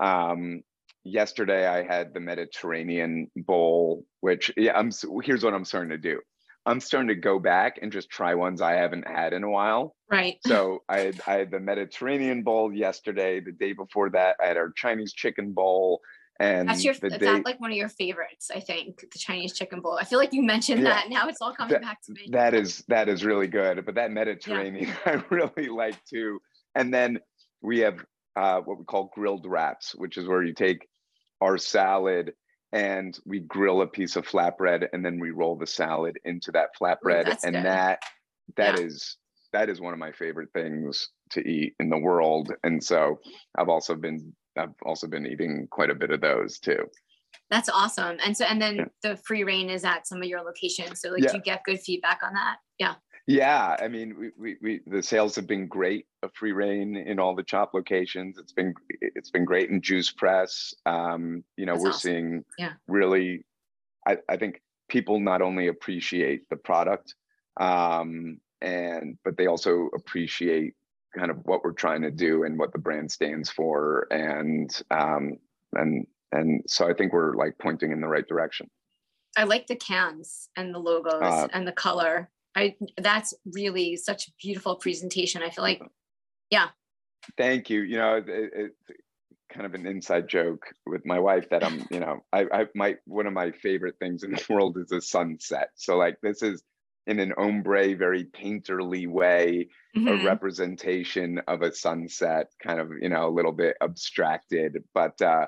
um 0.00 0.62
yesterday 1.04 1.66
i 1.66 1.82
had 1.82 2.12
the 2.12 2.20
mediterranean 2.20 3.30
bowl 3.36 4.04
which 4.20 4.52
yeah 4.56 4.76
i'm 4.76 4.90
here's 5.22 5.42
what 5.44 5.54
i'm 5.54 5.64
starting 5.64 5.90
to 5.90 5.98
do. 5.98 6.20
I'm 6.66 6.80
starting 6.80 7.08
to 7.08 7.14
go 7.14 7.38
back 7.38 7.78
and 7.80 7.90
just 7.92 8.10
try 8.10 8.34
ones 8.34 8.60
i 8.60 8.72
haven't 8.72 9.08
had 9.08 9.32
in 9.32 9.44
a 9.44 9.50
while. 9.50 9.94
Right. 10.10 10.38
so 10.46 10.82
I 10.88 11.00
had 11.00 11.20
I 11.26 11.34
had 11.34 11.50
the 11.50 11.60
Mediterranean 11.60 12.42
bowl 12.42 12.72
yesterday. 12.72 13.40
The 13.40 13.52
day 13.52 13.72
before 13.72 14.10
that, 14.10 14.36
I 14.42 14.46
had 14.46 14.56
our 14.56 14.72
Chinese 14.72 15.12
chicken 15.12 15.52
bowl, 15.52 16.00
and 16.40 16.68
That's 16.68 16.82
your 16.82 16.94
that's 16.94 17.18
day 17.18 17.42
like 17.44 17.60
one 17.60 17.70
of 17.70 17.76
your 17.76 17.90
favorites, 17.90 18.50
I 18.52 18.60
think, 18.60 19.00
the 19.12 19.18
Chinese 19.18 19.52
chicken 19.52 19.80
bowl. 19.80 19.98
I 20.00 20.04
feel 20.04 20.18
like 20.18 20.32
you 20.32 20.42
mentioned 20.42 20.82
Yeah. 20.82 20.88
that. 20.94 21.10
Now 21.10 21.28
it's 21.28 21.40
all 21.42 21.54
coming 21.54 21.74
That- 21.74 21.82
back 21.82 22.02
to 22.06 22.12
me. 22.12 22.28
that 22.30 22.54
is 22.54 22.82
that 22.88 23.08
is 23.10 23.24
really 23.24 23.46
good. 23.46 23.84
But 23.84 23.94
that 23.96 24.10
Mediterranean, 24.10 24.90
I 25.04 25.22
really 25.30 25.68
like 25.68 26.02
too. 26.06 26.40
And 26.74 26.92
then 26.92 27.20
we 27.60 27.80
have 27.80 28.04
uh, 28.36 28.60
what 28.62 28.78
we 28.78 28.84
call 28.84 29.10
grilled 29.14 29.44
wraps, 29.46 29.94
which 29.94 30.16
is 30.16 30.26
where 30.26 30.42
you 30.42 30.54
take 30.54 30.88
our 31.42 31.58
salad 31.58 32.32
and 32.72 33.18
we 33.26 33.40
grill 33.40 33.82
a 33.82 33.86
piece 33.86 34.14
of 34.16 34.26
flatbread, 34.26 34.86
and 34.92 35.04
then 35.04 35.18
we 35.18 35.30
roll 35.32 35.56
the 35.56 35.66
salad 35.66 36.16
into 36.24 36.52
that 36.52 36.68
flatbread, 36.80 37.24
that's 37.26 37.44
and 37.44 37.54
good. 37.56 37.64
that 37.66 38.00
that 38.56 38.78
Yeah. 38.78 38.84
is 38.86 39.16
that 39.52 39.68
is 39.68 39.80
one 39.80 39.92
of 39.92 39.98
my 39.98 40.12
favorite 40.12 40.48
things 40.54 41.08
to 41.30 41.40
eat 41.46 41.74
in 41.80 41.90
the 41.90 41.98
world. 41.98 42.52
And 42.62 42.82
so 42.82 43.18
I've 43.58 43.68
also 43.68 43.94
been 43.96 44.32
I've 44.56 44.74
also 44.84 45.06
been 45.06 45.26
eating 45.26 45.66
quite 45.70 45.90
a 45.90 45.94
bit 45.94 46.10
of 46.10 46.20
those 46.20 46.58
too. 46.58 46.84
That's 47.50 47.68
awesome. 47.68 48.18
And 48.24 48.36
so 48.36 48.44
and 48.44 48.60
then 48.60 48.76
Yeah. 48.76 48.84
the 49.02 49.16
Free 49.18 49.44
Rain 49.44 49.70
is 49.70 49.84
at 49.84 50.06
some 50.06 50.18
of 50.22 50.28
your 50.28 50.42
locations. 50.42 51.00
So 51.00 51.10
like 51.10 51.22
Yeah. 51.22 51.32
do 51.32 51.36
you 51.38 51.42
get 51.42 51.64
good 51.64 51.80
feedback 51.80 52.20
on 52.22 52.34
that? 52.34 52.56
Yeah. 52.78 52.94
Yeah, 53.26 53.76
I 53.80 53.86
mean, 53.86 54.16
we, 54.18 54.30
we, 54.36 54.56
we 54.60 54.80
the 54.86 55.02
sales 55.02 55.36
have 55.36 55.46
been 55.46 55.68
great 55.68 56.06
of 56.22 56.32
Free 56.34 56.52
Rain 56.52 56.96
in 56.96 57.20
all 57.20 57.36
the 57.36 57.44
Chopt 57.44 57.74
locations. 57.74 58.38
It's 58.38 58.52
been 58.52 58.74
it's 59.00 59.30
been 59.30 59.44
great 59.44 59.70
in 59.70 59.80
Juice 59.80 60.10
Press. 60.10 60.74
Um, 60.86 61.44
you 61.56 61.66
know, 61.66 61.74
That's 61.74 61.82
we're 61.84 61.90
awesome. 61.90 62.00
seeing 62.10 62.44
Yeah. 62.58 62.72
really. 62.88 63.44
I, 64.06 64.16
I 64.28 64.36
think 64.36 64.62
people 64.88 65.20
not 65.20 65.42
only 65.42 65.68
appreciate 65.68 66.48
the 66.48 66.56
product, 66.56 67.14
um, 67.60 68.40
and 68.62 69.18
but 69.24 69.36
they 69.36 69.46
also 69.46 69.90
appreciate 69.94 70.74
kind 71.16 71.30
of 71.30 71.38
what 71.44 71.64
we're 71.64 71.72
trying 71.72 72.02
to 72.02 72.10
do 72.10 72.44
and 72.44 72.58
what 72.58 72.72
the 72.72 72.78
brand 72.78 73.10
stands 73.10 73.50
for, 73.50 74.06
and 74.10 74.70
um, 74.90 75.38
and 75.72 76.06
and 76.32 76.62
so 76.66 76.88
I 76.88 76.94
think 76.94 77.12
we're 77.12 77.34
like 77.34 77.58
pointing 77.58 77.92
in 77.92 78.00
the 78.00 78.08
right 78.08 78.26
direction. 78.26 78.70
I 79.36 79.44
like 79.44 79.66
the 79.66 79.76
cans 79.76 80.48
and 80.56 80.74
the 80.74 80.78
logos 80.78 81.22
Uh, 81.22 81.48
and 81.52 81.66
the 81.66 81.72
color. 81.72 82.30
I 82.56 82.76
that's 82.96 83.32
really 83.44 83.96
such 83.96 84.26
a 84.26 84.32
beautiful 84.42 84.76
presentation. 84.76 85.42
I 85.42 85.50
feel 85.50 85.62
like 85.62 85.82
yeah 86.50 86.68
Thank 87.36 87.70
you. 87.70 87.82
You 87.82 87.98
know, 87.98 88.16
it, 88.16 88.26
it, 88.28 88.72
kind 89.52 89.66
of 89.66 89.74
an 89.74 89.86
inside 89.86 90.28
joke 90.28 90.66
with 90.86 91.04
my 91.04 91.18
wife 91.18 91.48
that 91.50 91.64
I'm, 91.64 91.84
you 91.90 91.98
know, 91.98 92.22
I, 92.32 92.46
I 92.52 92.66
my 92.74 92.96
one 93.04 93.26
of 93.26 93.32
my 93.32 93.50
favorite 93.50 93.96
things 93.98 94.22
in 94.22 94.30
the 94.30 94.44
world 94.50 94.78
is 94.78 94.92
a 94.92 95.00
sunset. 95.00 95.70
So 95.74 95.96
like 95.96 96.20
this 96.22 96.42
is 96.42 96.62
in 97.06 97.18
an 97.18 97.32
ombre, 97.36 97.94
very 97.96 98.24
painterly 98.24 99.08
way, 99.08 99.68
Mhm. 99.96 100.08
a 100.08 100.24
representation 100.24 101.38
of 101.48 101.62
a 101.62 101.72
sunset, 101.72 102.52
kind 102.62 102.80
of, 102.80 102.92
you 103.00 103.08
know, 103.08 103.28
a 103.28 103.30
little 103.30 103.52
bit 103.52 103.76
abstracted, 103.80 104.84
but 104.94 105.20
uh, 105.22 105.46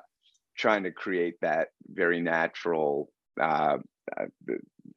trying 0.56 0.82
to 0.84 0.92
create 0.92 1.40
that 1.40 1.68
very 1.86 2.20
natural 2.20 3.12
uh, 3.40 3.78
uh, 4.18 4.26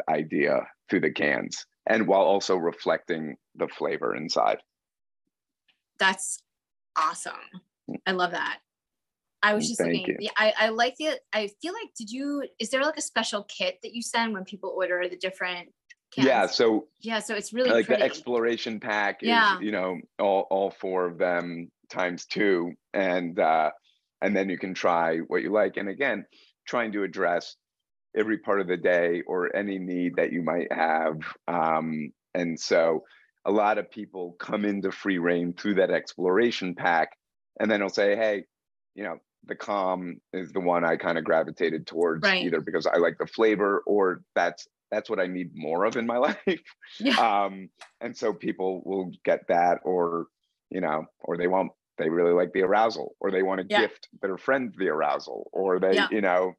idea 0.09 0.67
through 0.89 0.99
the 1.01 1.11
cans, 1.11 1.65
and 1.87 2.07
while 2.07 2.23
also 2.23 2.57
reflecting 2.57 3.37
the 3.55 3.67
flavor 3.67 4.15
inside. 4.15 4.59
that's 5.97 6.39
awesome. 6.97 7.33
I 8.05 8.11
love 8.11 8.31
that. 8.31 8.59
I 9.43 9.53
was 9.53 9.67
just 9.67 9.79
Thank 9.79 9.93
looking. 9.93 10.09
you. 10.09 10.17
Yeah, 10.19 10.31
I, 10.37 10.53
I 10.57 10.69
like 10.69 10.95
it. 10.99 11.21
I 11.31 11.49
feel 11.61 11.73
like 11.73 11.93
did 11.97 12.09
you 12.11 12.47
is 12.59 12.69
there 12.69 12.81
like 12.81 12.97
a 12.97 13.01
special 13.01 13.43
kit 13.43 13.79
that 13.83 13.93
you 13.93 14.01
send 14.01 14.33
when 14.33 14.43
people 14.43 14.73
order 14.75 15.07
the 15.07 15.17
different 15.17 15.69
cans? 16.13 16.27
Yeah, 16.27 16.45
so 16.47 16.87
Yeah, 17.01 17.19
so 17.19 17.35
it's 17.35 17.53
really 17.53 17.69
like 17.69 17.87
pretty. 17.87 18.01
the 18.01 18.05
exploration 18.05 18.79
pack 18.79 19.21
is 19.23 19.29
Yeah. 19.29 19.59
you 19.59 19.71
know 19.71 19.99
all 20.19 20.47
all 20.49 20.71
four 20.71 21.05
of 21.05 21.17
them 21.17 21.71
times 21.89 22.25
two, 22.25 22.73
and 22.93 23.39
uh, 23.39 23.71
and 24.21 24.35
then 24.35 24.49
you 24.49 24.57
can 24.57 24.73
try 24.73 25.19
what 25.19 25.41
you 25.43 25.51
like. 25.51 25.77
And 25.77 25.89
again, 25.89 26.25
trying 26.67 26.91
to 26.93 27.03
address 27.03 27.55
every 28.15 28.37
part 28.39 28.61
of 28.61 28.67
the 28.67 28.77
day 28.77 29.21
or 29.27 29.53
any 29.55 29.77
need 29.77 30.15
that 30.15 30.31
you 30.31 30.41
might 30.41 30.71
have. 30.71 31.17
Um, 31.47 32.11
and 32.33 32.59
so 32.59 33.03
a 33.45 33.51
lot 33.51 33.77
of 33.77 33.91
people 33.91 34.33
come 34.39 34.65
into 34.65 34.91
Free 34.91 35.17
Rain 35.19 35.53
through 35.53 35.75
that 35.75 35.91
exploration 35.91 36.75
pack, 36.75 37.09
and 37.59 37.69
then 37.69 37.81
they'll 37.81 37.89
say, 37.89 38.15
hey, 38.15 38.45
you 38.95 39.03
know, 39.03 39.17
the 39.47 39.55
calm 39.55 40.19
is 40.33 40.51
the 40.53 40.59
one 40.61 40.83
I 40.83 40.95
kind 40.95 41.17
of 41.19 41.23
gravitated 41.23 41.85
towards 41.85 42.23
Right. 42.23 42.43
either 42.45 42.61
because 42.61 42.87
I 42.87 42.97
like 42.97 43.17
the 43.19 43.27
flavor 43.27 43.83
or 43.85 44.23
that's 44.33 44.67
that's 44.91 45.09
what 45.09 45.19
I 45.19 45.27
need 45.27 45.51
more 45.55 45.85
of 45.85 45.95
in 45.97 46.05
my 46.05 46.17
life. 46.27 46.61
Yeah. 46.99 47.15
Um, 47.45 47.69
and 48.01 48.15
so 48.15 48.33
people 48.33 48.81
will 48.85 49.11
get 49.23 49.47
that 49.47 49.79
or 49.83 50.27
you 50.69 50.81
know, 50.81 51.05
or 51.19 51.37
they 51.37 51.47
won't 51.47 51.71
they 51.97 52.09
really 52.09 52.33
like 52.33 52.51
the 52.53 52.61
arousal 52.63 53.15
or 53.21 53.31
they 53.31 53.43
want 53.43 53.61
to 53.61 53.67
Yeah. 53.69 53.81
gift 53.81 54.09
their 54.21 54.37
friend 54.37 54.73
the 54.77 54.89
arousal 54.89 55.49
or 55.53 55.79
they, 55.79 55.93
Yeah. 55.95 56.07
you 56.11 56.21
know, 56.21 56.53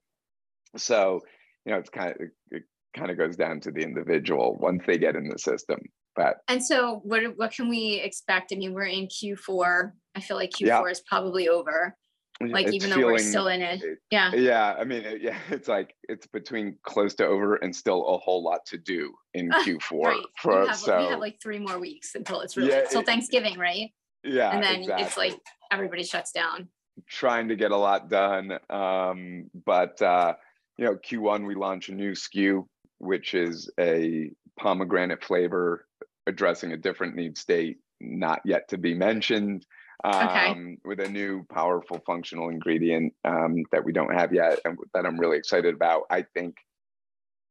so 0.77 1.20
you 1.64 1.72
know, 1.72 1.79
it's 1.79 1.91
kind 1.91 2.12
of 2.12 2.16
it 2.51 2.62
kind 2.97 3.11
of 3.11 3.18
goes 3.18 3.37
down 3.37 3.61
to 3.61 3.70
the 3.70 3.83
individual 3.83 4.57
once 4.61 4.83
they 4.87 4.97
get 4.99 5.16
in 5.16 5.29
the 5.29 5.39
system. 5.39 5.79
But 6.14 6.37
And 6.49 6.64
so 6.64 7.01
what 7.05 7.22
what 7.37 7.53
can 7.53 7.68
we 7.68 8.01
expect? 8.03 8.53
I 8.53 8.57
mean, 8.57 8.72
we're 8.72 8.85
in 8.85 9.09
Q4. 9.09 9.93
I 10.14 10.20
feel 10.20 10.37
like 10.37 10.51
Q4 10.51 10.66
Yeah. 10.66 10.83
is 10.85 11.01
probably 11.01 11.49
over. 11.49 11.95
Like 12.41 12.72
even 12.72 12.91
though 12.91 13.07
we're 13.07 13.18
still 13.18 13.49
in 13.49 13.62
it. 13.62 13.82
Yeah. 14.11 14.34
yeah 14.34 14.74
i 14.78 14.84
mean 14.84 15.05
yeah 15.20 15.39
it's 15.51 15.68
like 15.68 15.95
it's 16.09 16.26
between 16.26 16.76
close 16.82 17.14
to 17.14 17.26
over 17.26 17.57
and 17.57 17.74
still 17.74 18.07
a 18.09 18.18
whole 18.18 18.43
lot 18.45 18.66
to 18.66 18.78
do 18.78 19.14
in 19.32 19.51
Ah, 19.53 19.62
q4 19.64 20.03
Right. 20.05 20.22
for 20.39 20.61
we, 20.62 20.66
have, 20.68 20.76
so 20.76 20.99
we 20.99 21.05
have 21.07 21.18
like 21.20 21.41
three 21.43 21.59
more 21.59 21.78
weeks 21.78 22.14
until 22.14 22.41
it's 22.43 22.57
really 22.57 22.70
Yeah, 22.70 22.84
till 22.91 23.01
it- 23.01 23.07
Thanksgiving, 23.07 23.59
right? 23.59 23.91
yeah 24.22 24.51
and 24.55 24.62
then 24.62 24.99
it's 25.01 25.16
like 25.16 25.39
everybody 25.70 26.03
shuts 26.03 26.32
down. 26.32 26.68
trying 27.09 27.49
to 27.49 27.57
get 27.57 27.70
a 27.70 27.76
lot 27.76 28.11
done 28.11 28.59
um 28.70 29.51
but 29.64 30.01
uh 30.03 30.34
you 30.76 30.84
know 30.84 30.97
q1 30.97 31.47
we 31.47 31.55
launch 31.55 31.89
a 31.89 31.95
new 31.95 32.12
SKU 32.12 32.66
which 32.99 33.34
is 33.34 33.70
a 33.80 34.30
pomegranate 34.59 35.22
flavor 35.24 35.87
addressing 36.26 36.72
a 36.72 36.76
different 36.76 37.14
need 37.14 37.39
state 37.39 37.78
not 38.01 38.41
yet 38.45 38.68
to 38.68 38.76
be 38.78 38.93
mentioned 38.95 39.64
Okay. 40.07 40.50
um, 40.50 40.78
with 40.84 41.00
a 41.00 41.09
new 41.09 41.44
powerful 41.52 42.00
functional 42.07 42.48
ingredient 42.48 43.12
um, 43.24 43.64
that 43.72 43.84
we 43.84 43.92
don't 43.92 44.14
have 44.14 44.32
yet 44.32 44.61
and 44.64 44.78
that 44.94 45.04
I'm 45.04 45.18
really 45.18 45.36
excited 45.38 45.74
about. 45.74 46.02
I 46.11 46.22
think, 46.22 46.57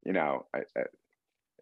you 0.06 0.14
know, 0.14 0.46
I, 0.56 0.60
I, 0.78 0.84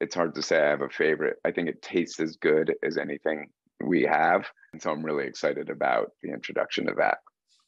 it's 0.02 0.14
hard 0.16 0.36
to 0.36 0.42
say 0.42 0.62
I 0.62 0.70
have 0.70 0.82
a 0.82 0.90
favorite. 0.90 1.38
I 1.46 1.52
think 1.52 1.68
it 1.70 1.82
tastes 1.82 2.20
as 2.20 2.36
good 2.36 2.76
as 2.84 2.98
anything 2.98 3.50
we 3.84 4.04
have. 4.04 4.46
And 4.72 4.82
so 4.82 4.92
I'm 4.92 5.04
really 5.04 5.26
excited 5.26 5.70
about 5.70 6.12
the 6.22 6.30
introduction 6.32 6.88
of 6.90 6.98
that. 6.98 7.20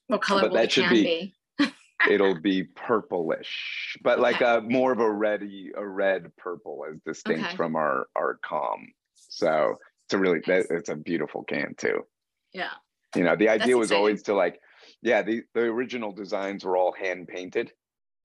What 0.07 0.21
color 0.21 0.41
But 0.41 0.51
will 0.51 0.57
that 0.57 0.71
should 0.71 0.89
be- 0.89 1.33
be? 1.59 1.71
It'll 2.09 2.39
be 2.39 2.63
purplish, 2.63 3.97
but 4.03 4.19
like 4.19 4.35
Okay. 4.41 4.57
a 4.57 4.61
more 4.61 4.91
of 4.91 4.99
a 4.99 5.11
reddy, 5.11 5.71
a 5.75 5.87
red 5.87 6.35
purple 6.37 6.85
as 6.87 6.99
distinct 7.05 7.45
Okay. 7.47 7.55
from 7.55 7.75
our 7.75 8.07
our 8.15 8.37
calm. 8.45 8.91
So 9.15 9.79
it's 10.05 10.13
a 10.13 10.17
really 10.19 10.41
Nice. 10.45 10.67
that, 10.67 10.75
it's 10.75 10.89
a 10.89 10.95
beautiful 10.95 11.43
can 11.43 11.73
too 11.77 12.05
Yeah. 12.53 12.69
You 13.15 13.23
know 13.23 13.35
the 13.35 13.49
idea 13.49 13.77
was 13.77 13.87
exciting. 13.87 13.99
always 13.99 14.23
to 14.23 14.33
like 14.33 14.59
yeah 15.01 15.21
the, 15.21 15.43
the 15.53 15.61
original 15.61 16.11
designs 16.11 16.63
were 16.63 16.77
all 16.77 16.93
hand 16.93 17.27
painted 17.27 17.71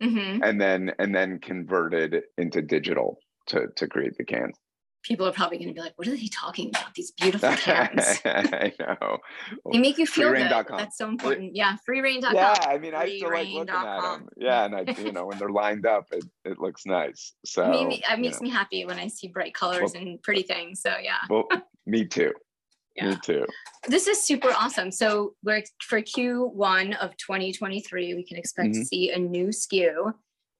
hmm 0.03 0.39
and 0.43 0.61
then 0.61 0.93
and 0.99 1.15
then 1.15 1.39
converted 1.39 2.23
into 2.39 2.63
digital 2.63 3.19
to 3.47 3.67
to 3.77 3.87
create 3.87 4.17
the 4.17 4.25
cans 4.25 4.57
People 5.03 5.27
are 5.27 5.33
probably 5.33 5.57
going 5.57 5.69
to 5.69 5.75
be 5.75 5.81
like, 5.81 5.95
"What 5.97 6.09
are 6.09 6.17
they 6.17 6.29
talking 6.29 6.69
about? 6.69 6.95
These 6.95 7.13
beautiful 7.13 7.55
cans." 7.55 8.21
i 8.27 8.73
know 8.79 9.19
they 9.73 9.79
make 9.79 9.97
you 9.97 10.07
feel 10.07 10.31
good. 10.31 10.51
That's 10.51 10.99
so 10.99 11.09
important. 11.09 11.57
Yeah, 11.57 11.77
freerain.com. 11.89 12.35
yeah 12.35 12.55
i 12.61 12.77
mean 12.77 12.95
i 12.95 13.07
still 13.09 13.31
like 13.31 13.49
looking 13.49 13.75
at 13.75 14.01
them 14.03 14.29
yeah 14.37 14.65
and 14.67 14.75
i 14.75 14.85
you 14.99 15.13
know 15.13 15.27
when 15.27 15.39
they're 15.39 15.49
lined 15.49 15.87
up 15.87 16.07
it, 16.13 16.25
it 16.45 16.59
looks 16.59 16.85
nice 16.85 17.33
so 17.47 17.71
mean, 17.71 17.93
it 17.93 18.21
makes 18.21 18.41
know. 18.41 18.45
me 18.45 18.51
happy 18.51 18.85
when 18.85 18.99
I 18.99 19.09
see 19.09 19.29
bright 19.29 19.55
colors 19.55 19.95
and 19.95 20.23
pretty 20.23 20.43
things. 20.43 20.83
So 20.83 20.93
yeah, 21.03 21.19
well 21.31 21.49
me 21.87 22.05
too 22.05 22.33
Yeah. 22.97 23.11
me 23.11 23.17
too 23.23 23.47
this 23.89 24.07
is 24.07 24.23
super 24.23 24.51
awesome. 24.51 24.91
So 24.91 25.35
we're 25.43 25.63
for 25.83 26.03
Q1 26.03 26.97
of 26.99 27.17
2023, 27.17 28.15
we 28.15 28.25
can 28.25 28.37
expect 28.37 28.75
to 28.75 28.81
Mhm. 28.81 28.85
see 28.85 29.11
a 29.11 29.19
new 29.19 29.49
SKU. 29.49 30.13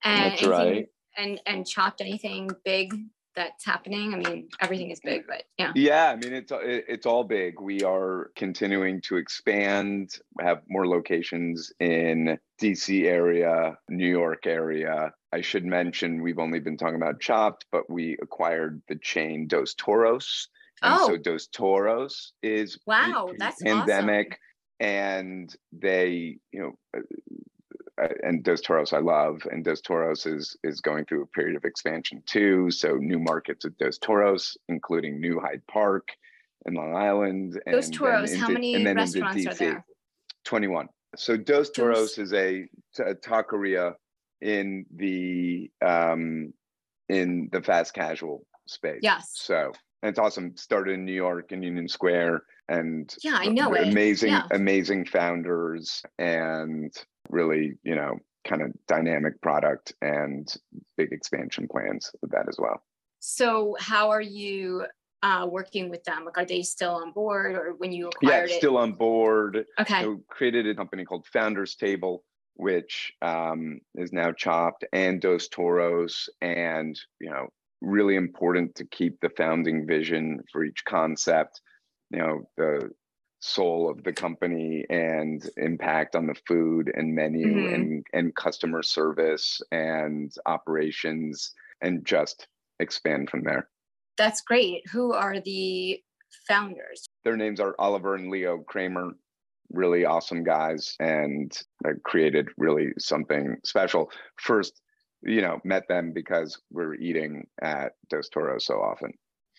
And 0.03 0.31
That's 0.31 0.43
right. 0.43 0.87
And 1.17 1.39
and 1.45 1.67
Chopt 1.67 2.01
anything 2.01 2.49
big 2.65 2.93
that's 3.35 3.63
happening. 3.63 4.13
I 4.13 4.17
mean, 4.17 4.49
everything 4.59 4.89
is 4.91 4.99
big, 5.01 5.25
but 5.27 5.43
yeah. 5.59 5.71
Yeah, 5.75 6.09
I 6.09 6.15
mean 6.15 6.33
it's 6.33 6.51
it- 6.51 6.85
it's 6.87 7.05
all 7.05 7.23
big. 7.23 7.61
We 7.61 7.83
are 7.83 8.31
continuing 8.35 9.01
to 9.01 9.17
expand, 9.17 10.17
have 10.39 10.63
more 10.67 10.87
locations 10.87 11.71
in 11.79 12.39
DC 12.59 13.05
area, 13.07 13.77
New 13.87 14.09
York 14.09 14.47
area. 14.47 15.13
I 15.31 15.41
should 15.41 15.63
mention 15.65 16.21
we've 16.23 16.39
only 16.39 16.59
been 16.59 16.77
talking 16.77 16.95
about 16.95 17.21
Chopt, 17.21 17.65
but 17.71 17.87
we 17.89 18.17
acquired 18.21 18.81
the 18.87 18.95
chain 18.95 19.47
Dos 19.47 19.75
Toros. 19.75 20.47
And 20.81 20.99
so 21.01 21.13
Oh. 21.13 21.17
Dos 21.17 21.47
Toros 21.47 22.33
is 22.41 22.77
pre- 22.77 22.93
Wow, 23.11 23.31
that's 23.37 23.61
pandemic, 23.61 24.37
and 24.79 25.53
they, 25.71 26.39
you 26.51 26.59
know, 26.59 26.73
uh, 26.97 27.01
uh, 28.01 28.07
and 28.23 28.43
Dos 28.43 28.61
Toros 28.61 28.93
I 28.93 28.99
love, 28.99 29.41
and 29.51 29.63
Dos 29.63 29.81
Toros 29.81 30.25
is 30.25 30.57
is 30.63 30.81
going 30.81 31.05
through 31.05 31.23
a 31.23 31.27
period 31.27 31.55
of 31.55 31.65
expansion 31.65 32.23
too. 32.25 32.71
So 32.71 32.95
new 32.95 33.19
markets 33.19 33.65
at 33.65 33.77
Dos 33.77 33.97
Toros, 33.99 34.57
including 34.69 35.19
New 35.19 35.39
Hyde 35.39 35.61
Park 35.67 36.07
in 36.65 36.73
Long 36.73 36.95
Island. 36.95 37.61
And 37.65 37.75
then 37.75 37.91
Toros, 37.91 38.35
how 38.35 38.47
many 38.47 38.73
and 38.75 38.87
into 38.87 38.99
restaurants 39.01 39.45
are 39.45 39.53
there? 39.53 39.85
21. 40.45 40.87
So 41.15 41.37
Dos 41.37 41.69
Dos- 41.69 41.71
Toros 41.71 42.17
is 42.17 42.33
a 42.33 42.67
taqueria 42.97 43.93
in 44.41 44.85
the 44.95 45.69
um 45.85 46.53
in 47.09 47.49
the 47.51 47.61
fast 47.61 47.93
casual 47.93 48.45
space. 48.67 49.01
Yes. 49.03 49.29
So 49.35 49.73
and 50.01 50.09
it's 50.09 50.19
awesome. 50.19 50.55
Started 50.57 50.93
in 50.93 51.05
New 51.05 51.13
York 51.13 51.51
in 51.51 51.61
Union 51.61 51.87
Square 51.87 52.43
and 52.69 53.13
Yeah, 53.23 53.37
I 53.39 53.47
know 53.47 53.73
it. 53.73 53.87
amazing, 53.87 54.31
Yeah. 54.31 54.47
amazing 54.51 55.05
founders 55.05 56.01
and 56.17 56.91
really, 57.29 57.77
you 57.83 57.95
know, 57.95 58.17
kind 58.47 58.61
of 58.61 58.71
dynamic 58.87 59.39
product 59.41 59.93
and 60.01 60.53
big 60.97 61.11
expansion 61.11 61.67
plans 61.67 62.11
with 62.21 62.31
that 62.31 62.47
as 62.49 62.57
well. 62.59 62.83
So 63.19 63.75
how 63.79 64.09
are 64.09 64.21
you 64.21 64.85
uh, 65.21 65.47
working 65.49 65.89
with 65.89 66.03
them? 66.03 66.25
Like, 66.25 66.39
are 66.39 66.45
they 66.45 66.63
still 66.63 66.95
on 66.95 67.11
board, 67.11 67.53
or 67.53 67.75
when 67.77 67.91
you 67.91 68.05
Yeah, 68.23 68.29
acquired 68.29 68.49
it? 68.49 68.53
still 68.53 68.77
on 68.77 68.93
board. 68.93 69.65
okay. 69.79 70.01
So 70.01 70.23
created 70.27 70.65
a 70.67 70.73
company 70.73 71.05
called 71.05 71.27
Founders 71.27 71.75
Table, 71.75 72.23
which 72.55 73.13
um, 73.21 73.79
is 73.93 74.11
now 74.11 74.31
Chopt 74.31 74.83
and 74.91 75.21
Dos 75.21 75.47
Toros, 75.49 76.27
and 76.41 76.99
you 77.19 77.29
know, 77.29 77.49
really 77.81 78.15
important 78.15 78.75
to 78.75 78.85
keep 78.85 79.19
the 79.21 79.29
founding 79.29 79.85
vision 79.87 80.41
for 80.51 80.63
each 80.63 80.83
concept. 80.85 81.61
You 82.11 82.19
know, 82.19 82.49
the 82.57 82.91
soul 83.39 83.89
of 83.89 84.03
the 84.03 84.13
company 84.13 84.85
and 84.89 85.49
impact 85.57 86.15
on 86.15 86.27
the 86.27 86.35
food 86.47 86.91
and 86.95 87.15
menu 87.15 87.47
Mhm. 87.67 87.73
and 87.73 88.05
and 88.13 88.35
customer 88.35 88.83
service 88.83 89.59
and 89.71 90.31
operations 90.45 91.51
and 91.81 92.05
just 92.05 92.47
expand 92.79 93.29
from 93.31 93.43
there. 93.43 93.67
That's 94.17 94.41
great. 94.41 94.87
Who 94.89 95.13
are 95.13 95.39
the 95.39 96.03
founders? 96.47 97.05
their 97.23 97.37
names 97.37 97.59
are 97.59 97.75
Oliver 97.79 98.15
and 98.15 98.29
Leo 98.31 98.59
Kremer, 98.59 99.11
really 99.71 100.05
awesome 100.05 100.43
guys, 100.43 100.95
and 100.99 101.51
created 102.03 102.49
really 102.57 102.93
something 102.97 103.57
special. 103.63 104.11
First, 104.37 104.81
you 105.23 105.41
know, 105.41 105.59
met 105.63 105.87
them 105.87 106.11
because 106.13 106.59
we're 106.71 106.95
eating 106.95 107.45
at 107.61 107.93
Dos 108.09 108.29
Toros 108.29 108.65
so 108.65 108.75
often. 108.81 109.11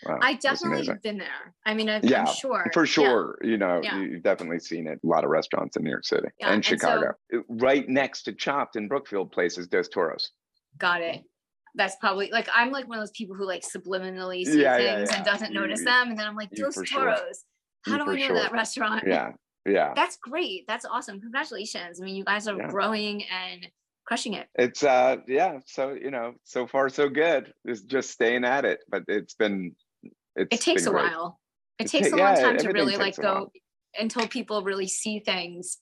Wow, 0.05 0.19
I 0.21 0.35
definitely 0.35 0.87
have 0.87 1.03
been 1.03 1.19
there. 1.19 1.55
I 1.65 1.75
mean, 1.75 1.89
I've, 1.89 2.05
Yeah, 2.05 2.25
I'm 2.25 2.35
sure. 2.35 2.69
For 2.73 2.83
Yeah. 2.85 2.91
sure, 2.91 3.39
you 3.43 3.57
know, 3.57 3.81
Yeah. 3.85 3.99
you- 3.99 4.09
you've 4.11 4.23
definitely 4.25 4.59
seen 4.59 4.89
it. 4.89 4.99
A 5.05 5.07
lot 5.07 5.23
of 5.23 5.31
restaurants 5.31 5.77
in 5.77 5.85
New 5.85 5.91
York 5.91 6.05
City 6.05 6.27
Yeah, 6.41 6.47
and 6.47 6.55
and 6.57 6.65
so- 6.65 6.71
Chicago. 6.71 7.13
It- 7.31 7.45
right 7.49 7.89
next 7.89 8.23
to 8.25 8.33
Chopt 8.33 8.75
in 8.75 8.89
Brookfield 8.89 9.31
Place 9.31 9.59
is 9.59 9.69
Dos 9.69 9.89
Toros. 9.89 10.33
Got 10.79 11.03
it. 11.03 11.23
That's 11.77 11.95
probably 11.97 12.31
like 12.33 12.49
I'm 12.53 12.71
like 12.73 12.89
one 12.89 12.99
of 12.99 13.03
those 13.03 13.13
people 13.13 13.37
who 13.37 13.47
like 13.47 13.63
subliminally 13.63 14.45
see 14.45 14.61
Yeah, 14.63 14.79
yeah, 14.79 14.97
things 14.97 15.11
and 15.13 15.25
doesn't 15.25 15.53
You- 15.53 15.61
notice 15.61 15.85
them, 15.85 16.11
and 16.11 16.19
then 16.19 16.27
I'm 16.27 16.35
like, 16.37 16.51
Dos 16.51 16.75
for 16.75 16.85
sure. 16.85 17.05
Toros. 17.05 17.45
How 17.87 17.93
You 17.93 17.99
do 17.99 18.11
I 18.11 18.15
know 18.15 18.27
sure. 18.27 18.35
that 18.37 18.53
restaurant? 18.53 19.05
Yeah, 19.07 19.33
yeah. 19.67 19.93
That's 19.95 20.17
great. 20.17 20.65
That's 20.67 20.85
awesome. 20.85 21.21
Congratulations. 21.21 22.01
I 22.01 22.05
mean, 22.05 22.17
you 22.17 22.25
guys 22.25 22.49
are 22.49 22.57
Yeah. 22.59 22.69
growing 22.69 23.23
and 23.25 23.71
crushing 24.05 24.35
it. 24.35 24.49
It's 24.57 24.83
uh 24.83 25.17
yeah, 25.29 25.59
so 25.67 25.93
you 25.93 26.11
know, 26.11 26.35
so 26.45 26.67
far 26.67 26.89
so 26.89 27.09
good. 27.09 27.53
It's 27.65 27.83
just 27.83 28.11
staying 28.11 28.45
at 28.45 28.65
it, 28.65 28.81
but 28.89 29.05
it's 29.09 29.35
been 29.35 29.75
it's 30.37 30.49
It 30.55 30.61
takes 30.61 30.87
a 30.87 30.91
great. 30.91 31.05
while. 31.11 31.39
It 31.79 31.85
It 31.87 31.89
takes 31.91 32.11
ta- 32.11 32.17
a 32.17 32.19
long 32.19 32.35
yeah, 32.37 32.43
time 32.43 32.57
to 32.59 32.69
really 32.73 32.97
like 32.97 33.15
takes 33.15 33.19
a 33.19 33.23
while. 33.23 33.45
go 33.47 33.53
until 33.99 34.27
people 34.29 34.63
really 34.63 34.89
see 34.89 35.21
things. 35.21 35.79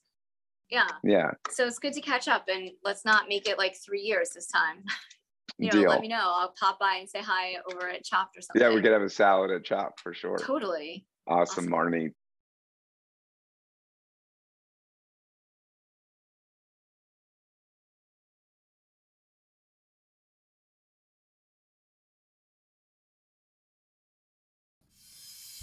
Yeah. 0.71 0.87
Yeah, 1.03 1.33
So 1.51 1.67
it's 1.67 1.81
good 1.81 1.95
to 1.95 2.01
catch 2.01 2.29
up 2.29 2.45
and 2.49 2.71
let's 2.85 3.05
not 3.05 3.29
make 3.29 3.49
it 3.49 3.59
like 3.59 3.75
three 3.85 4.03
years 4.03 4.31
this 4.31 4.47
time. 4.47 4.85
You 5.59 5.67
know, 5.67 5.81
deal. 5.81 5.91
let 5.91 6.01
me 6.01 6.09
know. 6.09 6.17
I'll 6.39 6.55
pop 6.59 6.79
by 6.79 6.95
and 7.01 7.11
say 7.11 7.21
hi 7.21 7.57
over 7.71 7.87
at 7.91 8.03
Chopt 8.03 8.35
or 8.35 8.41
something. 8.41 8.63
Yeah, 8.63 8.75
we 8.75 8.81
could 8.81 8.93
have 8.93 9.03
a 9.03 9.11
salad 9.11 9.51
at 9.51 9.63
Chopt 9.63 10.01
for 10.01 10.15
sure. 10.15 10.39
totally. 10.39 11.05
Awesome, 11.27 11.65
awesome. 11.65 11.71
Marnie. 11.71 12.15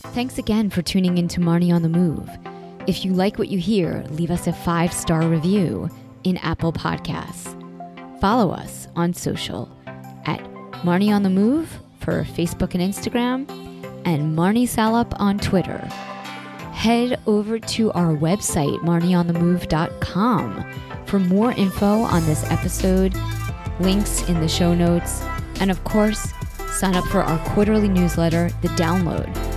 Thanks 0.01 0.37
again 0.37 0.69
for 0.69 0.83
tuning 0.83 1.17
in 1.17 1.27
to 1.29 1.39
Marnie 1.39 1.73
on 1.73 1.81
the 1.81 1.89
Move. 1.89 2.29
If 2.85 3.03
you 3.03 3.13
like 3.13 3.39
what 3.39 3.47
you 3.47 3.57
hear, 3.57 4.05
leave 4.11 4.29
us 4.29 4.45
a 4.45 4.53
five 4.53 4.93
star 4.93 5.27
review 5.27 5.89
in 6.23 6.37
Apple 6.37 6.71
Podcasts. 6.71 7.53
Follow 8.21 8.51
us 8.51 8.87
on 8.95 9.15
social 9.15 9.67
at 10.25 10.39
Marnie 10.83 11.11
on 11.13 11.23
the 11.23 11.31
Move 11.31 11.79
for 11.99 12.23
Facebook 12.23 12.75
and 12.75 12.81
Instagram, 12.93 13.49
and 14.05 14.37
Marnie 14.37 14.67
Salop 14.67 15.19
on 15.19 15.39
Twitter. 15.39 15.79
Head 16.73 17.19
over 17.25 17.57
to 17.57 17.91
our 17.93 18.15
website, 18.15 18.79
marnieonthemove.com, 18.81 20.73
for 21.07 21.19
more 21.19 21.51
info 21.53 22.01
on 22.01 22.23
this 22.27 22.43
episode, 22.51 23.15
links 23.79 24.21
in 24.29 24.39
the 24.41 24.47
show 24.47 24.75
notes, 24.75 25.23
and 25.59 25.71
of 25.71 25.83
course, 25.83 26.31
sign 26.69 26.95
up 26.95 27.05
for 27.05 27.21
our 27.23 27.39
quarterly 27.49 27.89
newsletter, 27.89 28.51
The 28.61 28.67
Download, 28.69 29.56